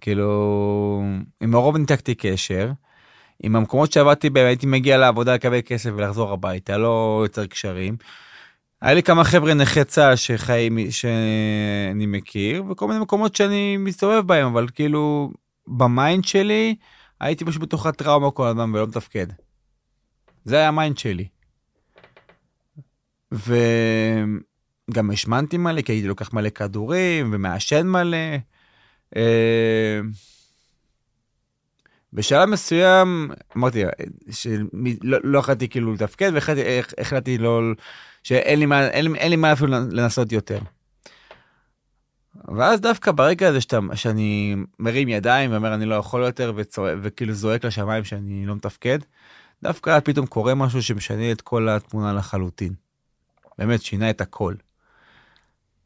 כאילו, 0.00 1.02
עם 1.40 1.54
הרוב 1.54 1.76
ניתקתי 1.76 2.14
קשר. 2.14 2.70
עם 3.42 3.56
המקומות 3.56 3.92
שעבדתי 3.92 4.30
בהם 4.30 4.46
הייתי 4.46 4.66
מגיע 4.66 4.98
לעבודה 4.98 5.34
לקבל 5.34 5.60
כסף 5.64 5.90
ולחזור 5.96 6.32
הביתה, 6.32 6.78
לא 6.78 7.20
יוצר 7.24 7.46
קשרים. 7.46 7.96
היה 8.80 8.94
לי 8.94 9.02
כמה 9.02 9.24
חבר'ה 9.24 9.54
נכי 9.54 9.84
צה"ל 9.84 10.16
שחיים, 10.16 10.78
שאני 10.90 12.06
מכיר, 12.06 12.64
וכל 12.70 12.88
מיני 12.88 13.00
מקומות 13.00 13.36
שאני 13.36 13.76
מסתובב 13.76 14.26
בהם, 14.26 14.46
אבל 14.46 14.66
כאילו, 14.74 15.32
ב 15.66 15.78
mind 15.78 16.24
שלי, 16.24 16.76
הייתי 17.20 17.44
פשוט 17.44 17.62
בתוך 17.62 17.86
הטראומה 17.86 18.30
כל 18.30 18.46
הזמן 18.46 18.74
ולא 18.74 18.86
מתפקד. 18.86 19.26
זה 20.44 20.56
היה 20.56 20.68
ה 20.68 20.74
mind 20.74 20.98
שלי. 20.98 21.28
וגם 23.32 25.10
השמנתי 25.12 25.56
מלא, 25.56 25.82
כי 25.82 25.92
הייתי 25.92 26.08
לוקח 26.08 26.32
מלא 26.32 26.48
כדורים 26.48 27.30
ומעשן 27.32 27.86
מלא. 27.86 28.18
אה, 32.12 32.16
בשלב 32.16 32.48
מסוים 32.48 33.30
אמרתי 33.56 33.82
שלא 34.30 35.18
לא 35.24 35.38
יכולתי 35.38 35.68
כאילו 35.68 35.92
לתפקד 35.92 36.32
והחלטתי 36.34 37.38
לא 37.38 37.60
שאין 38.22 38.58
לי 38.58 38.66
מה 38.66 38.88
אין, 38.88 39.16
אין 39.16 39.30
לי 39.30 39.36
מה 39.36 39.52
אפילו 39.52 39.70
לנסות 39.70 40.32
יותר. 40.32 40.58
ואז 42.56 42.80
דווקא 42.80 43.12
ברגע 43.12 43.48
הזה 43.48 43.60
שאתה, 43.60 43.78
שאני 43.94 44.56
מרים 44.78 45.08
ידיים 45.08 45.52
ואומר 45.52 45.74
אני 45.74 45.84
לא 45.84 45.94
יכול 45.94 46.22
יותר 46.22 46.52
וצועק, 46.56 46.98
וכאילו 47.02 47.34
זועק 47.34 47.64
לשמיים 47.64 48.04
שאני 48.04 48.46
לא 48.46 48.54
מתפקד, 48.54 48.98
דווקא 49.62 50.00
פתאום 50.00 50.26
קורה 50.26 50.54
משהו 50.54 50.82
שמשנה 50.82 51.32
את 51.32 51.40
כל 51.40 51.68
התמונה 51.68 52.12
לחלוטין. 52.12 52.74
באמת 53.58 53.82
שינה 53.82 54.10
את 54.10 54.20
הכל. 54.20 54.54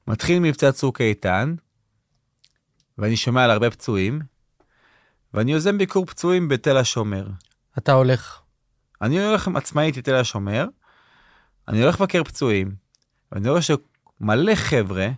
מתחיל 0.08 0.40
מבצע 0.40 0.72
צוק 0.72 1.00
איתן, 1.00 1.54
ואני 2.98 3.16
שומע 3.16 3.44
על 3.44 3.50
הרבה 3.50 3.70
פצועים, 3.70 4.20
ואני 5.36 5.52
יוזם 5.52 5.78
ביקור 5.78 6.06
פצועים 6.06 6.48
בתל 6.48 6.76
השומר. 6.76 7.26
אתה 7.78 7.92
הולך. 7.92 8.40
אני 9.02 9.24
הולך 9.24 9.48
עצמאית 9.54 9.96
לתל 9.96 10.14
השומר, 10.14 10.66
אני 11.68 11.82
הולך 11.82 12.00
לבקר 12.00 12.24
פצועים, 12.24 12.74
ואני 13.32 13.48
רואה 13.48 13.60
שמלא 13.62 14.54
חבר'ה 14.54 15.08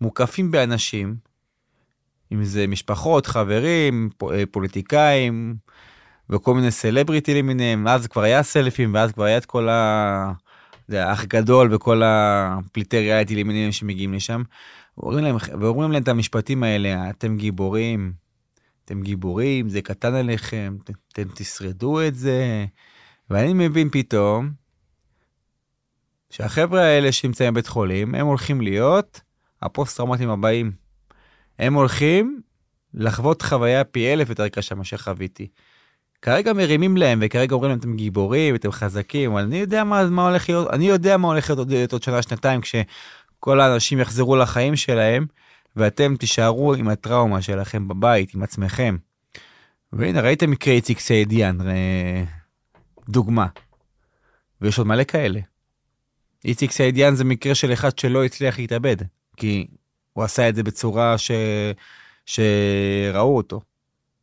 מוקפים 0.00 0.50
באנשים, 0.50 1.16
אם 2.32 2.44
זה 2.44 2.66
משפחות, 2.66 3.26
חברים, 3.26 4.10
אה, 4.32 4.42
פוליטיקאים, 4.50 5.56
וכל 6.30 6.54
מיני 6.54 6.70
סלבריטי 6.70 7.34
למיניהם, 7.34 7.88
אז 7.88 8.06
כבר 8.06 8.22
היה 8.22 8.42
סלפים, 8.42 8.94
ואז 8.94 9.12
כבר 9.12 9.24
היה 9.24 9.38
את 9.38 9.46
כל 9.46 9.68
ה... 9.68 10.32
זה 10.88 11.06
האח 11.06 11.24
גדול 11.24 11.74
וכל 11.74 12.02
הפליטי 12.04 12.98
ריאליטי 12.98 13.36
למיניהם 13.36 13.72
שמגיעים 13.72 14.14
לשם, 14.14 14.42
ואומרים 14.98 15.24
להם, 15.24 15.36
ואומרים 15.60 15.92
להם 15.92 16.02
את 16.02 16.08
המשפטים 16.08 16.62
האלה, 16.62 17.10
אתם 17.10 17.36
גיבורים, 17.36 18.25
אתם 18.86 19.02
גיבורים, 19.02 19.68
זה 19.68 19.82
קטן 19.82 20.14
עליכם, 20.14 20.76
אתם 21.12 21.22
תשרדו 21.34 22.02
את 22.02 22.14
זה. 22.14 22.66
ואני 23.30 23.52
מבין 23.54 23.88
פתאום 23.92 24.50
שהחבר'ה 26.30 26.82
האלה 26.82 27.12
שנמצאים 27.12 27.54
בבית 27.54 27.66
חולים, 27.66 28.14
הם 28.14 28.26
הולכים 28.26 28.60
להיות 28.60 29.20
הפוסט-טראומטיים 29.62 30.30
הבאים. 30.30 30.72
הם 31.58 31.74
הולכים 31.74 32.40
לחוות 32.94 33.42
חוויה 33.42 33.84
פי 33.84 34.12
אלף 34.12 34.28
יותר 34.28 34.48
קשה 34.48 34.74
ממה 34.74 34.84
שחוויתי. 34.84 35.48
כרגע 36.22 36.52
מרימים 36.52 36.96
להם 36.96 37.18
וכרגע 37.22 37.54
אומרים 37.54 37.70
להם 37.70 37.78
אתם 37.78 37.96
גיבורים 37.96 38.54
אתם 38.54 38.72
חזקים 38.72 39.32
אבל 39.32 39.42
אני 39.42 39.56
יודע 39.56 39.84
מה, 39.84 40.06
מה 40.10 40.28
הולך 40.28 40.48
להיות 40.48 40.70
אני 40.70 40.88
יודע 40.88 41.16
מה 41.16 41.28
הולך 41.28 41.50
להיות 41.50 41.58
עוד, 41.58 41.72
עוד 41.92 42.02
שנה 42.02 42.22
שנתיים 42.22 42.60
כשכל 42.60 43.60
האנשים 43.60 44.00
יחזרו 44.00 44.36
לחיים 44.36 44.76
שלהם 44.76 45.26
ואתם 45.76 46.16
תישארו 46.16 46.74
עם 46.74 46.88
הטראומה 46.88 47.42
שלכם 47.42 47.88
בבית 47.88 48.34
עם 48.34 48.42
עצמכם. 48.42 48.96
והנה 49.92 50.20
ראיתם 50.20 50.50
מקרה 50.50 50.74
איציק 50.74 50.98
סעידיאן 50.98 51.58
דוגמה. 53.08 53.46
ויש 54.60 54.78
עוד 54.78 54.86
מלא 54.86 55.04
כאלה. 55.04 55.40
איציק 56.44 56.70
סעידיאן 56.70 57.14
זה 57.14 57.24
מקרה 57.24 57.54
של 57.54 57.72
אחד 57.72 57.98
שלא 57.98 58.24
הצליח 58.24 58.58
להתאבד 58.58 58.96
כי 59.36 59.66
הוא 60.12 60.24
עשה 60.24 60.48
את 60.48 60.54
זה 60.54 60.62
בצורה 60.62 61.18
ש... 61.18 61.30
שראו 62.26 63.36
אותו. 63.36 63.60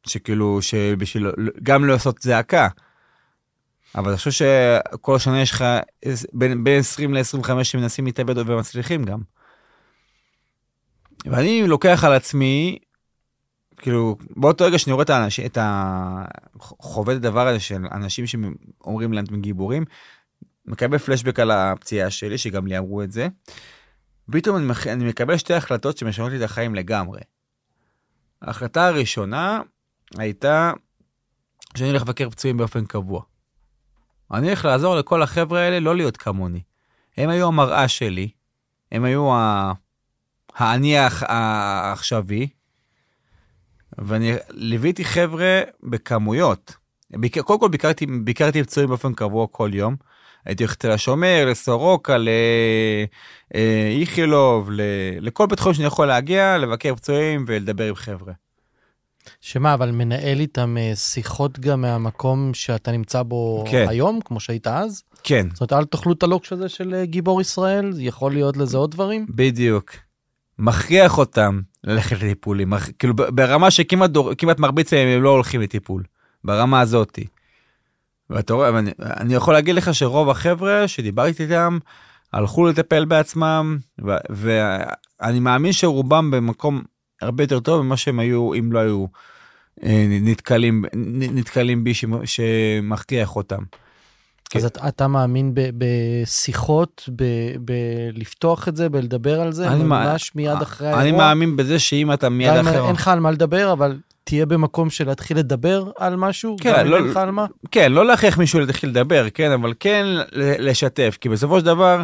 שכאילו, 0.07 0.61
שבשביל 0.61 1.31
גם 1.63 1.85
לא 1.85 1.93
לעשות 1.93 2.21
זעקה. 2.21 2.67
אבל 3.95 4.09
אני 4.09 4.17
חושב 4.17 4.31
שכל 4.31 5.19
שנה 5.19 5.41
יש 5.41 5.51
לך 5.51 5.65
בין, 6.33 6.63
בין 6.63 6.79
20 6.79 7.13
ל-25 7.13 7.63
שמנסים 7.63 8.05
להתאבד 8.05 8.37
ומצליחים 8.37 9.03
גם. 9.03 9.19
ואני 11.25 11.67
לוקח 11.67 12.03
על 12.03 12.13
עצמי, 12.13 12.79
כאילו, 13.77 14.17
באותו 14.29 14.65
רגע 14.65 14.79
שאני 14.79 14.93
רואה 14.93 15.03
את 15.03 15.09
האנשים, 15.09 15.45
את 15.45 15.57
ה... 15.57 16.25
חווה 16.59 17.13
את 17.13 17.17
הדבר 17.17 17.47
הזה 17.47 17.59
של 17.59 17.85
אנשים 17.91 18.27
שאומרים 18.27 19.13
להם 19.13 19.25
גיבורים, 19.25 19.85
מקבל 20.65 20.97
פלשבק 20.97 21.39
על 21.39 21.51
הפציעה 21.51 22.09
שלי, 22.09 22.37
שגם 22.37 22.67
לי 22.67 22.77
אמרו 22.77 23.03
את 23.03 23.11
זה. 23.11 23.27
פתאום 24.31 24.57
אני, 24.57 24.65
אני 24.93 25.05
מקבל 25.05 25.37
שתי 25.37 25.53
החלטות 25.53 25.97
שמשנות 25.97 26.31
לי 26.31 26.37
את 26.37 26.41
החיים 26.41 26.75
לגמרי. 26.75 27.19
ההחלטה 28.41 28.87
הראשונה 28.87 29.61
הייתה 30.17 30.73
שאני 31.77 31.89
הולך 31.89 32.01
לבקר 32.01 32.29
פצועים 32.29 32.57
באופן 32.57 32.85
קבוע. 32.85 33.21
אני 34.31 34.47
הולך 34.47 34.65
לעזור 34.65 34.95
לכל 34.95 35.21
החבר'ה 35.21 35.59
האלה 35.59 35.79
לא 35.79 35.95
להיות 35.95 36.17
כמוני. 36.17 36.61
הם 37.17 37.29
היו 37.29 37.47
המראה 37.47 37.87
שלי, 37.87 38.29
הם 38.91 39.03
היו 39.03 39.33
ה... 39.33 39.73
האני 40.55 40.97
העכשווי, 40.97 42.47
ואני 43.97 44.33
ליוויתי 44.49 45.05
חבר'ה 45.05 45.61
בכמויות. 45.83 46.75
ביק... 47.09 47.39
קודם 47.39 47.59
כל 47.59 47.69
ביקרתי, 47.69 48.05
ביקרתי 48.05 48.63
פצועים 48.63 48.89
באופן 48.89 49.13
קבוע 49.13 49.47
כל 49.51 49.69
יום. 49.73 49.95
הייתי 50.45 50.63
הולך 50.63 50.73
לתל 50.73 50.91
השומר, 50.91 51.45
לסורוקה, 51.51 52.15
לאיכילוב, 53.53 54.71
ל... 54.71 54.81
לכל 55.19 55.47
בית 55.47 55.59
חולים 55.59 55.73
שאני 55.73 55.87
יכול 55.87 56.07
להגיע, 56.07 56.57
לבקר 56.57 56.95
פצועים 56.95 57.45
ולדבר 57.47 57.87
עם 57.87 57.95
חבר'ה. 57.95 58.33
שמה, 59.41 59.73
אבל 59.73 59.91
מנהל 59.91 60.39
איתם 60.39 60.77
אה, 60.77 60.95
שיחות 60.95 61.59
גם 61.59 61.81
מהמקום 61.81 62.53
שאתה 62.53 62.91
נמצא 62.91 63.23
בו 63.23 63.63
כן. 63.71 63.85
היום, 63.89 64.19
כמו 64.25 64.39
שהיית 64.39 64.67
אז? 64.67 65.03
כן. 65.23 65.47
זאת 65.53 65.71
אומרת, 65.71 65.73
אל 65.73 65.85
תאכלו 65.85 66.13
את 66.13 66.23
הלוקש 66.23 66.53
הזה 66.53 66.69
של 66.69 66.93
אה, 66.93 67.05
גיבור 67.05 67.41
ישראל, 67.41 67.93
יכול 67.97 68.31
להיות 68.31 68.57
לזה 68.57 68.77
עוד 68.77 68.91
דברים? 68.91 69.25
בדיוק. 69.29 69.91
מכריח 70.59 71.17
אותם 71.17 71.61
ללכת 71.83 72.15
לטיפולים, 72.15 72.73
כאילו 72.99 73.13
ברמה 73.13 73.71
שכמעט 73.71 74.09
דור, 74.09 74.31
מרביץ 74.59 74.93
להם 74.93 75.07
הם 75.07 75.23
לא 75.23 75.29
הולכים 75.29 75.61
לטיפול, 75.61 76.03
ברמה 76.43 76.81
הזאתי. 76.81 77.27
ואתה 78.29 78.53
רואה, 78.53 78.79
אני, 78.79 78.91
אני 78.99 79.33
יכול 79.33 79.53
להגיד 79.53 79.75
לך 79.75 79.93
שרוב 79.93 80.29
החבר'ה 80.29 80.87
שדיברתי 80.87 81.43
איתם 81.43 81.77
הלכו 82.33 82.65
לטפל 82.65 83.05
בעצמם, 83.05 83.77
ו, 84.05 84.11
ואני 84.29 85.39
מאמין 85.39 85.71
שרובם 85.71 86.31
במקום 86.31 86.81
הרבה 87.21 87.43
יותר 87.43 87.59
טוב 87.59 87.81
ממה 87.81 87.97
שהם 87.97 88.19
היו 88.19 88.53
אם 88.53 88.71
לא 88.71 88.79
היו 88.79 89.05
אה, 89.83 90.05
נתקלים, 90.09 90.85
נתקלים 91.33 91.83
בי 91.83 91.93
שמכריח 92.25 93.35
אותם. 93.35 93.63
אז 94.55 94.65
אתה, 94.65 94.87
אתה 94.87 95.07
מאמין 95.07 95.51
ב, 95.53 95.69
בשיחות, 95.77 97.09
בלפתוח 97.59 98.67
את 98.67 98.75
זה, 98.75 98.89
בלדבר 98.89 99.41
על 99.41 99.51
זה, 99.51 99.69
ממש 99.69 100.35
מיד 100.35 100.61
אחרי 100.61 100.87
האירוע? 100.87 101.03
אני 101.03 101.11
מאמין 101.11 101.55
בזה 101.55 101.79
שאם 101.79 102.13
אתה 102.13 102.29
מיד 102.29 102.55
אחרי... 102.55 102.87
אין 102.87 102.95
לך 102.95 103.07
על 103.07 103.19
מה 103.19 103.31
לדבר, 103.31 103.73
אבל 103.73 103.97
תהיה 104.23 104.45
במקום 104.45 104.89
של 104.89 105.07
להתחיל 105.07 105.37
לדבר 105.37 105.91
על 105.97 106.15
משהו, 106.15 106.55
כן, 106.61 106.87
לא, 106.87 106.97
אין 106.97 107.05
לך 107.07 107.17
על 107.17 107.31
מה? 107.31 107.45
כן, 107.71 107.91
לא 107.91 108.05
להכריח 108.05 108.37
מישהו 108.37 108.59
להתחיל 108.59 108.89
לדבר, 108.89 109.29
כן, 109.29 109.51
אבל 109.51 109.73
כן 109.79 110.05
לשתף, 110.59 111.17
כי 111.21 111.29
בסופו 111.29 111.59
של 111.59 111.65
דבר, 111.65 112.03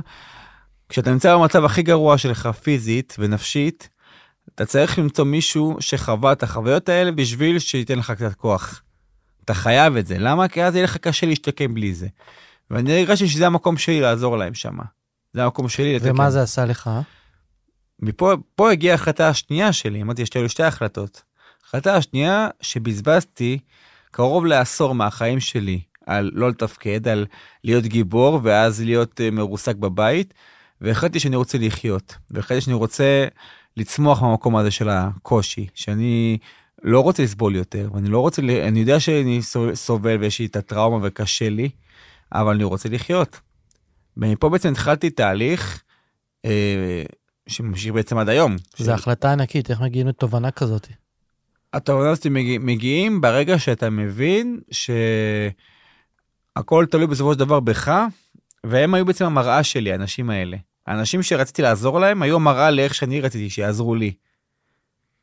כשאתה 0.89 1.11
נמצא 1.11 1.35
במצב 1.35 1.65
הכי 1.65 1.81
גרוע 1.81 2.17
שלך 2.17 2.47
פיזית 2.47 3.15
ונפשית, 3.19 3.89
אתה 4.55 4.65
צריך 4.65 4.99
למצוא 4.99 5.25
מישהו 5.25 5.77
שחווה 5.79 6.31
את 6.31 6.43
החוויות 6.43 6.89
האלה 6.89 7.11
בשביל 7.11 7.59
שייתן 7.59 7.99
לך 7.99 8.11
קצת 8.11 8.33
כוח. 8.33 8.81
אתה 9.49 9.57
חייב 9.57 9.95
את 9.95 10.07
זה. 10.07 10.17
למה? 10.19 10.47
כי 10.47 10.63
אז 10.63 10.75
יהיה 10.75 10.83
לך 10.83 10.97
קשה 10.97 11.25
להשתקם 11.25 11.73
בלי 11.73 11.93
זה. 11.93 12.07
ואני 12.71 12.99
הרגשתי 12.99 13.27
שזה 13.27 13.47
המקום 13.47 13.77
שלי 13.77 14.01
לעזור 14.01 14.37
להם 14.37 14.53
שם. 14.53 14.77
זה 15.33 15.43
המקום 15.43 15.69
שלי 15.69 15.95
לתקן. 15.95 16.11
ומה 16.11 16.31
זה 16.31 16.41
עשה 16.41 16.65
לך? 16.65 16.89
מפה 17.99 18.33
פה 18.55 18.71
הגיעה 18.71 18.95
ההחלטה 18.95 19.29
השנייה 19.29 19.73
שלי, 19.73 20.01
אמרתי, 20.01 20.21
יש 20.21 20.37
לי 20.37 20.49
שתי 20.49 20.63
החלטות. 20.63 21.21
ההחלטה 21.63 21.95
השנייה, 21.95 22.47
שבזבזתי 22.61 23.59
קרוב 24.11 24.45
לעשור 24.45 24.95
מהחיים 24.95 25.39
שלי 25.39 25.81
על 26.05 26.31
לא 26.33 26.49
לתפקד, 26.49 27.07
על 27.07 27.25
להיות 27.63 27.83
גיבור 27.83 28.39
ואז 28.43 28.81
להיות 28.81 29.19
uh, 29.19 29.31
מרוסק 29.31 29.75
בבית, 29.75 30.33
והחלטתי 30.81 31.19
שאני 31.19 31.35
רוצה 31.35 31.57
לחיות, 31.57 32.15
והחלטתי 32.31 32.61
שאני 32.61 32.75
רוצה 32.75 33.27
לצמוח 33.77 34.21
מהמקום 34.21 34.55
הזה 34.55 34.71
של 34.71 34.89
הקושי, 34.89 35.67
שאני 35.75 36.37
לא 36.83 36.99
רוצה 36.99 37.23
לסבול 37.23 37.55
יותר, 37.55 37.89
ואני 37.93 38.09
לא 38.09 38.19
רוצה, 38.19 38.41
אני 38.41 38.79
יודע 38.79 38.99
שאני 38.99 39.39
סובל 39.73 40.17
ויש 40.19 40.39
לי 40.39 40.45
את 40.45 40.55
הטראומה 40.55 41.07
וקשה 41.07 41.49
לי, 41.49 41.69
אבל 42.31 42.55
אני 42.55 42.63
רוצה 42.63 42.89
לחיות. 42.89 43.39
ומפה 44.17 44.49
בעצם 44.49 44.71
התחלתי 44.71 45.09
תהליך 45.09 45.83
אה, 46.45 47.03
שממשיך 47.47 47.93
בעצם 47.93 48.17
עד 48.17 48.29
היום. 48.29 48.55
זו 48.77 48.85
של... 48.85 48.91
החלטה 48.91 49.31
ענקית, 49.31 49.71
איך 49.71 49.81
מגיעים 49.81 50.07
לתובנה 50.07 50.51
כזאת? 50.51 50.87
התובנה 51.73 52.09
הזאת 52.09 52.27
מגיע, 52.27 52.59
מגיעים 52.59 53.21
ברגע 53.21 53.59
שאתה 53.59 53.89
מבין 53.89 54.59
שהכל 54.71 55.65
תלוי 56.91 57.07
בסופו 57.07 57.33
של 57.33 57.39
דבר 57.39 57.59
בך, 57.59 57.91
והם 58.63 58.93
היו 58.93 59.05
בעצם 59.05 59.25
המראה 59.25 59.63
שלי, 59.63 59.91
האנשים 59.91 60.29
האלה. 60.29 60.57
האנשים 60.87 61.23
שרציתי 61.23 61.61
לעזור 61.61 61.99
להם 61.99 62.21
היו 62.21 62.35
המראה 62.35 62.71
לאיך 62.71 62.95
שאני 62.95 63.21
רציתי 63.21 63.49
שיעזרו 63.49 63.95
לי. 63.95 64.13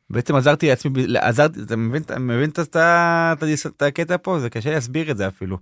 בעצם 0.09 0.35
עזרתי 0.35 0.67
לעצמי, 0.69 1.05
עזרתי, 1.17 1.61
אתה 1.61 1.75
מבין, 1.75 2.01
אתה 2.01 2.19
מבין 2.19 2.49
את, 2.49 2.59
את, 2.59 2.75
את 3.67 3.81
הקטע 3.81 4.15
פה? 4.21 4.39
זה 4.39 4.49
קשה 4.49 4.71
להסביר 4.71 5.11
את 5.11 5.17
זה 5.17 5.27
אפילו. 5.27 5.57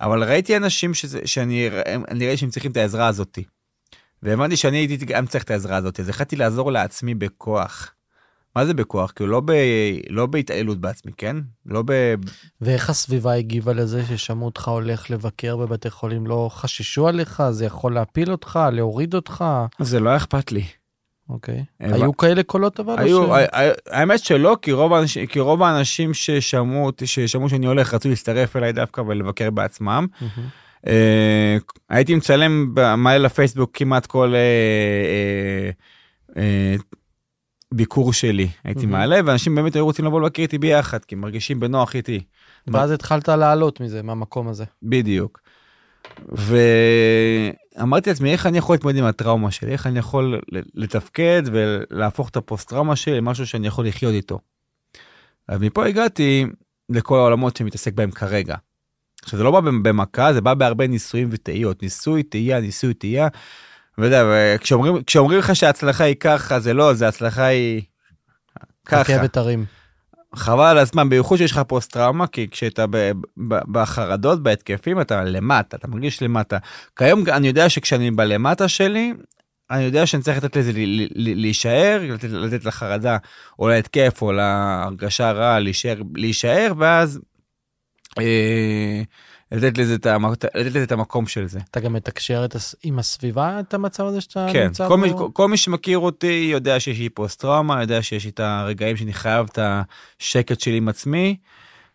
אבל 0.00 0.24
ראיתי 0.24 0.56
אנשים 0.56 0.94
שזה, 0.94 1.20
שאני 1.24 1.70
נראה 2.10 2.36
שהם 2.36 2.50
צריכים 2.50 2.70
את 2.70 2.76
העזרה 2.76 3.06
הזאתי. 3.06 3.44
והבנתי 4.22 4.56
שאני 4.56 4.76
הייתי 4.76 4.96
גם 4.96 5.26
צריך 5.26 5.44
את 5.44 5.50
העזרה 5.50 5.76
הזאת, 5.76 6.00
אז 6.00 6.08
החלטתי 6.08 6.36
לעזור 6.36 6.72
לעצמי 6.72 7.14
בכוח. 7.14 7.94
מה 8.56 8.66
זה 8.66 8.74
בכוח? 8.74 9.12
כאילו 9.16 9.30
לא, 9.30 9.40
ב, 9.44 9.52
לא 10.10 10.26
בהתעללות 10.26 10.80
בעצמי, 10.80 11.12
כן? 11.16 11.36
לא 11.66 11.82
ב... 11.86 12.14
ואיך 12.60 12.90
הסביבה 12.90 13.32
הגיבה 13.32 13.72
לזה 13.72 14.06
ששמעו 14.06 14.44
אותך 14.46 14.68
הולך 14.68 15.10
לבקר 15.10 15.56
בבתי 15.56 15.90
חולים? 15.90 16.26
לא 16.26 16.50
חששו 16.52 17.08
עליך? 17.08 17.42
זה 17.50 17.64
יכול 17.64 17.94
להפיל 17.94 18.32
אותך? 18.32 18.58
להוריד 18.72 19.14
אותך? 19.14 19.44
זה 19.80 20.00
לא 20.00 20.16
אכפת 20.16 20.52
לי. 20.52 20.64
אוקיי. 21.28 21.64
היו 21.80 22.16
כאלה 22.16 22.42
קולות 22.42 22.80
אבל? 22.80 22.94
היו, 22.98 23.26
האמת 23.90 24.18
שלא, 24.24 24.56
כי 24.62 24.72
רוב 24.72 24.92
האנשים, 24.92 25.26
כי 25.26 25.40
רוב 25.40 25.62
האנשים 25.62 26.14
ששמעו 26.14 26.86
אותי, 26.86 27.06
ששמעו 27.06 27.48
שאני 27.48 27.66
הולך, 27.66 27.94
רצו 27.94 28.08
להצטרף 28.08 28.56
אליי 28.56 28.72
דווקא 28.72 29.00
ולבקר 29.00 29.50
בעצמם. 29.50 30.06
אה, 30.86 31.56
הייתי 31.90 32.14
מצלם 32.14 32.74
מעלה 32.96 33.18
לפייסבוק 33.18 33.70
כמעט 33.74 34.06
כל 34.06 34.34
אה, 34.34 35.70
אה, 36.36 36.76
ביקור 37.74 38.12
שלי 38.12 38.48
הייתי 38.64 38.86
מעלה 38.86 39.20
ואנשים 39.24 39.54
באמת 39.54 39.74
היו 39.76 39.84
רוצים 39.84 40.04
לבוא 40.04 40.20
לבקר 40.20 40.42
איתי 40.42 40.58
ביחד 40.58 41.04
כי 41.04 41.14
מרגישים 41.14 41.60
בנוח 41.60 41.94
איתי. 41.94 42.20
ואז 42.66 42.90
התחלת 42.90 43.28
לעלות 43.28 43.80
מזה 43.80 44.02
מהמקום 44.02 44.48
הזה. 44.48 44.64
בדיוק. 44.82 45.40
אמרתי 47.82 48.10
לעצמי, 48.10 48.32
איך 48.32 48.46
אני 48.46 48.58
יכול 48.58 48.74
להתמודד 48.76 48.98
עם 48.98 49.04
הטראומה 49.04 49.50
שלי? 49.50 49.72
איך 49.72 49.86
אני 49.86 49.98
יכול 49.98 50.40
לתפקד 50.74 51.42
ולהפוך 51.52 52.28
את 52.28 52.36
הפוסט-טראומה 52.36 52.96
שלי 52.96 53.16
למשהו 53.16 53.46
שאני 53.46 53.66
יכול 53.66 53.86
לחיות 53.86 54.12
איתו? 54.12 54.40
אז 55.48 55.60
מפה 55.60 55.86
הגעתי 55.86 56.46
לכל 56.88 57.18
העולמות 57.18 57.56
שאני 57.56 57.66
מתעסק 57.66 57.92
בהם 57.92 58.10
כרגע. 58.10 58.56
עכשיו 59.22 59.38
זה 59.38 59.44
לא 59.44 59.50
בא 59.50 59.60
במכה, 59.60 60.32
זה 60.32 60.40
בא 60.40 60.54
בהרבה 60.54 60.86
ניסויים 60.86 61.28
וטעיות. 61.32 61.82
ניסוי, 61.82 62.22
טעייה, 62.22 62.60
ניסוי, 62.60 62.94
טעייה. 62.94 63.28
ואתה 63.98 64.56
כשאומרים, 64.60 65.02
כשאומרים 65.02 65.38
לך 65.38 65.56
שההצלחה 65.56 66.04
היא 66.04 66.16
ככה, 66.20 66.60
זה 66.60 66.74
לא, 66.74 66.94
זה 66.94 67.08
הצלחה 67.08 67.44
היא 67.44 67.82
ככה. 68.86 69.00
רכבת 69.00 69.36
הרים. 69.36 69.64
חבל 70.36 70.64
על 70.64 70.78
הזמן, 70.78 71.08
בייחוד 71.08 71.38
שיש 71.38 71.52
לך 71.52 71.60
פוסט 71.68 71.92
טראומה, 71.92 72.26
כי 72.26 72.48
כשאתה 72.50 72.84
בחרדות, 73.46 74.42
בהתקפים, 74.42 75.00
אתה 75.00 75.24
למטה, 75.24 75.76
אתה 75.76 75.88
מרגיש 75.88 76.22
למטה. 76.22 76.58
כיום 76.96 77.24
אני 77.28 77.48
יודע 77.48 77.68
שכשאני 77.68 78.10
בלמטה 78.10 78.68
שלי, 78.68 79.12
אני 79.70 79.82
יודע 79.82 80.06
שאני 80.06 80.22
צריך 80.22 80.44
לתת 80.44 80.56
לזה 80.56 80.72
להישאר, 81.14 82.02
לתת, 82.10 82.28
לתת 82.30 82.64
לחרדה 82.64 83.16
או 83.58 83.68
להתקף 83.68 84.18
או 84.22 84.32
להרגשה 84.32 85.32
רעה 85.32 85.58
להישאר, 85.58 86.02
להישאר 86.14 86.72
ואז 86.78 87.20
אה, 88.18 89.02
לתת 89.52 89.78
לזה 89.78 89.94
את, 89.94 90.06
המק... 90.06 90.44
לתת 90.44 90.56
לזה 90.56 90.82
את 90.82 90.92
המקום 90.92 91.26
של 91.26 91.46
זה. 91.46 91.60
אתה 91.70 91.80
גם 91.80 91.92
מתקשר 91.92 92.44
את 92.44 92.54
הס... 92.54 92.74
עם 92.82 92.98
הסביבה 92.98 93.60
את 93.60 93.74
המצב 93.74 94.04
הזה 94.04 94.20
שאתה 94.20 94.46
כן, 94.52 94.64
נמצא 94.64 94.88
כל 94.88 94.96
בו? 94.96 95.00
מי, 95.00 95.12
כל 95.32 95.48
מי 95.48 95.56
שמכיר 95.56 95.98
אותי 95.98 96.48
יודע 96.52 96.80
שיש 96.80 96.98
לי 96.98 97.08
פוסט 97.08 97.40
טראומה, 97.40 97.80
יודע 97.80 98.02
שיש 98.02 98.24
לי 98.24 98.30
את 98.30 98.40
הרגעים 98.40 98.96
שאני 98.96 99.12
חייב 99.12 99.48
את 99.52 99.58
השקט 99.62 100.60
שלי 100.60 100.76
עם 100.76 100.88
עצמי, 100.88 101.36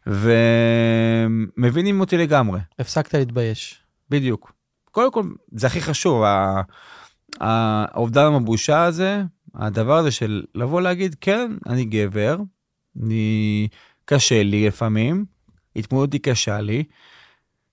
ומבינים 0.07 1.99
אותי 1.99 2.17
לגמרי. 2.17 2.59
הפסקת 2.79 3.13
להתבייש. 3.13 3.79
בדיוק. 4.09 4.51
קודם 4.91 5.11
כל, 5.11 5.23
זה 5.51 5.67
הכי 5.67 5.81
חשוב, 5.81 6.23
האובדן 7.39 8.25
המבושה 8.25 8.83
הזה, 8.83 9.23
הדבר 9.55 9.97
הזה 9.97 10.11
של 10.11 10.43
לבוא 10.55 10.81
להגיד, 10.81 11.15
כן, 11.21 11.51
אני 11.67 11.85
גבר, 11.85 12.37
אני... 13.03 13.67
קשה 14.09 14.43
לי 14.43 14.67
לפעמים, 14.67 15.25
התמודדות 15.75 16.13
היא 16.13 16.21
קשה 16.21 16.61
לי, 16.61 16.83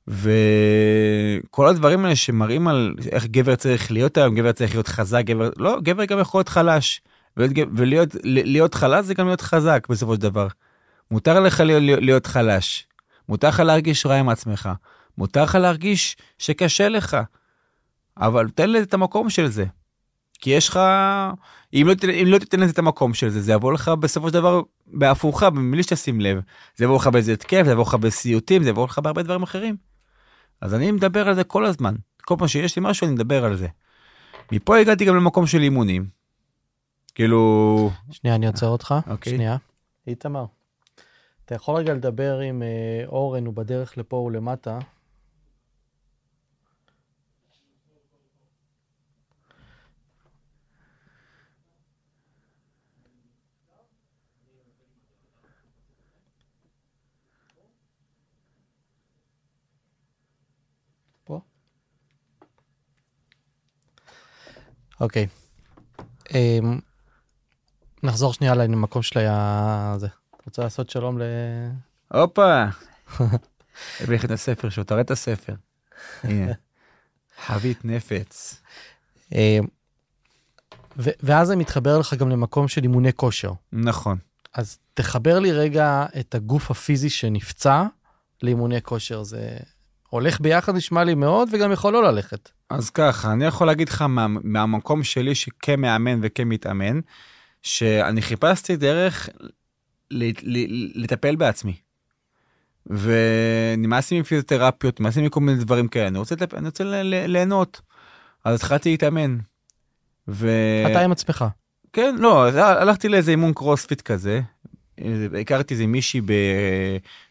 וכל 0.09 1.69
הדברים 1.69 2.05
האלה 2.05 2.17
שמראים 2.17 2.69
על 2.69 2.95
איך 3.13 3.27
גבר 3.27 3.57
צריך 3.57 3.93
להיות 3.93 4.17
היום, 4.17 4.35
גבר 4.35 4.53
צריך 4.53 4.75
להיות 4.75 4.89
חזק, 4.89 5.23
גבר, 5.25 5.51
לא, 5.57 5.81
גבר 5.83 6.05
גם 6.05 6.19
יכול 6.19 6.39
להיות 6.39 6.49
חלש, 6.49 7.01
ולהיות, 7.37 7.69
ולהיות 7.77 8.17
להיות 8.25 8.75
חלש 8.75 9.07
זה 9.07 9.15
גם 9.15 9.27
להיות 9.27 9.41
חזק 9.41 9.87
בסופו 9.91 10.15
של 10.15 10.21
דבר. 10.21 10.47
מותר 11.11 11.41
לך 11.41 11.61
להיות, 11.61 11.83
להיות 12.03 12.27
חלש, 12.27 12.87
מותר 13.29 13.49
לך 13.49 13.61
להרגיש 13.61 14.07
רע 14.07 14.15
עם 14.15 14.29
עצמך, 14.29 14.69
מותר 15.19 15.43
לך 15.43 15.55
להרגיש 15.55 16.17
שקשה 16.39 16.89
לך, 16.89 17.17
אבל 18.17 18.49
תן 18.55 18.71
לזה 18.71 18.85
את 18.85 18.95
המקום 18.95 19.31
של 19.31 19.47
זה. 19.47 19.65
כי 20.41 20.51
יש 20.51 20.69
לך, 20.69 20.81
אם 21.75 21.87
לא, 21.87 21.95
אם 22.23 22.27
לא 22.27 22.39
תיתן 22.39 22.61
לזה 22.61 22.73
את 22.73 22.79
המקום 22.79 23.15
של 23.15 23.29
זה, 23.29 23.41
זה 23.41 23.53
יבוא 23.53 23.73
לך 23.73 23.89
בסופו 23.89 24.29
של 24.29 24.35
דבר 24.35 24.61
בהפוכה, 24.87 25.51
בלי 25.51 25.83
שתשים 25.83 26.21
לב. 26.21 26.41
זה 26.77 26.85
יבוא 26.85 26.97
לך 26.97 27.07
באיזה 27.07 27.33
התקף, 27.33 27.63
זה 27.65 27.73
יבוא 27.73 27.83
לך 27.83 27.95
בסיוטים, 27.95 28.63
זה 28.63 28.69
יבוא 28.69 28.87
לך 28.87 28.99
בהרבה 28.99 29.23
דברים 29.23 29.43
אחרים. 29.43 29.96
אז 30.61 30.75
אני 30.75 30.93
מדבר 30.93 31.29
על 31.29 31.35
זה 31.35 31.45
כל 31.45 31.65
הזמן. 31.65 31.95
כל 32.23 32.35
פעם 32.39 32.49
שיש 32.49 32.77
לי 32.77 32.83
משהו, 32.85 33.07
אני 33.07 33.15
מדבר 33.15 33.45
על 33.45 33.57
זה. 33.57 33.69
מפה 34.53 34.77
הגעתי 34.79 35.05
גם 35.05 35.17
למקום 35.17 35.47
של 35.47 35.63
אימונים. 35.63 36.09
כאילו, 37.15 37.91
שנייה, 38.11 38.37
אני 38.37 38.47
עוצר 38.47 38.67
אותך. 38.67 38.95
אוקיי. 39.07 39.33
שנייה. 39.33 39.57
איתמר, 40.07 40.45
אתה 41.45 41.55
יכול 41.55 41.75
רגע 41.75 41.95
לדבר 41.95 42.39
עם 42.39 42.63
אה, 42.63 43.07
אורן, 43.07 43.47
הוא 43.47 43.55
בדרך 43.55 43.99
לפה 43.99 44.17
ולמטה. 44.17 44.79
פה? 61.25 61.41
אוקיי. 65.01 65.27
אמ, 66.35 66.79
נחזור 68.03 68.33
שנייה 68.33 68.55
למקום 68.55 69.03
של 69.03 69.19
הזה. 69.19 70.07
אתה 70.07 70.43
רוצה 70.47 70.63
לעשות 70.63 70.91
שלום 70.91 71.19
ל... 71.19 71.23
הופה. 72.13 72.65
הביא 74.01 74.17
לך 74.17 74.25
את 74.25 74.31
הספר 74.31 74.69
שלו, 74.69 74.85
תראה 74.85 75.01
את 75.01 75.11
הספר. 75.11 75.55
הנה. 76.23 76.53
חבית 77.47 77.85
נפץ. 77.85 78.63
ו- 80.99 81.11
ואז 81.21 81.49
זה 81.49 81.57
מתחבר 81.57 81.99
לך 81.99 82.15
גם 82.15 82.29
למקום 82.31 82.69
של 82.69 82.83
אימוני 82.83 83.13
כושר. 83.13 83.53
נכון. 83.73 84.19
אז 84.55 84.79
תחבר 84.95 85.39
לי 85.39 85.53
רגע 85.53 86.07
את 86.21 86.35
הגוף 86.35 86.71
הפיזי 86.71 87.11
שנפצע 87.11 87.85
לאימוני 88.43 88.83
כושר. 88.83 89.23
זה 89.23 89.57
הולך 90.09 90.41
ביחד 90.41 90.75
נשמע 90.75 91.05
לי 91.05 91.15
מאוד, 91.15 91.49
וגם 91.53 91.73
יכול 91.73 91.93
לא 91.93 92.05
ללכת. 92.05 92.51
אז 92.71 92.91
ככה, 92.91 93.33
אני 93.33 93.45
יכול 93.45 93.67
להגיד 93.67 93.89
לך 93.89 94.03
מה, 94.03 94.27
מהמקום 94.29 95.05
שלי 95.05 95.35
שכמאמן 95.35 96.19
וכמתאמן, 96.23 97.01
שאני 97.63 98.23
חיפשתי 98.23 98.77
דרך 98.77 99.29
ל, 100.11 100.31
ל, 100.43 101.03
לטפל 101.03 101.37
בעצמי. 101.37 101.77
ונמאס 102.87 104.11
לי 104.11 104.21
מפיזיותרפיות, 104.21 105.01
נמאס 105.01 105.17
לי 105.17 105.27
מכל 105.27 105.41
מיני 105.41 105.65
דברים 105.65 105.89
כאלה, 105.89 106.09
אני 106.09 106.19
רוצה, 106.19 106.35
לטפ... 106.35 106.55
אני 106.55 106.67
רוצה 106.67 106.85
ל, 106.85 106.95
ל, 106.95 107.27
ליהנות. 107.27 107.81
אז 108.45 108.55
התחלתי 108.55 108.91
להתאמן. 108.91 109.39
ו... 110.29 110.51
אתה 110.91 111.01
עם 111.01 111.13
עצמך. 111.13 111.45
כן, 111.93 112.17
לא, 112.19 112.49
הלכתי 112.59 113.09
לאיזה 113.09 113.31
אימון 113.31 113.53
קרוספיט 113.53 114.01
כזה. 114.01 114.41
הכרתי 115.41 115.75
איזה 115.75 115.87
מישהי. 115.87 116.21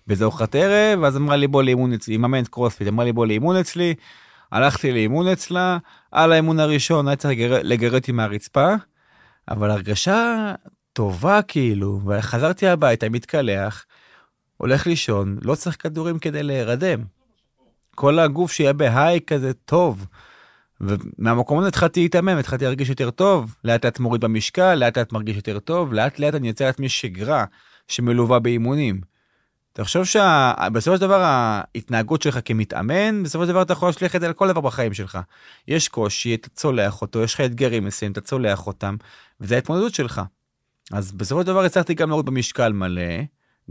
באיזה 0.07 0.23
ארוחת 0.23 0.55
ערב, 0.55 0.99
ואז 1.01 1.17
אמרה 1.17 1.35
לי 1.35 1.47
בוא 1.47 1.63
לאימון 1.63 1.93
אצלי, 1.93 2.13
היא 2.13 2.19
מאמנת 2.19 2.47
קרוספיט, 2.47 2.87
אמרה 2.87 3.05
לי 3.05 3.13
בוא 3.13 3.25
לאימון 3.25 3.55
אצלי. 3.55 3.95
הלכתי 4.51 4.91
לאימון 4.91 5.27
אצלה, 5.27 5.77
על 6.11 6.31
האימון 6.31 6.59
הראשון 6.59 7.07
היה 7.07 7.15
צריך 7.15 7.31
לגר... 7.31 7.59
לגרד 7.63 7.93
אותי 7.93 8.11
מהרצפה, 8.11 8.73
אבל 9.49 9.71
הרגשה 9.71 10.53
טובה 10.93 11.41
כאילו, 11.41 12.01
וחזרתי 12.05 12.67
הביתה, 12.67 13.09
מתקלח, 13.09 13.85
הולך 14.57 14.87
לישון, 14.87 15.37
לא 15.41 15.55
צריך 15.55 15.83
כדורים 15.83 16.19
כדי 16.19 16.43
להירדם. 16.43 16.99
כל 17.95 18.19
הגוף 18.19 18.51
שיהיה 18.51 18.73
בהיי 18.73 19.19
כזה 19.27 19.53
טוב. 19.53 20.07
ומהמקום 20.81 21.59
הזה 21.59 21.67
התחלתי 21.67 22.01
להתאמן, 22.01 22.37
התחלתי 22.37 22.65
להרגיש 22.65 22.89
יותר 22.89 23.11
טוב, 23.11 23.55
לאט 23.63 23.85
לאט 23.85 23.99
מוריד 23.99 24.21
במשקל, 24.21 24.75
לאט 24.75 24.97
לאט 24.97 25.11
מרגיש 25.11 25.35
יותר 25.35 25.59
טוב, 25.59 25.93
לאט 25.93 26.19
לאט 26.19 26.35
אני 26.35 26.47
יוצא 26.47 26.65
לעצמי 26.65 26.89
שגרה 26.89 27.45
שמלווה 27.87 28.39
באימונים. 28.39 29.14
תחשוב 29.77 30.03
שבסופו 30.03 30.95
של 30.95 31.01
דבר 31.01 31.21
ההתנהגות 31.21 32.21
שלך 32.21 32.39
כמתאמן, 32.45 33.23
בסופו 33.23 33.43
של 33.43 33.49
דבר 33.49 33.61
אתה 33.61 33.73
יכול 33.73 33.89
להשליך 33.89 34.15
את 34.15 34.21
זה 34.21 34.27
על 34.27 34.33
כל 34.33 34.47
דבר 34.47 34.61
בחיים 34.61 34.93
שלך. 34.93 35.19
יש 35.67 35.87
קושי, 35.87 36.35
אתה 36.35 36.49
צולח 36.49 37.01
אותו, 37.01 37.23
יש 37.23 37.33
לך 37.33 37.41
אתגרים 37.41 37.85
מסוימים, 37.85 38.11
אתה 38.11 38.21
צולח 38.21 38.67
אותם, 38.67 38.95
וזה 39.41 39.55
ההתמודדות 39.55 39.93
שלך. 39.93 40.21
אז 40.91 41.11
בסופו 41.11 41.41
של 41.41 41.47
דבר 41.47 41.63
הצלחתי 41.63 41.93
גם 41.93 42.09
להוריד 42.09 42.25
במשקל 42.25 42.73
מלא, 42.73 43.01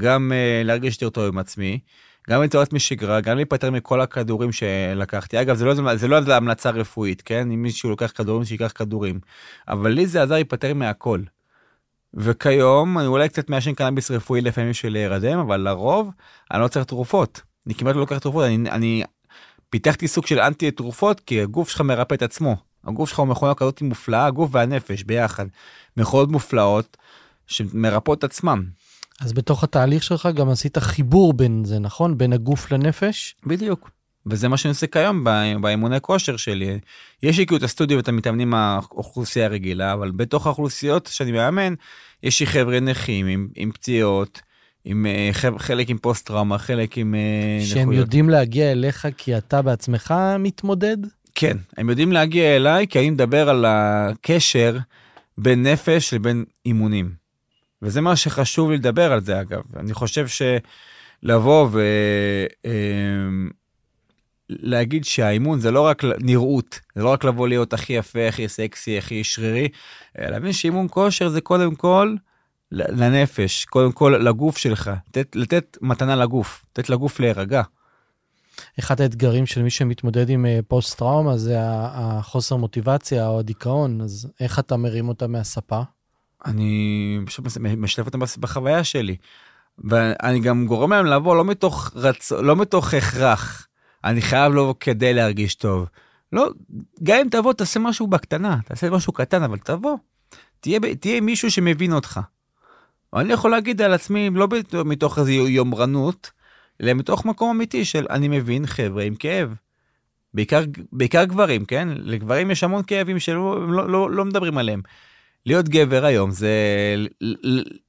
גם 0.00 0.32
uh, 0.32 0.66
להרגיש 0.66 0.94
יותר 1.02 1.10
טוב 1.10 1.24
עם 1.24 1.38
עצמי, 1.38 1.80
גם 2.30 2.42
ליצור 2.42 2.60
לעצמי 2.60 2.80
שגרה, 2.80 3.20
גם 3.20 3.36
להיפטר 3.36 3.70
מכל 3.70 4.00
הכדורים 4.00 4.52
שלקחתי. 4.52 5.40
אגב, 5.40 5.56
זה 5.56 5.64
לא, 5.64 5.94
זה 5.96 6.08
לא 6.08 6.34
המלצה 6.34 6.70
רפואית, 6.70 7.22
כן? 7.22 7.50
אם 7.50 7.62
מישהו 7.62 7.90
לוקח 7.90 8.12
כדורים, 8.14 8.44
שייקח 8.44 8.72
כדורים. 8.74 9.20
אבל 9.68 9.90
לי 9.90 10.06
זה 10.06 10.22
עזר 10.22 10.34
להיפטר 10.34 10.74
מהכל. 10.74 11.20
וכיום 12.16 12.98
אני 12.98 13.06
אולי 13.06 13.28
קצת 13.28 13.50
מעשן 13.50 13.74
קנאביס 13.74 14.10
רפואי 14.10 14.40
לפעמים 14.40 14.70
בשביל 14.70 14.92
להירדם, 14.92 15.38
אבל 15.38 15.60
לרוב 15.60 16.10
אני 16.50 16.60
לא 16.60 16.68
צריך 16.68 16.84
תרופות. 16.84 17.40
אני 17.66 17.74
כמעט 17.74 17.94
לא 17.94 18.00
לוקח 18.00 18.18
תרופות, 18.18 18.44
אני, 18.44 18.70
אני 18.70 19.02
פיתחתי 19.70 20.08
סוג 20.08 20.26
של 20.26 20.40
אנטי 20.40 20.70
תרופות, 20.70 21.20
כי 21.20 21.40
הגוף 21.40 21.68
שלך 21.68 21.80
מרפא 21.80 22.14
את 22.14 22.22
עצמו. 22.22 22.56
הגוף 22.84 23.08
שלך 23.08 23.18
הוא 23.18 23.26
מכונה 23.26 23.54
כזאת 23.54 23.82
מופלאה, 23.82 24.26
הגוף 24.26 24.50
והנפש 24.52 25.02
ביחד. 25.02 25.46
מכונות 25.96 26.30
מופלאות 26.30 26.96
שמרפאות 27.46 28.18
את 28.18 28.24
עצמם. 28.24 28.64
אז 29.20 29.32
בתוך 29.32 29.64
התהליך 29.64 30.02
שלך 30.02 30.28
גם 30.34 30.48
עשית 30.48 30.78
חיבור 30.78 31.32
בין 31.32 31.64
זה, 31.64 31.78
נכון? 31.78 32.18
בין 32.18 32.32
הגוף 32.32 32.72
לנפש? 32.72 33.36
בדיוק. 33.46 33.90
וזה 34.26 34.48
מה 34.48 34.56
שאני 34.56 34.70
עושה 34.70 34.86
כיום 34.86 35.24
באימוני 35.60 36.00
כושר 36.00 36.36
שלי. 36.36 36.78
יש 37.22 37.38
לי 37.38 37.46
כאילו 37.46 37.58
את 37.58 37.62
הסטודיו 37.62 37.96
ואת 37.96 38.08
המתאמנים 38.08 38.54
האוכלוסייה 38.54 39.46
הרגילה, 39.46 39.92
אבל 39.92 40.10
בתוך 40.10 40.46
האוכלוסיות 40.46 41.08
שאני 41.12 41.32
מאמן, 41.32 41.74
יש 42.22 42.40
לי 42.40 42.46
חבר'ה 42.46 42.80
נכים 42.80 43.26
עם, 43.26 43.48
עם 43.56 43.72
פציעות, 43.72 44.40
עם 44.84 45.06
חלק 45.58 45.90
עם 45.90 45.98
פוסט 45.98 46.26
טראומה, 46.26 46.58
חלק 46.58 46.98
עם 46.98 47.14
שהם 47.64 47.80
נכויות. 47.82 48.00
יודעים 48.00 48.28
להגיע 48.30 48.72
אליך 48.72 49.08
כי 49.16 49.38
אתה 49.38 49.62
בעצמך 49.62 50.14
מתמודד? 50.38 50.96
כן, 51.34 51.56
הם 51.76 51.90
יודעים 51.90 52.12
להגיע 52.12 52.56
אליי 52.56 52.86
כי 52.88 52.98
אני 52.98 53.10
מדבר 53.10 53.48
על 53.48 53.64
הקשר 53.68 54.78
בין 55.38 55.66
נפש 55.66 56.14
לבין 56.14 56.44
אימונים. 56.66 57.10
וזה 57.82 58.00
מה 58.00 58.16
שחשוב 58.16 58.70
לי 58.70 58.76
לדבר 58.76 59.12
על 59.12 59.20
זה 59.20 59.40
אגב. 59.40 59.62
אני 59.76 59.94
חושב 59.94 60.26
שלבוא 61.22 61.68
ו... 61.72 61.82
להגיד 64.60 65.04
שהאימון 65.04 65.60
זה 65.60 65.70
לא 65.70 65.80
רק 65.80 66.02
נראות, 66.20 66.80
זה 66.94 67.02
לא 67.02 67.08
רק 67.08 67.24
לבוא 67.24 67.48
להיות 67.48 67.72
הכי 67.72 67.92
יפה, 67.92 68.28
הכי 68.28 68.48
סקסי, 68.48 68.98
הכי 68.98 69.24
שרירי, 69.24 69.68
להבין 70.18 70.52
שאימון 70.52 70.86
כושר 70.90 71.28
זה 71.28 71.40
קודם 71.40 71.74
כל 71.74 72.14
לנפש, 72.72 73.64
קודם 73.64 73.92
כל 73.92 74.20
לגוף 74.20 74.58
שלך, 74.58 74.90
לתת, 75.08 75.36
לתת 75.36 75.78
מתנה 75.80 76.16
לגוף, 76.16 76.64
לתת 76.70 76.90
לגוף 76.90 77.20
להירגע. 77.20 77.62
אחד 78.78 79.00
האתגרים 79.00 79.46
של 79.46 79.62
מי 79.62 79.70
שמתמודד 79.70 80.30
עם 80.30 80.46
אה, 80.46 80.60
פוסט 80.68 80.98
טראומה 80.98 81.36
זה 81.36 81.56
החוסר 81.60 82.56
מוטיבציה 82.56 83.28
או 83.28 83.38
הדיכאון, 83.38 84.00
אז 84.00 84.28
איך 84.40 84.58
אתה 84.58 84.76
מרים 84.76 85.08
אותה 85.08 85.26
מהספה? 85.26 85.82
אני 86.46 87.18
פשוט 87.26 87.44
משלב 87.76 88.06
אותם 88.06 88.20
בחוויה 88.40 88.84
שלי. 88.84 89.16
ואני 89.78 90.40
גם 90.40 90.66
גורם 90.66 90.92
להם 90.92 91.06
לבוא 91.06 91.36
לא 91.36 91.44
מתוך 91.44 91.90
רצ... 91.94 92.32
לא 92.32 92.56
מתוך 92.56 92.94
הכרח. 92.94 93.66
אני 94.04 94.22
חייב 94.22 94.52
לבוא 94.52 94.74
כדי 94.80 95.14
להרגיש 95.14 95.54
טוב. 95.54 95.86
לא, 96.32 96.50
גם 97.02 97.18
אם 97.20 97.28
תבוא 97.30 97.52
תעשה 97.52 97.80
משהו 97.80 98.06
בקטנה, 98.06 98.58
תעשה 98.64 98.90
משהו 98.90 99.12
קטן, 99.12 99.42
אבל 99.42 99.58
תבוא. 99.58 99.96
תהיה, 100.60 100.78
תהיה 101.00 101.20
מישהו 101.20 101.50
שמבין 101.50 101.92
אותך. 101.92 102.20
אני 103.16 103.32
יכול 103.32 103.50
להגיד 103.50 103.82
על 103.82 103.92
עצמי, 103.92 104.30
לא 104.30 104.48
מתוך 104.84 105.18
איזו 105.18 105.30
יומרנות, 105.30 106.30
אלא 106.82 106.94
מתוך 106.94 107.24
מקום 107.24 107.50
אמיתי 107.50 107.84
של 107.84 108.06
אני 108.10 108.28
מבין 108.28 108.66
חבר'ה 108.66 109.04
עם 109.04 109.14
כאב. 109.14 109.54
בעיקר, 110.34 110.62
בעיקר 110.92 111.24
גברים, 111.24 111.64
כן? 111.64 111.88
לגברים 111.96 112.50
יש 112.50 112.64
המון 112.64 112.82
כאבים 112.86 113.18
שלא 113.18 113.68
לא, 113.68 113.88
לא, 113.90 114.10
לא 114.10 114.24
מדברים 114.24 114.58
עליהם. 114.58 114.82
להיות 115.46 115.68
גבר 115.68 116.04
היום 116.04 116.30
זה 116.30 116.50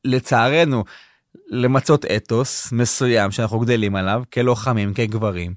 לצערנו 0.05 0.83
למצות 1.47 2.05
אתוס 2.05 2.71
מסוים 2.71 3.31
שאנחנו 3.31 3.59
גדלים 3.59 3.95
עליו 3.95 4.23
כלוחמים, 4.33 4.93
כגברים. 4.93 5.53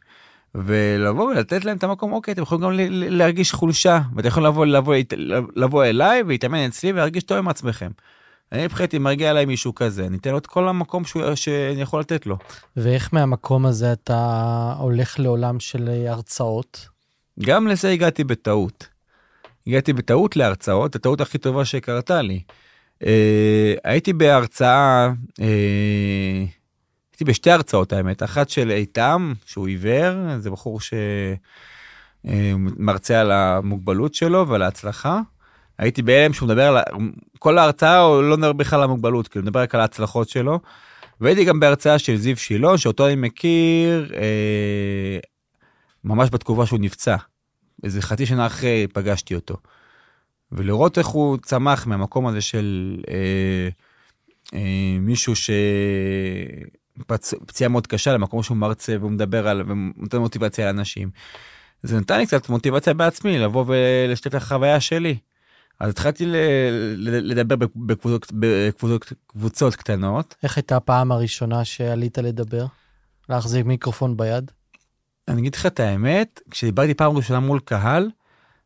ולבוא 0.55 1.24
ולתת 1.24 1.64
להם 1.64 1.76
את 1.76 1.84
המקום, 1.84 2.12
אוקיי, 2.12 2.32
אתם 2.34 2.42
יכולים 2.42 2.62
גם 2.62 2.70
להרגיש 2.90 3.53
חולשה, 3.53 4.01
ואתם 4.16 4.28
יכולים 4.28 4.49
לבוא, 4.49 4.66
לבוא, 4.66 4.94
לבוא 5.57 5.84
אליי 5.84 6.22
ולהתאמן 6.22 6.59
אצלי 6.59 6.92
ולהרגיש 6.92 7.22
טוב 7.22 7.38
עם 7.38 7.49
עצמכם. 7.49 7.90
אני 8.53 8.64
מבחינתי 8.64 8.99
מרגיע 8.99 9.30
עליי 9.30 9.44
מישהו 9.44 9.74
כזה, 9.74 10.07
אני 10.07 10.16
אתן 10.16 10.30
לו 10.30 10.38
את 10.38 10.46
כל 10.46 10.68
המקום 10.68 11.05
שהוא, 11.05 11.34
שאני 11.34 11.80
יכול 11.80 12.01
לתת 12.01 12.26
לו. 12.26 12.38
ואיך 12.76 13.14
מהמקום 13.14 13.66
הזה 13.66 13.92
אתה 13.92 14.74
הולך 14.78 15.18
לעולם 15.18 15.61
של 15.61 15.88
הרצאות? 16.09 16.88
גם 17.40 17.66
לזה 17.66 17.90
הגעתי 17.90 18.24
בטעות. 18.24 18.88
הגעתי 19.66 19.92
בטעות 19.92 20.36
להרצאות, 20.36 20.96
הטעות 20.96 21.20
הכי 21.20 21.38
טובה 21.38 21.64
שקרתה 21.64 22.22
לי. 22.22 22.42
אה, 23.07 23.74
הייתי 23.84 24.12
בהרצאה, 24.12 25.11
אה, 25.40 26.44
הייתי 27.18 27.30
בשתי 27.30 27.50
הרצאות 27.50 27.92
האמת, 27.92 28.22
אחת 28.22 28.48
של 28.48 28.70
איתם, 28.70 29.32
שהוא 29.46 29.66
עיוור, 29.66 30.38
זה 30.38 30.50
בחור 30.50 30.80
שמרצה 32.24 33.14
אה, 33.14 33.20
על 33.20 33.32
המוגבלות 33.32 34.14
שלו 34.14 34.48
ועל 34.48 34.62
ההצלחה. 34.62 35.20
הייתי 35.78 36.02
בהלם 36.02 36.32
שהוא 36.32 36.46
מדבר 36.46 36.62
על, 36.62 36.78
כל 37.38 37.58
ההרצאה 37.58 37.98
הוא 37.98 38.22
לא 38.22 38.36
מדבר 38.36 38.52
בכלל 38.52 38.78
על 38.78 38.84
המוגבלות, 38.84 39.28
כאילו 39.28 39.44
מדבר 39.44 39.60
רק 39.60 39.74
על 39.74 39.80
ההצלחות 39.80 40.28
שלו. 40.28 40.60
והייתי 41.20 41.44
גם 41.44 41.60
בהרצאה 41.60 41.98
של 41.98 42.16
זיו 42.16 42.36
שילון, 42.36 42.78
שאותו 42.78 43.06
אני 43.06 43.16
מכיר 43.16 44.12
אה, 44.14 45.18
ממש 46.04 46.28
בתקופה 46.32 46.66
שהוא 46.66 46.80
נפצע. 46.80 47.16
איזה 47.84 48.02
חצי 48.02 48.26
שנה 48.26 48.46
אחרי 48.46 48.86
פגשתי 48.92 49.34
אותו. 49.34 49.56
ולראות 50.52 50.98
איך 50.98 51.06
הוא 51.06 51.38
צמח 51.42 51.86
מהמקום 51.86 52.26
הזה 52.26 52.40
של 52.40 52.96
אה, 53.10 53.68
אה, 54.54 54.98
מישהו 55.00 55.36
שפציעה 57.24 57.68
מאוד 57.68 57.86
קשה 57.86 58.12
למקום 58.12 58.42
שהוא 58.42 58.57
מרצה 58.57 58.96
והוא 59.01 59.11
מדבר 59.11 59.49
על 59.49 59.62
ונותן 59.66 60.18
מוטיבציה 60.18 60.66
לאנשים. 60.66 61.11
זה 61.82 62.01
נתן 62.01 62.18
לי 62.18 62.26
קצת 62.26 62.49
מוטיבציה 62.49 62.94
בעצמי 62.94 63.38
לבוא 63.38 63.64
ולשתף 63.68 64.26
את 64.26 64.34
החוויה 64.34 64.80
שלי. 64.80 65.18
אז 65.80 65.90
התחלתי 65.90 66.26
ל- 66.26 66.36
ל- 66.96 67.30
לדבר 67.30 67.57
בקבוצות, 67.76 68.32
בקבוצות 68.32 69.12
קבוצות 69.26 69.76
קטנות. 69.76 70.34
איך 70.42 70.57
הייתה 70.57 70.76
הפעם 70.76 71.12
הראשונה 71.12 71.64
שעלית 71.64 72.18
לדבר? 72.18 72.66
להחזיק 73.28 73.66
מיקרופון 73.66 74.16
ביד? 74.16 74.51
אני 75.28 75.40
אגיד 75.40 75.55
לך 75.55 75.66
את 75.66 75.80
האמת, 75.80 76.40
כשדיברתי 76.51 76.94
פעם 76.94 77.16
ראשונה 77.16 77.40
מול 77.40 77.61
קהל, 77.61 78.11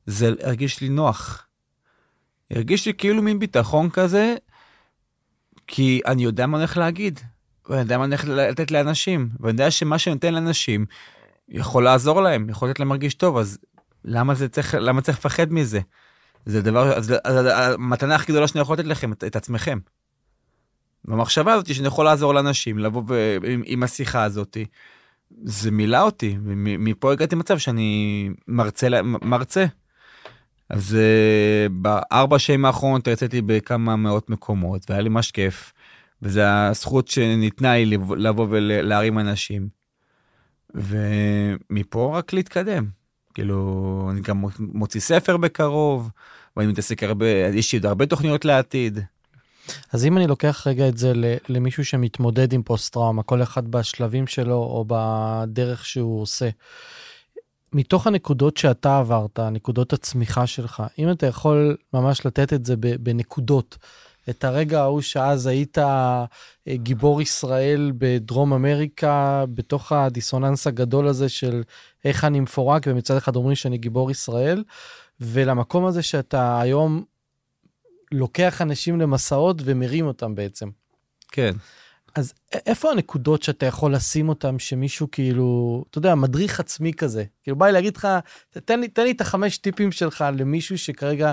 זה 0.07 0.33
הרגיש 0.43 0.81
לי 0.81 0.89
נוח. 0.89 1.47
הרגיש 2.51 2.87
לי 2.87 2.95
כאילו 2.95 3.23
מין 3.23 3.39
ביטחון 3.39 3.91
כזה, 3.91 4.35
כי 5.67 6.01
אני 6.07 6.25
יודע 6.25 6.47
מה 6.47 6.57
אני 6.57 6.63
הולך 6.63 6.77
להגיד, 6.77 7.21
ואני 7.69 7.81
יודע 7.81 7.99
מה 7.99 8.05
אני 8.05 8.15
הולך 8.15 8.25
לתת 8.29 8.71
לאנשים, 8.71 9.29
ואני 9.41 9.53
יודע 9.53 9.71
שמה 9.71 9.99
שאני 9.99 10.15
נותן 10.15 10.35
לאנשים 10.35 10.87
יכול 11.49 11.85
לעזור 11.85 12.21
להם, 12.23 12.49
יכול 12.49 12.69
לתת 12.69 12.81
להם 12.81 12.89
להרגיש 12.89 13.15
טוב, 13.15 13.37
אז 13.37 13.59
למה 14.05 14.35
זה 14.35 14.49
צריך, 14.49 14.75
למה 14.75 15.01
צריך 15.01 15.19
לפחד 15.19 15.53
מזה? 15.53 15.81
זה 16.47 16.63
דבר, 16.63 17.01
זה, 17.01 17.19
המתנה 17.25 18.15
הכי 18.15 18.33
גדולה 18.33 18.49
שאני 18.49 18.61
יכול 18.61 18.75
לתת 18.75 18.85
לכם, 18.85 19.13
את, 19.13 19.25
את 19.25 19.37
עצמכם. 19.37 19.79
והמחשבה 21.05 21.53
הזאת 21.53 21.75
שאני 21.75 21.87
יכול 21.87 22.05
לעזור 22.05 22.35
לאנשים, 22.35 22.79
לבוא 22.79 23.03
ו, 23.09 23.37
עם, 23.47 23.63
עם 23.67 23.83
השיחה 23.83 24.23
הזאת, 24.23 24.57
זה 25.45 25.71
מילא 25.71 26.03
אותי, 26.03 26.39
ומפה 26.45 27.13
הגעתי 27.13 27.35
למצב 27.35 27.59
שאני 27.59 28.31
מרצה, 28.49 28.89
מרצה. 29.03 29.67
אז 30.69 30.97
uh, 30.99 31.73
בארבע 31.73 32.39
שנים 32.39 32.65
האחרונות 32.65 33.09
הרציתי 33.09 33.43
בכמה 33.43 33.97
מאות 33.97 34.31
מקומות, 34.31 34.91
והיה 34.91 35.03
לי 35.03 35.09
ממש 35.09 35.31
כיף. 35.31 35.73
וזו 36.23 36.41
הזכות 36.41 37.09
שניתנה 37.09 37.75
לי 37.75 37.97
לבוא 38.17 38.47
ולהרים 38.51 39.19
אנשים. 39.19 39.69
ומפה 40.75 42.19
רק 42.19 42.33
להתקדם. 42.33 42.87
כאילו, 43.35 44.09
אני 44.13 44.21
גם 44.21 44.45
מוציא 44.59 45.01
ספר 45.01 45.37
בקרוב, 45.37 46.11
ואני 46.57 46.73
מתעסק 46.73 47.03
הרבה, 47.03 47.27
יש 47.29 47.73
לי 47.73 47.79
עוד 47.79 47.87
הרבה 47.87 48.07
תוכניות 48.07 48.45
לעתיד. 48.45 48.99
אז 49.93 50.05
אם 50.05 50.17
אני 50.17 50.27
לוקח 50.27 50.67
רגע 50.67 50.89
את 50.89 50.99
זה 50.99 51.13
למישהו 51.49 51.85
שמתמודד 51.85 52.53
עם 52.53 52.63
פוסט-טראומה, 52.63 53.23
כל 53.23 53.43
אחד 53.43 53.69
בשלבים 53.69 54.27
שלו 54.27 54.55
או 54.55 54.85
בדרך 54.89 55.87
שהוא 55.87 56.23
עושה, 56.23 56.49
מתוך 57.73 58.07
הנקודות 58.07 58.57
שאתה 58.57 58.99
עברת, 58.99 59.39
נקודות 59.41 59.93
הצמיחה 59.93 60.47
שלך, 60.47 60.83
אם 60.99 61.11
אתה 61.11 61.27
יכול 61.27 61.77
ממש 61.95 62.27
לתת 62.27 62.53
את 62.53 62.65
זה 62.65 62.75
בנקודות, 62.77 63.79
את 64.31 64.45
הרגע 64.45 64.81
ההוא 64.81 65.01
שאז 65.01 65.47
היית 65.47 65.79
אה, 65.79 66.25
גיבור 66.69 67.23
ישראל 67.23 67.93
בדרום 67.99 68.53
אמריקה, 68.53 69.45
בתוך 69.55 69.93
הדיסוננס 69.93 70.67
הגדול 70.67 71.09
הזה 71.09 71.29
של 71.29 71.63
איך 72.05 72.25
אני 72.25 72.41
מפורק, 72.41 72.83
ומצד 72.87 73.17
אחד 73.17 73.37
אומרים 73.37 73.57
שאני 73.57 73.79
גיבור 73.79 74.11
ישראל, 74.11 74.65
ולמקום 75.21 75.87
הזה 75.87 76.03
שאתה 76.03 76.61
היום 76.61 77.05
לוקח 78.13 78.63
אנשים 78.63 79.01
למסעות 79.01 79.57
ומרים 79.65 80.07
אותם 80.07 80.35
בעצם. 80.35 80.69
כן. 81.33 81.53
אז 82.15 82.33
איפה 82.53 82.91
הנקודות 82.91 83.43
שאתה 83.43 83.67
יכול 83.67 83.95
לשים 83.95 84.29
אותם 84.29 84.59
שמישהו 84.59 85.11
כאילו, 85.11 85.85
אתה 85.91 85.99
יודע, 85.99 86.15
מדריך 86.15 86.61
עצמי 86.61 86.93
כזה, 86.93 87.25
כאילו 87.43 87.57
בא 87.57 87.67
לי 87.67 87.73
להגיד 87.73 87.97
לך, 87.97 88.09
תן 88.51 88.81
לי, 88.81 88.89
תן 88.89 89.03
לי 89.03 89.11
את 89.11 89.21
החמש 89.21 89.59
טיפים 89.59 89.93
שלך 89.93 90.25
למישהו 90.39 90.79
שכרגע 90.79 91.33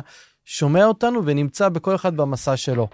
שומע 0.52 0.86
אותנו 0.86 1.26
ונמצא 1.26 1.70
בכל 1.70 1.96
אחד 1.96 2.18
במסע 2.18 2.58
שלו. 2.58 2.88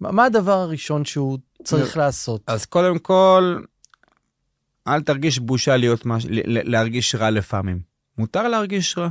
מה, 0.00 0.24
הדבר 0.24 0.52
הראשון 0.52 1.04
שהוא 1.04 1.38
צריך 1.64 1.96
לעשות? 1.96 2.42
אז 2.46 2.64
קודם 2.64 2.98
כל, 2.98 3.60
אל 4.88 5.02
תרגיש 5.02 5.38
בושה 5.38 5.76
להיות 5.76 6.06
מש... 6.06 6.26
להרגיש 6.44 7.14
רע 7.14 7.30
לפעמים. 7.30 7.80
מותר 8.18 8.48
להרגיש 8.48 8.98
רע, 8.98 9.08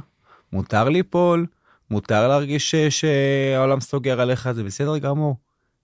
מותר 0.53 0.89
ליפול, 0.89 1.45
מותר 1.91 2.27
להרגיש 2.27 2.75
שהעולם 2.75 3.79
סוגר 3.81 4.21
עליך, 4.21 4.51
זה 4.51 4.63
בסדר 4.63 4.97
גמור. 4.97 5.37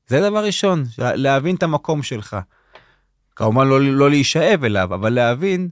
זה 0.08 0.22
דבר 0.30 0.46
ראשון, 0.46 0.84
להבין 0.98 1.56
את 1.56 1.64
המקום 1.64 2.04
שלך. 2.04 2.38
כמובן 3.36 3.68
לא, 3.68 3.82
לא 3.82 4.10
להישאב 4.10 4.64
אליו, 4.64 4.94
אבל 4.94 5.14
להבין 5.14 5.70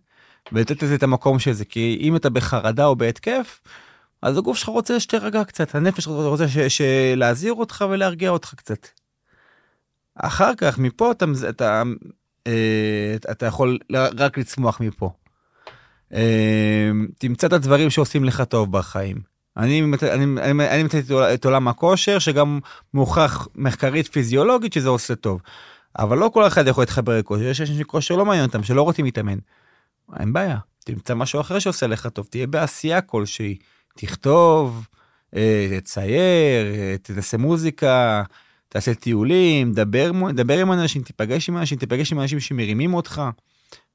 ולתת 0.51 0.83
לזה 0.83 0.95
את 0.95 1.03
המקום 1.03 1.39
של 1.39 1.51
זה, 1.51 1.65
כי 1.65 1.97
אם 2.01 2.15
אתה 2.15 2.29
בחרדה 2.29 2.85
או 2.85 2.95
בהתקף, 2.95 3.61
אז 4.21 4.37
הגוף 4.37 4.57
שלך 4.57 4.69
רוצה 4.69 4.99
שתירגע 4.99 5.43
קצת, 5.43 5.75
הנפש 5.75 6.03
שלך 6.03 6.13
רוצה 6.13 6.45
להזהיר 7.15 7.53
אותך 7.53 7.85
ולהרגיע 7.89 8.29
אותך 8.29 8.53
קצת. 8.53 8.87
אחר 10.15 10.55
כך, 10.55 10.77
מפה 10.77 11.11
אתה, 11.11 11.25
אתה, 11.49 11.83
אה, 12.47 13.15
אתה 13.31 13.45
יכול 13.45 13.77
רק 13.91 14.37
לצמוח 14.37 14.79
מפה. 14.79 15.11
אה, 16.13 16.91
תמצא 17.17 17.47
את 17.47 17.53
הדברים 17.53 17.89
שעושים 17.89 18.23
לך 18.25 18.41
טוב 18.41 18.71
בחיים. 18.71 19.17
אני, 19.57 19.81
אני, 20.01 20.23
אני, 20.41 20.69
אני 20.69 20.83
מצאתי 20.83 21.13
את 21.33 21.45
עולם 21.45 21.67
הכושר 21.67 22.19
שגם 22.19 22.59
מוכח 22.93 23.47
מחקרית 23.55 24.07
פיזיולוגית 24.07 24.73
שזה 24.73 24.89
עושה 24.89 25.15
טוב. 25.15 25.41
אבל 25.99 26.17
לא 26.17 26.29
כל 26.33 26.47
אחד 26.47 26.67
יכול 26.67 26.81
להתחבר 26.81 27.19
לכושר, 27.19 27.43
יש 27.43 27.61
אנשים 27.61 27.77
שכושר 27.77 28.15
לא 28.15 28.25
מעניין 28.25 28.45
אותם, 28.45 28.63
שלא 28.63 28.81
רוצים 28.81 29.05
להתאמן. 29.05 29.37
אין 30.19 30.33
בעיה, 30.33 30.57
תמצא 30.85 31.15
משהו 31.15 31.41
אחר 31.41 31.59
שעושה 31.59 31.87
לך 31.87 32.07
טוב, 32.07 32.27
תהיה 32.29 32.47
בעשייה 32.47 33.01
כלשהי, 33.01 33.57
תכתוב, 34.01 34.87
אה, 35.35 35.77
תצייר, 35.81 36.75
אה, 36.75 36.95
תעשה 37.01 37.37
מוזיקה, 37.37 38.23
תעשה 38.69 38.93
טיולים, 38.93 39.73
דבר, 39.73 40.11
דבר 40.33 40.57
עם 40.59 40.71
אנשים, 40.71 41.01
תיפגש 41.01 41.49
עם 41.49 41.57
אנשים, 41.57 41.77
תיפגש 41.77 42.11
עם 42.11 42.19
אנשים 42.19 42.39
שמרימים 42.39 42.93
אותך, 42.93 43.21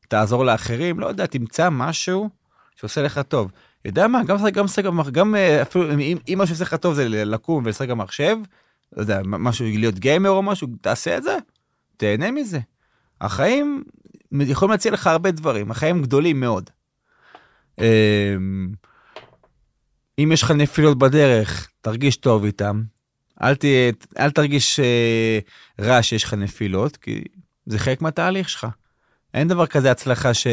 תעזור 0.09 0.45
לאחרים, 0.45 1.01
לא 1.01 1.07
יודע, 1.07 1.27
תמצא 1.27 1.69
משהו 1.71 2.29
שעושה 2.77 3.03
לך 3.03 3.21
טוב. 3.29 3.51
יודע 3.85 4.09
מה, 4.09 4.25
גם 4.25 4.37
גם 4.53 4.67
גם, 4.85 5.01
גם 5.13 5.35
אה, 5.35 5.63
אפילו 5.63 5.93
אם, 5.93 6.19
אם 6.29 6.35
מה 6.39 6.47
שעושה 6.47 6.65
לך 6.65 6.75
טוב 6.75 6.95
זה 6.95 7.09
לקום 7.09 7.65
ולשחק 7.65 7.89
במחשב, 7.89 8.37
לא 8.97 9.03
יודע, 9.03 9.21
משהו, 9.25 9.67
להיות 9.67 9.99
גיימר 9.99 10.31
או 10.31 10.43
משהו, 10.43 10.69
תעשה 10.81 11.17
את 11.17 11.23
זה, 11.23 11.37
תהנה 11.97 12.31
מזה. 12.31 12.61
החיים 13.21 13.85
יכולים 14.33 14.73
להציע 14.73 14.93
לך 14.93 15.07
הרבה 15.07 15.31
דברים, 15.31 15.71
החיים 15.71 16.03
גדולים 16.03 16.41
מאוד. 16.41 16.71
אם 20.19 20.33
יש 20.33 20.43
לך 20.43 20.51
נפילות 20.51 20.99
בדרך, 20.99 21.69
תרגיש 21.81 22.17
טוב 22.17 22.45
איתם. 22.45 22.83
אל, 23.43 23.55
ת, 23.55 23.65
אל 24.19 24.31
תרגיש 24.31 24.81
אה, 24.81 25.39
רע 25.81 26.03
שיש 26.03 26.25
לך 26.25 26.35
נפילות, 26.35 26.97
כי 26.97 27.25
זה 27.67 27.79
חלק 27.79 28.03
מהתהליך 28.03 28.49
שלך. 28.49 28.67
אין 29.35 29.49
דבר 29.49 29.67
כזה 29.67 29.91
הצלחה 29.91 30.35
ש... 30.35 30.47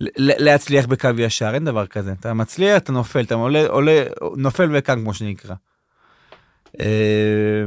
להצליח 0.00 0.86
בקו 0.86 1.08
ישר, 1.18 1.54
אין 1.54 1.64
דבר 1.64 1.86
כזה. 1.86 2.12
אתה 2.20 2.34
מצליח, 2.34 2.76
אתה 2.76 2.92
נופל, 2.92 3.20
אתה 3.20 3.34
עולה, 3.34 3.66
עולה, 3.66 4.04
נופל 4.36 4.70
וקם 4.72 5.00
כמו 5.00 5.14
שנקרא. 5.14 5.54
אה, 6.80 7.64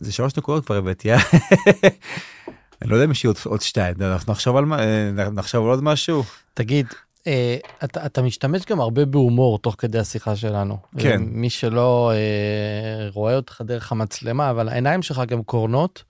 זה 0.00 0.12
שלוש 0.12 0.36
נקודות 0.36 0.66
כבר 0.66 0.76
הבאתי, 0.76 1.12
אה? 1.12 1.18
אני 2.82 2.90
לא 2.90 2.94
יודע 2.94 3.04
אם 3.04 3.10
יש 3.10 3.26
עוד 3.44 3.60
שתיים, 3.60 3.94
אנחנו 4.00 4.32
נחשוב 4.32 4.56
על, 4.56 4.64
אה, 4.72 5.56
עוד 5.56 5.82
משהו. 5.82 6.24
תגיד, 6.54 6.86
אה, 7.26 7.56
אתה, 7.84 8.06
אתה 8.06 8.22
משתמש 8.22 8.62
גם 8.70 8.80
הרבה 8.80 9.04
בהומור 9.04 9.58
תוך 9.58 9.74
כדי 9.78 9.98
השיחה 9.98 10.36
שלנו. 10.36 10.78
כן. 10.98 11.22
מי 11.26 11.50
שלא 11.50 12.12
אה, 12.14 13.08
רואה 13.10 13.36
אותך 13.36 13.62
דרך 13.64 13.92
המצלמה, 13.92 14.50
אבל 14.50 14.68
העיניים 14.68 15.02
שלך 15.02 15.22
גם 15.26 15.42
קורנות, 15.42 16.04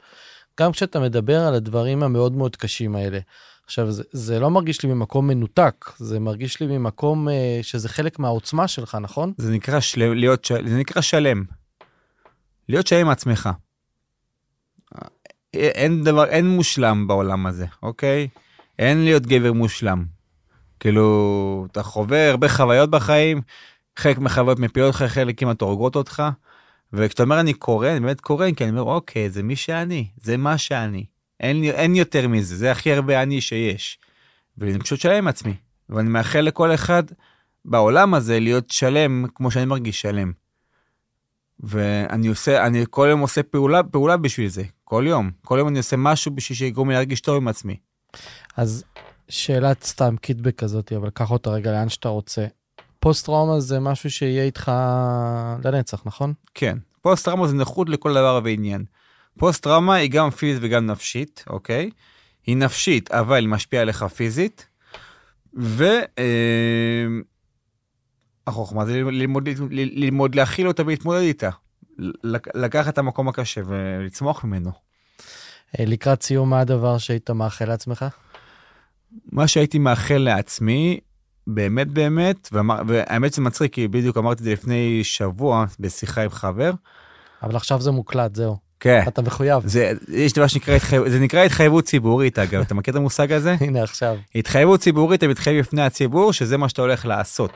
גם 0.61 0.73
כשאתה 0.73 1.01
מדבר 1.01 1.41
על 1.41 1.55
הדברים 1.55 2.03
המאוד 2.03 2.33
מאוד 2.33 2.57
קשים 2.57 2.97
האלה. 2.97 3.19
עכשיו, 3.65 3.91
זה, 3.91 4.03
זה 4.13 4.41
לא 4.41 4.51
מרגיש 4.51 4.83
לי 4.83 4.89
ממקום 4.95 5.27
מנותק, 5.27 5.91
זה 5.97 6.21
מרגיש 6.21 6.61
לי 6.61 6.79
ממקום 6.79 7.29
אה, 7.29 7.59
שזה 7.63 7.89
חלק 7.89 8.19
מהעוצמה 8.19 8.69
שלך, 8.69 8.99
נכון? 9.01 9.33
זה 9.39 9.53
נקרא, 9.53 9.81
של... 9.81 10.15
להיות, 10.15 10.47
זה 10.67 10.77
נקרא 10.77 11.03
שלם. 11.03 11.45
להיות 12.69 12.87
שלם 12.87 13.01
עם 13.01 13.09
עצמך. 13.09 13.49
אין 15.55 16.05
דבר, 16.05 16.25
אין 16.25 16.49
מושלם 16.49 17.07
בעולם 17.07 17.47
הזה, 17.47 17.67
אוקיי? 17.83 18.29
אין 18.79 19.05
להיות 19.05 19.27
גבר 19.27 19.53
מושלם. 19.53 20.14
כאילו, 20.85 21.67
אתה 21.71 21.83
חווה 21.83 22.31
הרבה 22.31 22.49
חוויות 22.49 22.91
בחיים, 22.91 23.41
חלק 23.97 24.19
מהחוויות 24.19 24.59
מפילות 24.59 24.89
אותך, 24.95 25.03
חלק 25.03 25.41
כמעט 25.41 25.61
הורגות 25.61 25.97
אותך. 25.97 26.23
וכשאתה 26.93 27.23
אומר 27.23 27.41
אני 27.41 27.55
קורא, 27.55 27.89
אני 27.89 28.01
באמת 28.01 28.21
קורא, 28.21 28.47
כי 28.57 28.65
אני 28.65 28.71
אומר, 28.71 28.83
אוקיי, 28.83 29.31
זה 29.31 29.43
מי 29.43 29.57
שאני, 29.57 30.09
זה 30.23 30.37
מה 30.37 30.59
שאני. 30.59 31.05
אין, 31.41 31.65
אין 31.65 31.95
יותר 31.95 32.29
מזה, 32.29 32.57
זה 32.57 32.71
הכי 32.71 32.93
הרבה 32.93 33.23
אני 33.23 33.41
שיש. 33.41 33.99
ואני 34.59 34.79
פשוט 34.79 35.01
שלם 35.01 35.17
עם 35.17 35.29
עצמי. 35.29 35.55
ואני 35.89 36.09
מאחל 36.09 36.41
לכל 36.41 36.75
אחד 36.75 37.03
בעולם 37.65 38.15
הזה 38.15 38.41
להיות 38.41 38.71
שלם 38.71 39.25
כמו 39.35 39.51
שאני 39.51 39.65
מרגיש 39.65 40.01
שלם. 40.01 40.33
ואני 41.61 42.29
עושה, 42.29 42.67
אני 42.67 42.85
כל 42.91 43.07
יום 43.11 43.21
עושה 43.21 43.43
פעולה, 43.43 43.83
פעולה 43.83 44.17
בשביל 44.17 44.49
זה, 44.49 44.63
כל 44.85 45.05
יום. 45.07 45.31
כל 45.45 45.57
יום 45.59 45.69
אני 45.69 45.79
עושה 45.79 45.97
משהו 45.97 46.31
בשביל 46.35 46.57
שיגרום 46.59 46.89
לי 46.89 46.95
להרגיש 46.95 47.21
טוב 47.21 47.37
עם 47.37 47.49
עצמי. 47.49 47.77
אז 48.57 48.85
שאלת 49.29 49.85
סתם 49.85 50.17
קיטבג 50.17 50.59
כזאת, 50.59 50.93
אבל 50.93 51.11
קח 51.11 51.31
אותה 51.31 51.51
רגע 51.51 51.73
לאן 51.73 51.89
שאתה 51.89 52.09
רוצה. 52.09 52.47
פוסט 53.01 53.27
טראומה 53.27 53.61
זה 53.61 53.81
משהו 53.81 54.11
שיהיה 54.11 54.45
איתך 54.45 54.73
לנצח, 55.65 56.03
נכון? 56.07 56.33
כן, 56.55 56.79
פוסט 57.03 57.25
טראומה 57.25 57.49
זה 57.49 57.55
נכות 57.55 57.89
לכל 57.89 58.15
דבר 58.15 58.41
ועניין. 58.45 58.85
פוסט 59.39 59.63
טראומה 59.63 59.95
היא 59.95 60.11
גם 60.11 60.31
פיזית 60.31 60.63
וגם 60.63 60.87
נפשית, 60.87 61.45
אוקיי? 61.51 61.91
היא 62.47 62.57
נפשית, 62.57 63.11
אבל 63.11 63.37
היא 63.37 63.49
משפיעה 63.49 63.83
עליך 63.83 64.05
פיזית. 64.05 64.67
והחוכמה 68.47 68.81
אה, 68.81 68.87
זה 68.87 69.03
ללמוד, 69.03 69.49
ללמוד 69.71 70.35
להכיל 70.35 70.69
אותה 70.69 70.83
ולהתמודד 70.83 71.21
איתה. 71.21 71.51
לקחת 72.55 72.93
את 72.93 72.99
המקום 72.99 73.29
הקשה 73.29 73.61
ולצמוח 73.67 74.45
ממנו. 74.45 74.71
אה, 75.79 75.85
לקראת 75.85 76.23
סיום, 76.23 76.51
מה 76.51 76.61
הדבר 76.61 76.99
שהיית 76.99 77.31
מאחל 77.31 77.65
לעצמך? 77.65 78.05
מה 79.33 79.47
שהייתי 79.47 79.79
מאחל 79.79 80.19
לעצמי, 80.19 81.01
באמת 81.47 81.89
באמת, 81.89 82.49
והאמת 82.87 83.33
שזה 83.33 83.43
מצחיק, 83.43 83.73
כי 83.73 83.89
בדיוק 83.89 84.17
אמרתי 84.17 84.39
את 84.41 84.45
זה 84.45 84.53
לפני 84.53 85.05
שבוע 85.05 85.65
בשיחה 85.81 86.23
עם 86.23 86.31
חבר. 86.31 86.71
אבל 87.43 87.57
עכשיו 87.57 87.81
זה 87.81 87.91
מוקלט, 87.91 88.35
זהו. 88.35 88.57
כן. 88.81 89.03
אתה 89.09 89.23
מחויב. 89.23 89.67
זה, 89.67 89.93
יש 90.09 90.33
דבר 90.33 90.47
שנקרא, 90.47 90.79
זה 91.09 91.21
נקרא 91.21 91.45
התחייבות 91.45 91.85
ציבורית 91.85 92.39
אגב, 92.39 92.61
אתה 92.61 92.75
מכיר 92.75 92.93
את 92.93 92.97
המושג 92.97 93.33
הזה? 93.33 93.57
הנה 93.61 93.83
עכשיו. 93.83 94.17
התחייבות 94.35 94.81
ציבורית, 94.81 95.19
אתה 95.19 95.29
מתחייב 95.29 95.59
בפני 95.61 95.83
הציבור 95.83 96.33
שזה 96.33 96.57
מה 96.57 96.69
שאתה 96.69 96.83
הולך 96.83 97.07
לעשות. 97.07 97.51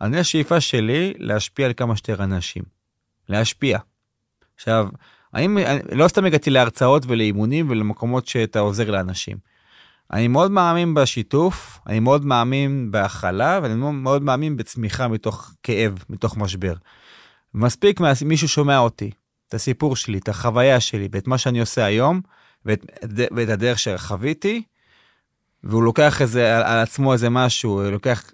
אני 0.00 0.18
השאיפה 0.18 0.60
שלי 0.60 1.14
להשפיע 1.18 1.66
על 1.66 1.72
כמה 1.76 1.96
שיותר 1.96 2.24
אנשים. 2.24 2.62
להשפיע. 3.28 3.78
עכשיו, 4.56 4.86
אני 5.34 5.48
לא 5.92 6.08
סתם 6.08 6.24
הגעתי 6.24 6.50
להרצאות 6.50 7.02
ולאימונים 7.06 7.70
ולמקומות 7.70 8.26
שאתה 8.26 8.58
עוזר 8.58 8.90
לאנשים. 8.90 9.36
אני 10.12 10.28
מאוד 10.28 10.50
מאמין 10.50 10.94
בשיתוף, 10.94 11.78
אני 11.86 12.00
מאוד 12.00 12.24
מאמין 12.24 12.90
בהכלה, 12.90 13.60
ואני 13.62 13.74
מאוד 13.74 14.22
מאמין 14.22 14.56
בצמיחה 14.56 15.08
מתוך 15.08 15.52
כאב, 15.62 16.04
מתוך 16.10 16.36
משבר. 16.36 16.74
מספיק 17.54 18.00
מישהו 18.24 18.48
שומע 18.48 18.78
אותי, 18.78 19.10
את 19.48 19.54
הסיפור 19.54 19.96
שלי, 19.96 20.18
את 20.18 20.28
החוויה 20.28 20.80
שלי, 20.80 21.08
ואת 21.12 21.26
מה 21.26 21.38
שאני 21.38 21.60
עושה 21.60 21.84
היום, 21.84 22.20
ואת, 22.64 22.86
ואת 23.36 23.48
הדרך 23.48 23.78
שחוויתי, 23.78 24.62
והוא 25.64 25.82
לוקח 25.82 26.22
איזה, 26.22 26.56
על, 26.56 26.62
על 26.62 26.78
עצמו 26.78 27.12
איזה 27.12 27.30
משהו, 27.30 27.82
לוקח, 27.90 28.30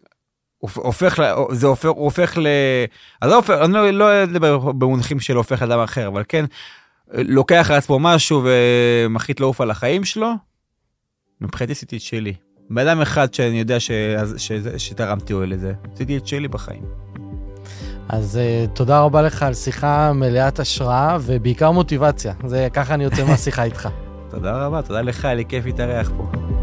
הופך, 0.58 1.22
זה 1.50 1.66
הופך, 1.66 1.88
הוא 1.88 2.04
הופך 2.04 2.38
ל... 2.38 2.46
אני 3.22 3.30
לא, 3.30 3.36
הופך, 3.36 3.54
אני 3.64 3.72
לא, 3.72 3.90
לא 3.90 4.22
אדבר 4.22 4.58
במונחים 4.58 5.20
של 5.20 5.36
הופך 5.36 5.62
לאדם 5.62 5.80
אחר, 5.80 6.08
אבל 6.08 6.22
כן, 6.28 6.44
לוקח 7.12 7.66
על 7.70 7.76
עצמו 7.76 7.98
משהו 7.98 8.42
ומחליט 8.44 9.40
לעוף 9.40 9.60
על 9.60 9.70
החיים 9.70 10.04
שלו, 10.04 10.34
מבחינתי 11.44 11.72
עשיתי 11.72 11.96
את 11.96 12.00
שלי. 12.00 12.34
בן 12.70 12.88
אדם 12.88 13.00
אחד 13.00 13.34
שאני 13.34 13.58
יודע 13.58 13.80
ש... 13.80 13.90
ש... 14.36 14.52
שתרמתי 14.76 15.32
לו 15.32 15.46
לזה, 15.46 15.72
עשיתי 15.94 16.16
את 16.16 16.26
שלי 16.26 16.48
בחיים. 16.48 16.82
אז 18.08 18.40
uh, 18.66 18.70
תודה 18.70 19.00
רבה 19.00 19.22
לך 19.22 19.42
על 19.42 19.54
שיחה 19.54 20.12
מלאת 20.12 20.60
השראה 20.60 21.18
ובעיקר 21.20 21.70
מוטיבציה. 21.70 22.34
זה 22.46 22.68
ככה 22.72 22.94
אני 22.94 23.04
יוצא 23.04 23.24
מהשיחה 23.24 23.64
איתך. 23.64 23.88
תודה 24.30 24.66
רבה, 24.66 24.82
תודה 24.82 25.00
לך, 25.00 25.24
היה 25.24 25.34
לי 25.34 25.44
כיף 25.44 25.64
להתארח 25.64 26.10
פה. 26.16 26.53